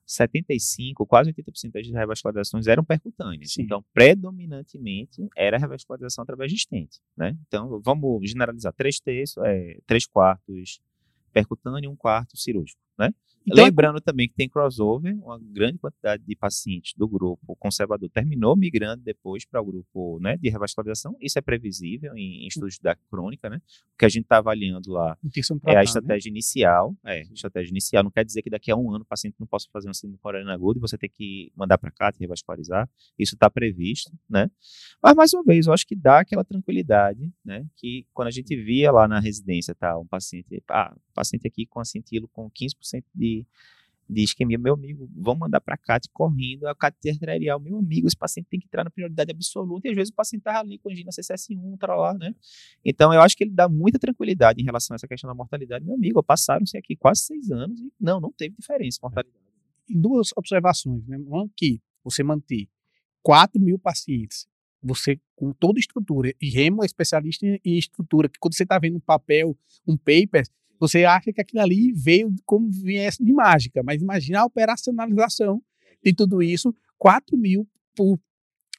75, 0.05 1.05
quase 1.05 1.31
80% 1.31 1.71
das 1.71 1.87
revascularizações 1.87 2.67
eram 2.67 2.83
percutâneas. 2.83 3.53
Sim. 3.53 3.63
Então, 3.63 3.83
predominantemente, 3.93 5.27
era 5.35 5.57
revascularização 5.57 6.23
através 6.23 6.51
de 6.51 6.57
estente. 6.57 6.99
Né? 7.15 7.37
Então, 7.47 7.81
vamos 7.83 8.29
generalizar: 8.29 8.73
três 8.73 8.99
terços, 8.99 9.43
é, 9.43 9.79
três 9.85 10.05
quartos 10.05 10.79
percutâneo 11.31 11.89
e 11.89 11.91
um 11.91 11.95
quarto 11.95 12.37
cirúrgico. 12.37 12.79
Né? 12.97 13.09
Então, 13.45 13.65
Lembrando 13.65 13.99
também 13.99 14.27
que 14.27 14.35
tem 14.35 14.47
crossover, 14.47 15.15
uma 15.21 15.37
grande 15.37 15.77
quantidade 15.77 16.23
de 16.23 16.35
pacientes 16.35 16.93
do 16.95 17.07
grupo 17.07 17.55
conservador 17.57 18.09
terminou 18.09 18.55
migrando 18.55 19.03
depois 19.03 19.45
para 19.45 19.61
o 19.61 19.65
grupo 19.65 20.19
né, 20.21 20.37
de 20.37 20.49
revascularização. 20.49 21.15
Isso 21.19 21.37
é 21.37 21.41
previsível 21.41 22.15
em, 22.15 22.43
em 22.43 22.47
estudos 22.47 22.79
da 22.79 22.95
crônica, 22.95 23.49
né? 23.49 23.57
O 23.93 23.97
que 23.97 24.05
a 24.05 24.09
gente 24.09 24.23
está 24.23 24.37
avaliando 24.37 24.91
lá 24.91 25.17
é 25.65 25.71
a 25.71 25.75
né? 25.75 25.83
estratégia 25.83 26.29
né? 26.29 26.33
inicial. 26.33 26.95
É, 27.05 27.21
estratégia 27.23 27.71
inicial 27.71 28.03
não 28.03 28.11
quer 28.11 28.23
dizer 28.23 28.41
que 28.41 28.49
daqui 28.49 28.71
a 28.71 28.75
um 28.75 28.91
ano 28.91 29.03
o 29.03 29.05
paciente 29.05 29.35
não 29.39 29.47
possa 29.47 29.67
fazer 29.71 29.89
um 29.89 29.93
síndrome 29.93 30.19
coronariano 30.19 30.53
agudo 30.53 30.79
e 30.79 30.81
você 30.81 30.97
tem 30.97 31.09
que 31.09 31.51
mandar 31.55 31.77
para 31.77 31.91
cá, 31.91 32.11
te 32.11 32.19
revascularizar. 32.19 32.89
Isso 33.19 33.35
está 33.35 33.49
previsto, 33.49 34.11
né? 34.29 34.49
Mas 35.01 35.15
mais 35.15 35.33
uma 35.33 35.43
vez, 35.43 35.67
eu 35.67 35.73
acho 35.73 35.85
que 35.85 35.95
dá 35.95 36.19
aquela 36.19 36.43
tranquilidade, 36.45 37.29
né? 37.43 37.65
Que 37.75 38.05
quando 38.13 38.29
a 38.29 38.31
gente 38.31 38.55
via 38.55 38.91
lá 38.91 39.07
na 39.07 39.19
residência, 39.19 39.75
tá, 39.75 39.97
um 39.97 40.05
paciente, 40.05 40.63
ah, 40.69 40.95
paciente 41.13 41.47
aqui 41.47 41.65
com 41.65 41.79
acintilo 41.79 42.27
com 42.29 42.49
15% 42.49 43.03
de 43.13 43.32
de, 44.09 44.23
isquemia, 44.23 44.57
meu 44.57 44.73
amigo, 44.73 45.09
vamos 45.15 45.39
mandar 45.39 45.61
para 45.61 45.77
cá 45.77 45.99
correndo, 46.11 46.67
a 46.67 46.75
CAT 46.75 47.09
arterial, 47.09 47.59
meu 47.59 47.77
amigo, 47.77 48.05
esse 48.05 48.17
paciente 48.17 48.47
tem 48.49 48.59
que 48.59 48.67
entrar 48.67 48.83
na 48.83 48.91
prioridade 48.91 49.31
absoluta, 49.31 49.87
e 49.87 49.91
às 49.91 49.95
vezes 49.95 50.11
o 50.11 50.15
paciente 50.15 50.41
estava 50.41 50.59
ali 50.59 50.77
com 50.77 50.89
angina 50.89 51.09
CSS1, 51.09 51.77
tá 51.79 51.95
lá, 51.95 52.13
né? 52.13 52.35
Então, 52.83 53.13
eu 53.13 53.21
acho 53.21 53.35
que 53.35 53.43
ele 53.43 53.51
dá 53.51 53.67
muita 53.67 53.97
tranquilidade 53.97 54.61
em 54.61 54.65
relação 54.65 54.93
a 54.93 54.95
essa 54.95 55.07
questão 55.07 55.27
da 55.27 55.33
mortalidade. 55.33 55.85
Meu 55.85 55.95
amigo, 55.95 56.21
passaram-se 56.21 56.77
aqui 56.77 56.95
quase 56.95 57.21
seis 57.21 57.49
anos 57.49 57.79
e 57.79 57.91
não, 57.99 58.19
não 58.19 58.31
teve 58.31 58.55
diferença 58.59 58.99
mortalidade. 59.01 59.43
E 59.89 59.97
duas 59.97 60.29
observações, 60.35 61.05
né? 61.07 61.17
Uma 61.17 61.49
que 61.55 61.81
você 62.03 62.23
manter 62.23 62.67
4 63.21 63.59
mil 63.59 63.79
pacientes, 63.79 64.47
você 64.81 65.19
com 65.35 65.53
toda 65.53 65.79
estrutura, 65.79 66.33
e 66.41 66.49
Remo 66.49 66.83
é 66.83 66.85
especialista 66.85 67.45
em 67.45 67.77
estrutura, 67.77 68.27
que 68.27 68.37
quando 68.37 68.53
você 68.53 68.63
está 68.63 68.77
vendo 68.77 68.97
um 68.97 68.99
papel, 68.99 69.57
um 69.87 69.97
paper, 69.97 70.45
você 70.83 71.05
acha 71.05 71.31
que 71.31 71.39
aquilo 71.39 71.61
ali 71.61 71.93
veio 71.93 72.35
como 72.45 72.69
viesse 72.69 73.23
de 73.23 73.31
mágica, 73.31 73.81
mas 73.81 74.01
imagina 74.01 74.41
a 74.41 74.45
operacionalização 74.45 75.63
de 76.03 76.13
tudo 76.13 76.43
isso, 76.43 76.75
4 76.97 77.37
mil 77.37 77.65
por, 77.95 78.19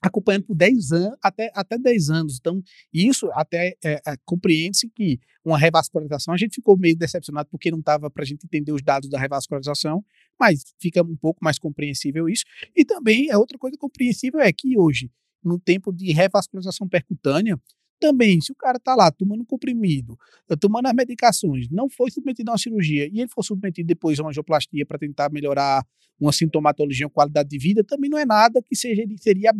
acompanhando 0.02 0.44
por 0.44 0.54
10 0.54 0.92
anos, 0.92 1.18
até, 1.22 1.50
até 1.54 1.78
10 1.78 2.10
anos. 2.10 2.36
Então, 2.38 2.62
isso 2.92 3.30
até 3.32 3.74
é, 3.82 3.94
é, 4.06 4.16
compreende-se 4.22 4.90
que 4.90 5.18
uma 5.42 5.56
revascularização, 5.56 6.34
a 6.34 6.36
gente 6.36 6.56
ficou 6.56 6.76
meio 6.76 6.94
decepcionado 6.94 7.48
porque 7.50 7.70
não 7.70 7.78
estava 7.78 8.10
para 8.10 8.22
a 8.22 8.26
gente 8.26 8.44
entender 8.44 8.72
os 8.72 8.82
dados 8.82 9.08
da 9.08 9.18
revascularização, 9.18 10.04
mas 10.38 10.62
fica 10.78 11.02
um 11.02 11.16
pouco 11.16 11.42
mais 11.42 11.58
compreensível 11.58 12.28
isso. 12.28 12.44
E 12.76 12.84
também, 12.84 13.30
é 13.30 13.38
outra 13.38 13.56
coisa 13.56 13.78
compreensível 13.78 14.40
é 14.40 14.52
que 14.52 14.76
hoje, 14.78 15.10
no 15.42 15.58
tempo 15.58 15.90
de 15.90 16.12
revascularização 16.12 16.86
percutânea, 16.86 17.58
também, 18.00 18.40
se 18.40 18.52
o 18.52 18.54
cara 18.54 18.76
está 18.76 18.94
lá 18.94 19.10
tomando 19.10 19.44
comprimido, 19.44 20.18
eh, 20.48 20.56
tomando 20.56 20.86
as 20.86 20.94
medicações, 20.94 21.68
não 21.70 21.88
foi 21.88 22.10
submetido 22.10 22.50
a 22.50 22.52
uma 22.52 22.58
cirurgia 22.58 23.08
e 23.12 23.20
ele 23.20 23.28
for 23.28 23.42
submetido 23.42 23.86
depois 23.86 24.18
a 24.18 24.22
uma 24.22 24.30
angioplastia 24.30 24.84
para 24.84 24.98
tentar 24.98 25.30
melhorar 25.30 25.84
uma 26.20 26.32
sintomatologia, 26.32 27.06
uma 27.06 27.12
qualidade 27.12 27.48
de 27.48 27.58
vida, 27.58 27.82
também 27.82 28.08
não 28.08 28.18
é 28.18 28.24
nada 28.24 28.62
que 28.62 28.76
seja, 28.76 29.02
seria 29.18 29.52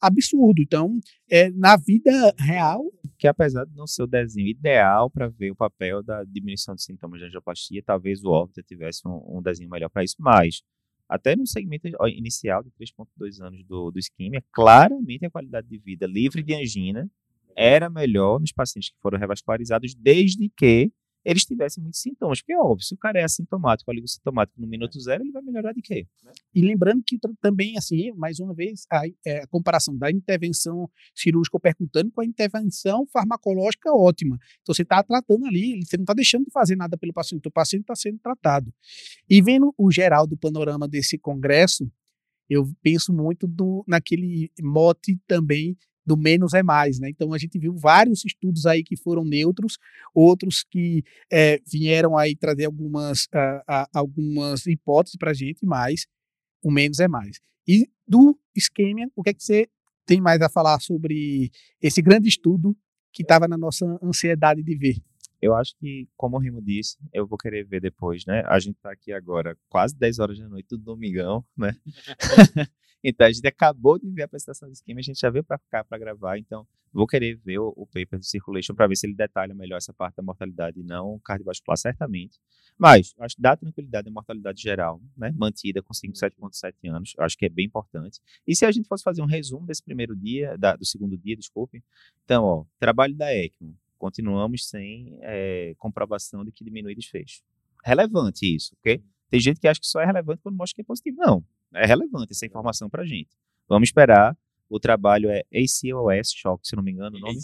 absurdo. 0.00 0.60
Então, 0.60 0.98
é, 1.30 1.50
na 1.50 1.76
vida 1.76 2.34
real. 2.38 2.84
Que 3.18 3.26
apesar 3.26 3.64
de 3.64 3.74
não 3.74 3.86
ser 3.86 4.02
o 4.02 4.06
desenho 4.06 4.48
ideal 4.48 5.10
para 5.10 5.28
ver 5.28 5.50
o 5.50 5.56
papel 5.56 6.02
da 6.02 6.22
diminuição 6.24 6.74
de 6.74 6.82
sintomas 6.82 7.20
de 7.20 7.26
angioplastia, 7.26 7.82
talvez 7.84 8.22
o 8.22 8.30
óbito 8.30 8.62
tivesse 8.62 9.06
um, 9.06 9.38
um 9.38 9.42
desenho 9.42 9.70
melhor 9.70 9.88
para 9.88 10.04
isso, 10.04 10.16
mas 10.18 10.62
até 11.08 11.36
no 11.36 11.46
segmento 11.46 11.88
inicial 12.08 12.62
de 12.62 12.70
3,2 12.70 13.40
anos 13.40 13.62
do, 13.64 13.90
do 13.90 13.98
isquemia, 13.98 14.42
claramente 14.50 15.26
a 15.26 15.30
qualidade 15.30 15.68
de 15.68 15.78
vida 15.78 16.06
livre 16.06 16.42
de 16.42 16.54
angina 16.54 17.08
era 17.56 17.88
melhor 17.90 18.40
nos 18.40 18.52
pacientes 18.52 18.90
que 18.90 19.00
foram 19.00 19.18
revascularizados, 19.18 19.94
desde 19.94 20.48
que 20.56 20.92
eles 21.24 21.44
tivessem 21.44 21.82
muitos 21.82 22.00
sintomas. 22.00 22.40
Porque 22.40 22.52
é 22.52 22.58
óbvio, 22.58 22.84
se 22.84 22.94
o 22.94 22.98
cara 22.98 23.20
é 23.20 23.24
assintomático, 23.24 23.90
alívio 23.90 24.08
sintomático 24.08 24.60
no 24.60 24.66
minuto 24.66 24.98
zero, 25.00 25.22
ele 25.22 25.30
vai 25.30 25.42
melhorar 25.42 25.72
de 25.72 25.80
quê? 25.80 26.06
E 26.54 26.62
lembrando 26.62 27.02
que 27.06 27.18
também, 27.40 27.76
assim, 27.76 28.12
mais 28.12 28.40
uma 28.40 28.54
vez, 28.54 28.84
a, 28.90 29.02
é, 29.24 29.42
a 29.42 29.46
comparação 29.46 29.96
da 29.96 30.10
intervenção 30.10 30.90
cirúrgica 31.14 31.58
percutânea 31.60 32.10
com 32.12 32.20
a 32.20 32.24
intervenção 32.24 33.06
farmacológica 33.06 33.92
ótima. 33.94 34.38
Então, 34.62 34.74
você 34.74 34.82
está 34.82 35.02
tratando 35.02 35.46
ali, 35.46 35.84
você 35.84 35.96
não 35.96 36.04
está 36.04 36.14
deixando 36.14 36.44
de 36.44 36.50
fazer 36.50 36.76
nada 36.76 36.96
pelo 36.98 37.12
paciente, 37.12 37.46
o 37.46 37.50
paciente 37.50 37.82
está 37.82 37.94
sendo 37.94 38.18
tratado. 38.18 38.72
E 39.28 39.40
vendo 39.40 39.72
o 39.78 39.90
geral 39.90 40.26
do 40.26 40.36
panorama 40.36 40.88
desse 40.88 41.18
congresso, 41.18 41.90
eu 42.50 42.68
penso 42.82 43.12
muito 43.12 43.46
do, 43.46 43.84
naquele 43.86 44.50
mote 44.60 45.18
também 45.26 45.76
do 46.04 46.16
menos 46.16 46.52
é 46.54 46.62
mais, 46.62 46.98
né? 46.98 47.08
Então 47.08 47.32
a 47.32 47.38
gente 47.38 47.58
viu 47.58 47.74
vários 47.76 48.24
estudos 48.24 48.66
aí 48.66 48.82
que 48.82 48.96
foram 48.96 49.24
neutros, 49.24 49.78
outros 50.14 50.64
que 50.68 51.04
é, 51.30 51.60
vieram 51.66 52.16
aí 52.16 52.34
trazer 52.34 52.64
algumas, 52.64 53.28
algumas 53.92 54.66
hipóteses 54.66 55.16
para 55.16 55.30
a 55.30 55.34
gente, 55.34 55.64
mas 55.64 56.06
o 56.62 56.70
menos 56.70 56.98
é 56.98 57.08
mais. 57.08 57.38
E 57.66 57.88
do 58.06 58.38
esquema, 58.54 59.08
o 59.14 59.22
que 59.22 59.30
é 59.30 59.34
que 59.34 59.42
você 59.42 59.68
tem 60.04 60.20
mais 60.20 60.40
a 60.40 60.48
falar 60.48 60.80
sobre 60.80 61.50
esse 61.80 62.02
grande 62.02 62.28
estudo 62.28 62.76
que 63.12 63.22
estava 63.22 63.46
na 63.46 63.56
nossa 63.56 63.86
ansiedade 64.02 64.62
de 64.62 64.76
ver? 64.76 64.96
Eu 65.42 65.56
acho 65.56 65.74
que, 65.76 66.08
como 66.16 66.36
o 66.36 66.40
Rimo 66.40 66.62
disse, 66.62 66.96
eu 67.12 67.26
vou 67.26 67.36
querer 67.36 67.64
ver 67.64 67.80
depois, 67.80 68.24
né? 68.24 68.44
A 68.46 68.60
gente 68.60 68.76
está 68.76 68.92
aqui 68.92 69.12
agora 69.12 69.58
quase 69.68 69.92
10 69.96 70.20
horas 70.20 70.38
da 70.38 70.48
noite 70.48 70.68
do 70.68 70.78
domingão, 70.78 71.44
né? 71.56 71.74
então 73.02 73.26
a 73.26 73.32
gente 73.32 73.44
acabou 73.48 73.98
de 73.98 74.08
ver 74.08 74.22
a 74.22 74.24
apresentação 74.26 74.68
do 74.68 74.72
esquema, 74.72 75.00
a 75.00 75.02
gente 75.02 75.18
já 75.18 75.28
veio 75.30 75.42
para 75.42 75.58
cá 75.68 75.82
para 75.82 75.98
gravar, 75.98 76.38
então 76.38 76.64
vou 76.92 77.08
querer 77.08 77.34
ver 77.44 77.58
o, 77.58 77.72
o 77.76 77.84
paper 77.86 78.20
do 78.20 78.24
Circulation 78.24 78.72
para 78.72 78.86
ver 78.86 78.94
se 78.94 79.04
ele 79.04 79.14
detalha 79.14 79.52
melhor 79.52 79.78
essa 79.78 79.92
parte 79.92 80.14
da 80.14 80.22
mortalidade 80.22 80.78
e 80.78 80.84
não 80.84 81.18
cardiovascular, 81.24 81.76
certamente. 81.76 82.38
Mas 82.78 83.12
acho 83.18 83.34
que 83.34 83.42
dá 83.42 83.56
tranquilidade 83.56 84.08
a 84.08 84.12
mortalidade 84.12 84.62
geral, 84.62 85.02
né? 85.16 85.32
Mantida 85.36 85.82
com 85.82 85.92
5,7,7 85.92 86.88
anos, 86.88 87.14
acho 87.18 87.36
que 87.36 87.46
é 87.46 87.48
bem 87.48 87.66
importante. 87.66 88.20
E 88.46 88.54
se 88.54 88.64
a 88.64 88.70
gente 88.70 88.86
fosse 88.86 89.02
fazer 89.02 89.22
um 89.22 89.26
resumo 89.26 89.66
desse 89.66 89.82
primeiro 89.82 90.14
dia, 90.14 90.56
da, 90.56 90.76
do 90.76 90.84
segundo 90.84 91.18
dia, 91.18 91.36
desculpe, 91.36 91.82
então, 92.24 92.44
ó, 92.44 92.64
trabalho 92.78 93.16
da 93.16 93.34
ECMO, 93.34 93.76
continuamos 94.02 94.68
sem 94.68 95.16
é, 95.20 95.76
comprovação 95.78 96.44
de 96.44 96.50
que 96.50 96.64
diminui 96.64 96.92
desfecho. 96.92 97.40
Relevante 97.84 98.52
isso, 98.52 98.74
ok? 98.80 99.00
Tem 99.30 99.38
gente 99.38 99.60
que 99.60 99.68
acha 99.68 99.78
que 99.78 99.86
só 99.86 100.00
é 100.00 100.04
relevante 100.04 100.40
quando 100.42 100.56
mostra 100.56 100.74
que 100.74 100.80
é 100.80 100.84
positivo. 100.84 101.18
Não, 101.20 101.44
é 101.72 101.86
relevante 101.86 102.32
essa 102.32 102.44
informação 102.44 102.90
para 102.90 103.02
a 103.02 103.06
gente. 103.06 103.30
Vamos 103.68 103.90
esperar. 103.90 104.36
O 104.68 104.80
trabalho 104.80 105.30
é 105.30 105.44
ACLS 105.54 106.34
Shock, 106.34 106.66
se 106.66 106.74
não 106.74 106.82
me 106.82 106.90
engano 106.90 107.16
o 107.16 107.20
nome. 107.20 107.38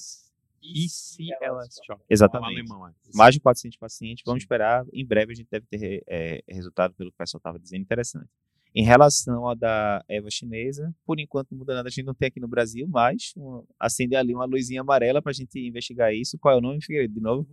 ECLS 0.61 1.79
Shock. 1.87 2.03
Exatamente. 2.11 2.59
Alemão, 2.59 2.88
é. 2.88 2.92
Mais 3.14 3.37
de 3.37 3.40
400 3.40 3.79
pacientes. 3.79 4.25
Vamos 4.27 4.42
esperar. 4.42 4.85
Em 4.92 5.07
breve 5.07 5.33
a 5.33 5.37
gente 5.37 5.49
deve 5.49 5.64
ter 5.66 6.03
é, 6.09 6.42
resultado, 6.49 6.92
pelo 6.94 7.11
que 7.11 7.14
o 7.14 7.18
pessoal 7.18 7.38
estava 7.38 7.59
dizendo, 7.59 7.83
interessante. 7.83 8.29
Em 8.74 8.85
relação 8.85 9.48
à 9.48 9.54
da 9.54 10.04
Eva 10.09 10.31
chinesa, 10.31 10.94
por 11.04 11.18
enquanto 11.18 11.50
não 11.50 11.59
muda 11.59 11.74
nada, 11.74 11.88
a 11.88 11.90
gente 11.90 12.04
não 12.04 12.14
tem 12.14 12.28
aqui 12.28 12.40
no 12.40 12.48
Brasil, 12.48 12.87
mas 12.88 13.33
um, 13.37 13.64
acende 13.78 14.14
ali 14.14 14.35
uma 14.35 14.44
luzinha 14.44 14.83
amarela 14.83 15.22
para 15.22 15.31
a 15.31 15.35
gente 15.35 15.59
investigar 15.59 16.14
isso. 16.14 16.38
Qual 16.38 16.54
é 16.54 16.59
o 16.59 16.61
nome, 16.61 16.83
Figueiredo, 16.83 17.14
de 17.14 17.20
novo? 17.20 17.46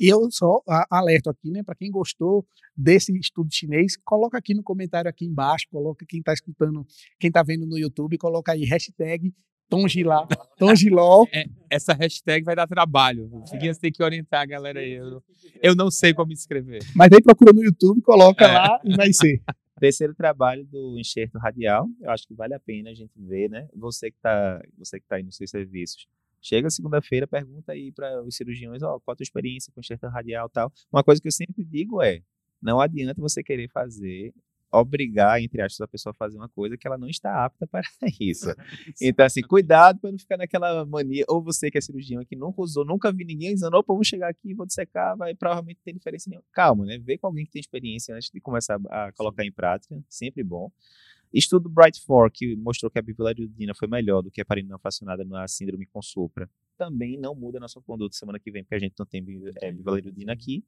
E 0.00 0.08
eu 0.08 0.30
só 0.30 0.62
alerto 0.88 1.28
aqui, 1.28 1.50
né, 1.50 1.62
para 1.64 1.74
quem 1.74 1.90
gostou 1.90 2.46
desse 2.76 3.12
estudo 3.18 3.48
chinês, 3.52 3.96
coloca 4.04 4.38
aqui 4.38 4.54
no 4.54 4.62
comentário 4.62 5.10
aqui 5.10 5.24
embaixo, 5.24 5.66
coloca 5.70 6.06
quem 6.06 6.20
está 6.20 6.32
escutando, 6.32 6.86
quem 7.18 7.28
está 7.28 7.42
vendo 7.42 7.66
no 7.66 7.76
YouTube, 7.76 8.16
coloca 8.16 8.52
aí 8.52 8.64
hashtag 8.64 9.34
Tongilá, 9.68 10.26
Tongiló. 10.58 11.26
É, 11.32 11.46
essa 11.70 11.92
hashtag 11.92 12.44
vai 12.44 12.56
dar 12.56 12.66
trabalho. 12.66 13.30
Figuinhas 13.50 13.78
tem 13.78 13.92
que 13.92 14.02
orientar 14.02 14.42
a 14.42 14.46
galera 14.46 14.80
aí. 14.80 14.92
Eu, 14.92 15.22
eu 15.62 15.74
não 15.74 15.90
sei 15.90 16.14
como 16.14 16.32
escrever. 16.32 16.80
Mas 16.94 17.12
aí 17.12 17.22
procura 17.22 17.52
no 17.52 17.62
YouTube, 17.62 18.00
coloca 18.00 18.44
é. 18.44 18.52
lá 18.52 18.80
e 18.84 18.96
vai 18.96 19.12
ser. 19.12 19.42
Terceiro 19.78 20.14
trabalho 20.14 20.64
do 20.64 20.98
enxerto 20.98 21.38
radial, 21.38 21.86
eu 22.00 22.10
acho 22.10 22.26
que 22.26 22.34
vale 22.34 22.52
a 22.52 22.58
pena 22.58 22.90
a 22.90 22.94
gente 22.94 23.12
ver, 23.16 23.48
né? 23.48 23.68
Você 23.76 24.10
que 24.10 24.16
está 24.16 24.60
você 24.76 24.98
que 24.98 25.06
tá 25.06 25.16
aí 25.16 25.22
nos 25.22 25.36
seus 25.36 25.50
serviços, 25.50 26.08
Chega 26.40 26.70
segunda-feira, 26.70 27.26
pergunta 27.26 27.72
aí 27.72 27.90
para 27.90 28.22
os 28.22 28.36
cirurgiões, 28.36 28.82
ó, 28.82 28.98
qual 29.00 29.12
a 29.12 29.16
tua 29.16 29.24
experiência 29.24 29.72
com 29.72 29.80
enxerto 29.80 30.06
radial 30.06 30.48
tal. 30.48 30.72
Uma 30.92 31.02
coisa 31.02 31.20
que 31.20 31.28
eu 31.28 31.32
sempre 31.32 31.64
digo 31.64 32.00
é, 32.00 32.22
não 32.62 32.80
adianta 32.80 33.20
você 33.20 33.42
querer 33.42 33.68
fazer 33.68 34.32
obrigar, 34.70 35.40
entre 35.40 35.62
aspas, 35.62 35.80
a 35.80 35.88
pessoa 35.88 36.10
a 36.12 36.14
fazer 36.14 36.36
uma 36.36 36.48
coisa 36.48 36.76
que 36.76 36.86
ela 36.86 36.98
não 36.98 37.08
está 37.08 37.44
apta 37.44 37.66
para 37.66 37.82
isso. 38.20 38.54
Então, 39.00 39.24
assim, 39.24 39.42
cuidado 39.42 39.98
para 40.00 40.10
não 40.10 40.18
ficar 40.18 40.36
naquela 40.36 40.84
mania, 40.84 41.24
ou 41.28 41.42
você 41.42 41.70
que 41.70 41.78
é 41.78 41.80
cirurgião 41.80 42.24
que 42.24 42.36
nunca 42.36 42.60
usou, 42.60 42.84
nunca 42.84 43.12
vi 43.12 43.24
ninguém 43.24 43.54
usando, 43.54 43.74
opa, 43.74 43.92
vou 43.92 44.04
chegar 44.04 44.28
aqui, 44.28 44.54
vou 44.54 44.66
dissecar, 44.66 45.16
vai 45.16 45.34
provavelmente 45.34 45.80
ter 45.84 45.92
diferença 45.92 46.28
nenhuma. 46.28 46.46
Calma, 46.52 46.84
né? 46.84 46.98
Vê 46.98 47.18
com 47.18 47.26
alguém 47.26 47.44
que 47.44 47.52
tem 47.52 47.60
experiência 47.60 48.14
antes 48.14 48.30
de 48.30 48.40
começar 48.40 48.78
a 48.90 49.12
colocar 49.12 49.44
em 49.44 49.52
prática, 49.52 49.98
sempre 50.08 50.42
bom. 50.42 50.70
Estudo 51.32 51.68
Bright 51.68 52.00
4, 52.06 52.32
que 52.32 52.56
mostrou 52.56 52.90
que 52.90 52.98
a 52.98 53.02
bivalirudina 53.02 53.74
foi 53.74 53.86
melhor 53.86 54.22
do 54.22 54.30
que 54.30 54.40
a 54.40 54.44
parina 54.44 54.78
fracionada 54.78 55.24
na 55.24 55.46
síndrome 55.46 55.86
com 55.86 56.00
supra, 56.00 56.48
também 56.78 57.18
não 57.18 57.34
muda 57.34 57.58
a 57.58 57.60
nossa 57.60 57.80
conduta 57.80 58.16
semana 58.16 58.38
que 58.38 58.50
vem, 58.50 58.62
porque 58.62 58.76
a 58.76 58.78
gente 58.78 58.94
não 58.96 59.04
tem 59.04 59.22
é, 59.60 59.72
bivalirudina 59.72 60.32
aqui 60.32 60.64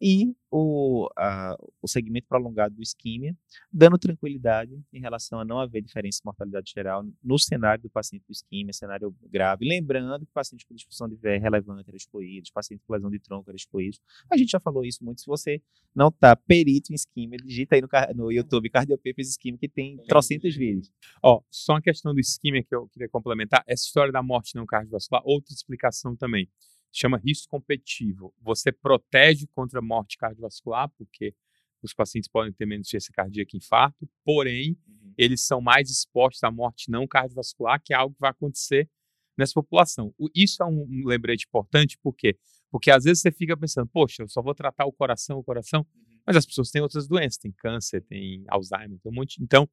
e 0.00 0.34
o, 0.50 1.08
a, 1.16 1.56
o 1.80 1.88
segmento 1.88 2.26
prolongado 2.28 2.74
do 2.74 2.82
isquímia, 2.82 3.36
dando 3.72 3.98
tranquilidade 3.98 4.78
em 4.92 5.00
relação 5.00 5.40
a 5.40 5.44
não 5.44 5.58
haver 5.58 5.82
diferença 5.82 6.20
em 6.22 6.26
mortalidade 6.26 6.70
geral 6.72 7.04
no 7.22 7.38
cenário 7.38 7.82
do 7.82 7.90
paciente 7.90 8.24
do 8.28 8.32
isquímia, 8.32 8.72
cenário 8.72 9.14
grave. 9.30 9.66
Lembrando 9.66 10.26
que 10.26 10.32
pacientes 10.32 10.66
com 10.66 10.74
disfunção 10.74 11.08
de 11.08 11.16
VE 11.16 11.38
relevante 11.38 11.88
eram 11.88 11.96
excluídos, 11.96 12.50
pacientes 12.50 12.84
com 12.86 12.92
lesão 12.92 13.10
de 13.10 13.18
tronco 13.18 13.48
eram 13.48 13.56
excluídos. 13.56 14.00
A 14.30 14.36
gente 14.36 14.50
já 14.50 14.60
falou 14.60 14.84
isso 14.84 15.02
muito. 15.04 15.20
Se 15.20 15.26
você 15.26 15.62
não 15.94 16.08
está 16.08 16.36
perito 16.36 16.92
em 16.92 16.94
isquímia, 16.94 17.38
digita 17.38 17.76
aí 17.76 17.80
no, 17.80 17.88
no 18.14 18.32
YouTube 18.32 18.68
Cardiopapers 18.68 19.28
Isquímia, 19.28 19.58
que 19.58 19.68
tem 19.68 19.96
trocentos 20.08 20.54
vídeos. 20.54 20.92
Ó, 21.22 21.40
só 21.50 21.74
uma 21.74 21.82
questão 21.82 22.12
do 22.12 22.20
isquímia 22.20 22.62
que 22.62 22.74
eu 22.74 22.88
queria 22.88 23.08
complementar. 23.08 23.62
Essa 23.66 23.84
história 23.84 24.12
da 24.12 24.22
morte 24.22 24.54
não 24.54 24.66
cardiovascular, 24.66 25.22
outra 25.54 25.58
explicação 25.58 26.16
também 26.16 26.48
chama 26.92 27.18
risco 27.18 27.48
competitivo. 27.48 28.34
Você 28.40 28.70
protege 28.70 29.46
contra 29.54 29.80
morte 29.80 30.16
cardiovascular, 30.16 30.88
porque 30.96 31.34
os 31.82 31.92
pacientes 31.92 32.30
podem 32.30 32.52
ter 32.52 32.66
menos 32.66 32.86
insuficiência 32.86 33.12
cardíaca 33.12 33.50
e 33.54 33.58
infarto, 33.58 34.08
porém, 34.24 34.78
uhum. 34.86 35.14
eles 35.18 35.44
são 35.44 35.60
mais 35.60 35.90
expostos 35.90 36.42
à 36.42 36.50
morte 36.50 36.90
não 36.90 37.06
cardiovascular, 37.06 37.80
que 37.82 37.92
é 37.92 37.96
algo 37.96 38.14
que 38.14 38.20
vai 38.20 38.30
acontecer 38.30 38.88
nessa 39.36 39.52
população. 39.54 40.14
Isso 40.34 40.62
é 40.62 40.66
um, 40.66 40.86
um 40.88 41.06
lembrete 41.06 41.46
importante, 41.46 41.98
por 42.02 42.14
quê? 42.14 42.38
Porque 42.70 42.90
às 42.90 43.04
vezes 43.04 43.20
você 43.20 43.30
fica 43.30 43.56
pensando, 43.56 43.88
poxa, 43.88 44.22
eu 44.22 44.28
só 44.28 44.40
vou 44.40 44.54
tratar 44.54 44.86
o 44.86 44.92
coração, 44.92 45.38
o 45.38 45.44
coração, 45.44 45.80
uhum. 45.94 46.20
mas 46.26 46.36
as 46.36 46.46
pessoas 46.46 46.70
têm 46.70 46.80
outras 46.80 47.06
doenças, 47.06 47.38
tem 47.38 47.52
câncer, 47.52 48.00
tem 48.02 48.44
Alzheimer, 48.48 48.98
tem 49.00 49.12
um 49.12 49.14
monte. 49.14 49.42
Então, 49.42 49.68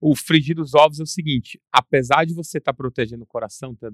o 0.00 0.16
frigir 0.16 0.56
dos 0.56 0.74
ovos 0.74 0.98
é 0.98 1.02
o 1.02 1.06
seguinte: 1.06 1.60
apesar 1.70 2.24
de 2.24 2.34
você 2.34 2.58
estar 2.58 2.72
tá 2.72 2.76
protegendo 2.76 3.24
o 3.24 3.26
coração, 3.26 3.74
tá 3.76 3.88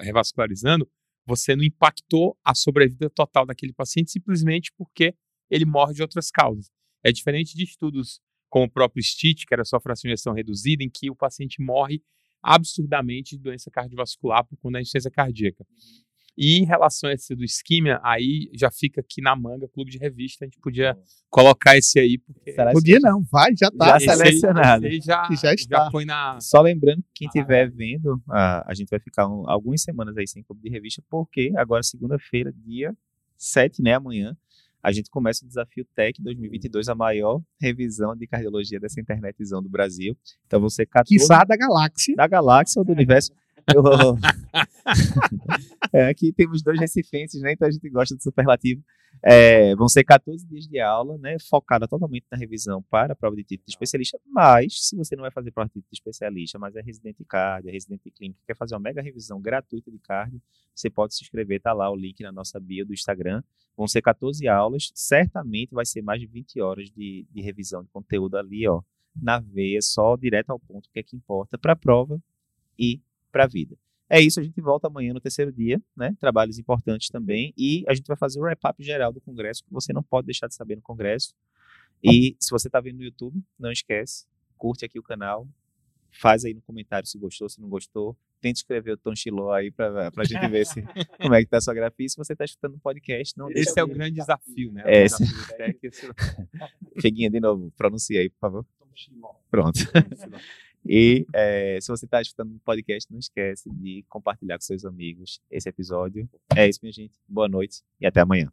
revascularizando, 0.00 0.88
você 1.26 1.56
não 1.56 1.64
impactou 1.64 2.38
a 2.44 2.54
sobrevida 2.54 3.10
total 3.10 3.46
daquele 3.46 3.72
paciente 3.72 4.10
simplesmente 4.10 4.72
porque 4.76 5.14
ele 5.50 5.64
morre 5.64 5.94
de 5.94 6.02
outras 6.02 6.30
causas. 6.30 6.70
É 7.02 7.10
diferente 7.10 7.56
de 7.56 7.64
estudos 7.64 8.20
como 8.48 8.66
o 8.66 8.70
próprio 8.70 9.02
STIT, 9.02 9.46
que 9.46 9.54
era 9.54 9.64
só 9.64 9.80
fração 9.80 10.08
de 10.08 10.12
ejeção 10.12 10.32
reduzida, 10.32 10.84
em 10.84 10.90
que 10.90 11.10
o 11.10 11.16
paciente 11.16 11.60
morre 11.60 12.00
absurdamente 12.42 13.36
de 13.36 13.42
doença 13.42 13.70
cardiovascular 13.70 14.44
por 14.44 14.56
conta 14.58 14.74
da 14.74 14.80
insuficiência 14.80 15.10
cardíaca. 15.10 15.66
E 16.36 16.58
em 16.58 16.64
relação 16.64 17.08
a 17.08 17.12
esse 17.12 17.34
do 17.34 17.44
isquímia, 17.44 18.00
aí 18.02 18.50
já 18.54 18.70
fica 18.70 19.00
aqui 19.00 19.22
na 19.22 19.36
manga, 19.36 19.68
clube 19.68 19.90
de 19.90 19.98
revista, 19.98 20.44
a 20.44 20.46
gente 20.46 20.58
podia 20.58 20.96
colocar 21.30 21.76
esse 21.76 21.98
aí. 22.00 22.18
Porque... 22.18 22.52
Podia 22.72 22.98
não, 23.00 23.22
vai, 23.30 23.52
já 23.56 23.70
tá. 23.70 23.98
Já 23.98 24.14
selecionado. 24.14 24.86
Aí, 24.86 25.00
já, 25.00 25.28
já, 25.30 25.54
está. 25.54 25.84
já 25.84 25.90
foi 25.90 26.04
na... 26.04 26.40
Só 26.40 26.60
lembrando, 26.60 27.04
quem 27.14 27.26
estiver 27.26 27.66
ah, 27.66 27.72
vendo, 27.72 28.22
a, 28.28 28.70
a 28.70 28.74
gente 28.74 28.88
vai 28.88 28.98
ficar 28.98 29.28
um, 29.28 29.48
algumas 29.48 29.82
semanas 29.82 30.16
aí 30.16 30.26
sem 30.26 30.42
clube 30.42 30.62
de 30.62 30.70
revista, 30.70 31.02
porque 31.08 31.52
agora 31.56 31.82
segunda-feira, 31.82 32.52
dia 32.52 32.92
7, 33.36 33.80
né, 33.80 33.94
amanhã, 33.94 34.36
a 34.84 34.92
gente 34.92 35.08
começa 35.08 35.44
o 35.44 35.48
Desafio 35.48 35.86
Tech 35.94 36.20
2022, 36.20 36.88
a 36.88 36.94
maior 36.94 37.40
revisão 37.58 38.14
de 38.14 38.26
cardiologia 38.26 38.78
dessa 38.78 39.00
internetzão 39.00 39.62
do 39.62 39.68
Brasil. 39.68 40.14
Então 40.46 40.60
você 40.60 40.84
14... 40.84 41.08
Quiçá 41.08 41.42
da 41.42 41.56
galáxia. 41.56 42.14
Da 42.14 42.26
galáxia 42.26 42.80
ou 42.80 42.84
do 42.84 42.92
universo. 42.92 43.32
Eu... 43.72 43.82
é, 45.92 46.08
aqui 46.08 46.32
temos 46.32 46.62
dois 46.62 46.78
recifenses, 46.78 47.40
né? 47.40 47.52
Então 47.52 47.66
a 47.66 47.70
gente 47.70 47.88
gosta 47.88 48.14
do 48.14 48.22
superlativo. 48.22 48.82
É, 49.22 49.74
vão 49.76 49.88
ser 49.88 50.04
14 50.04 50.46
dias 50.46 50.66
de 50.66 50.78
aula, 50.80 51.16
né? 51.18 51.36
Focada 51.48 51.88
totalmente 51.88 52.26
na 52.30 52.36
revisão 52.36 52.82
para 52.90 53.12
a 53.12 53.16
prova 53.16 53.36
de 53.36 53.44
título 53.44 53.66
de 53.66 53.72
especialista. 53.72 54.18
Mas, 54.26 54.88
se 54.88 54.96
você 54.96 55.16
não 55.16 55.22
vai 55.22 55.30
fazer 55.30 55.50
prova 55.50 55.68
de 55.68 55.74
título 55.74 55.90
de 55.90 55.96
especialista, 55.96 56.58
mas 56.58 56.76
é 56.76 56.82
residente 56.82 57.18
de 57.18 57.24
cardio, 57.24 57.70
é 57.70 57.72
residente 57.72 58.02
de 58.04 58.10
clínica, 58.10 58.40
quer 58.46 58.56
fazer 58.56 58.74
uma 58.74 58.80
mega 58.80 59.00
revisão 59.00 59.40
gratuita 59.40 59.90
de 59.90 59.98
cardio, 59.98 60.40
você 60.74 60.90
pode 60.90 61.14
se 61.14 61.22
inscrever, 61.22 61.60
tá 61.60 61.72
lá 61.72 61.90
o 61.90 61.96
link 61.96 62.20
na 62.22 62.32
nossa 62.32 62.58
bio 62.58 62.84
do 62.84 62.92
Instagram. 62.92 63.42
Vão 63.76 63.88
ser 63.88 64.02
14 64.02 64.46
aulas, 64.46 64.90
certamente 64.94 65.74
vai 65.74 65.86
ser 65.86 66.02
mais 66.02 66.20
de 66.20 66.26
20 66.26 66.60
horas 66.60 66.90
de, 66.90 67.26
de 67.30 67.40
revisão 67.40 67.82
de 67.82 67.88
conteúdo 67.90 68.36
ali, 68.36 68.68
ó, 68.68 68.82
na 69.14 69.40
veia, 69.40 69.80
só 69.80 70.16
direto 70.16 70.50
ao 70.50 70.58
ponto, 70.58 70.88
que 70.92 70.98
é 70.98 71.02
que 71.02 71.16
importa 71.16 71.56
para 71.56 71.72
a 71.72 71.76
prova 71.76 72.20
e 72.78 73.00
para 73.34 73.44
a 73.44 73.48
vida. 73.48 73.76
É 74.08 74.20
isso, 74.20 74.38
a 74.38 74.42
gente 74.44 74.60
volta 74.60 74.86
amanhã 74.86 75.12
no 75.12 75.20
terceiro 75.20 75.50
dia, 75.50 75.82
né? 75.96 76.14
Trabalhos 76.20 76.56
importantes 76.56 77.08
também. 77.08 77.52
E 77.58 77.84
a 77.88 77.94
gente 77.94 78.06
vai 78.06 78.16
fazer 78.16 78.38
o 78.38 78.42
wrap-up 78.42 78.80
geral 78.80 79.12
do 79.12 79.20
Congresso, 79.20 79.64
que 79.64 79.72
você 79.72 79.92
não 79.92 80.04
pode 80.04 80.26
deixar 80.26 80.46
de 80.46 80.54
saber 80.54 80.76
no 80.76 80.82
Congresso. 80.82 81.34
E 82.00 82.36
se 82.38 82.50
você 82.50 82.68
está 82.68 82.80
vendo 82.80 82.98
no 82.98 83.02
YouTube, 83.02 83.42
não 83.58 83.72
esquece, 83.72 84.24
curte 84.56 84.84
aqui 84.84 85.00
o 85.00 85.02
canal, 85.02 85.48
faz 86.12 86.44
aí 86.44 86.54
no 86.54 86.62
comentário 86.62 87.08
se 87.08 87.18
gostou, 87.18 87.48
se 87.48 87.60
não 87.60 87.68
gostou. 87.68 88.16
Tente 88.40 88.58
escrever 88.58 88.92
o 88.92 88.96
Tom 88.96 89.16
Chiló 89.16 89.50
aí 89.50 89.72
para 89.72 90.12
a 90.14 90.24
gente 90.24 90.46
ver 90.48 90.64
se, 90.64 90.82
como 91.20 91.34
é 91.34 91.42
que 91.42 91.50
tá 91.50 91.56
a 91.56 91.60
sua 91.60 91.74
grafia. 91.74 92.08
Se 92.08 92.16
você 92.16 92.34
está 92.34 92.44
escutando 92.44 92.74
um 92.74 92.78
podcast, 92.78 93.36
não 93.36 93.50
Esse 93.50 93.80
é 93.80 93.82
o 93.82 93.88
grande 93.88 94.16
desafio, 94.16 94.70
né? 94.70 94.84
É, 94.86 95.04
esse... 95.04 95.24
Cheguinha 97.00 97.30
de 97.30 97.40
novo, 97.40 97.72
pronuncia 97.76 98.20
aí, 98.20 98.30
por 98.30 98.38
favor. 98.38 98.66
Pronto. 99.50 99.80
E 100.86 101.26
é, 101.32 101.78
se 101.80 101.88
você 101.88 102.04
está 102.04 102.20
escutando 102.20 102.54
o 102.54 102.60
podcast, 102.60 103.10
não 103.10 103.18
esquece 103.18 103.70
de 103.70 104.04
compartilhar 104.08 104.56
com 104.58 104.62
seus 104.62 104.84
amigos 104.84 105.40
esse 105.50 105.68
episódio. 105.68 106.28
É 106.54 106.68
isso, 106.68 106.80
minha 106.82 106.92
gente. 106.92 107.14
Boa 107.28 107.48
noite 107.48 107.82
e 108.00 108.06
até 108.06 108.20
amanhã. 108.20 108.52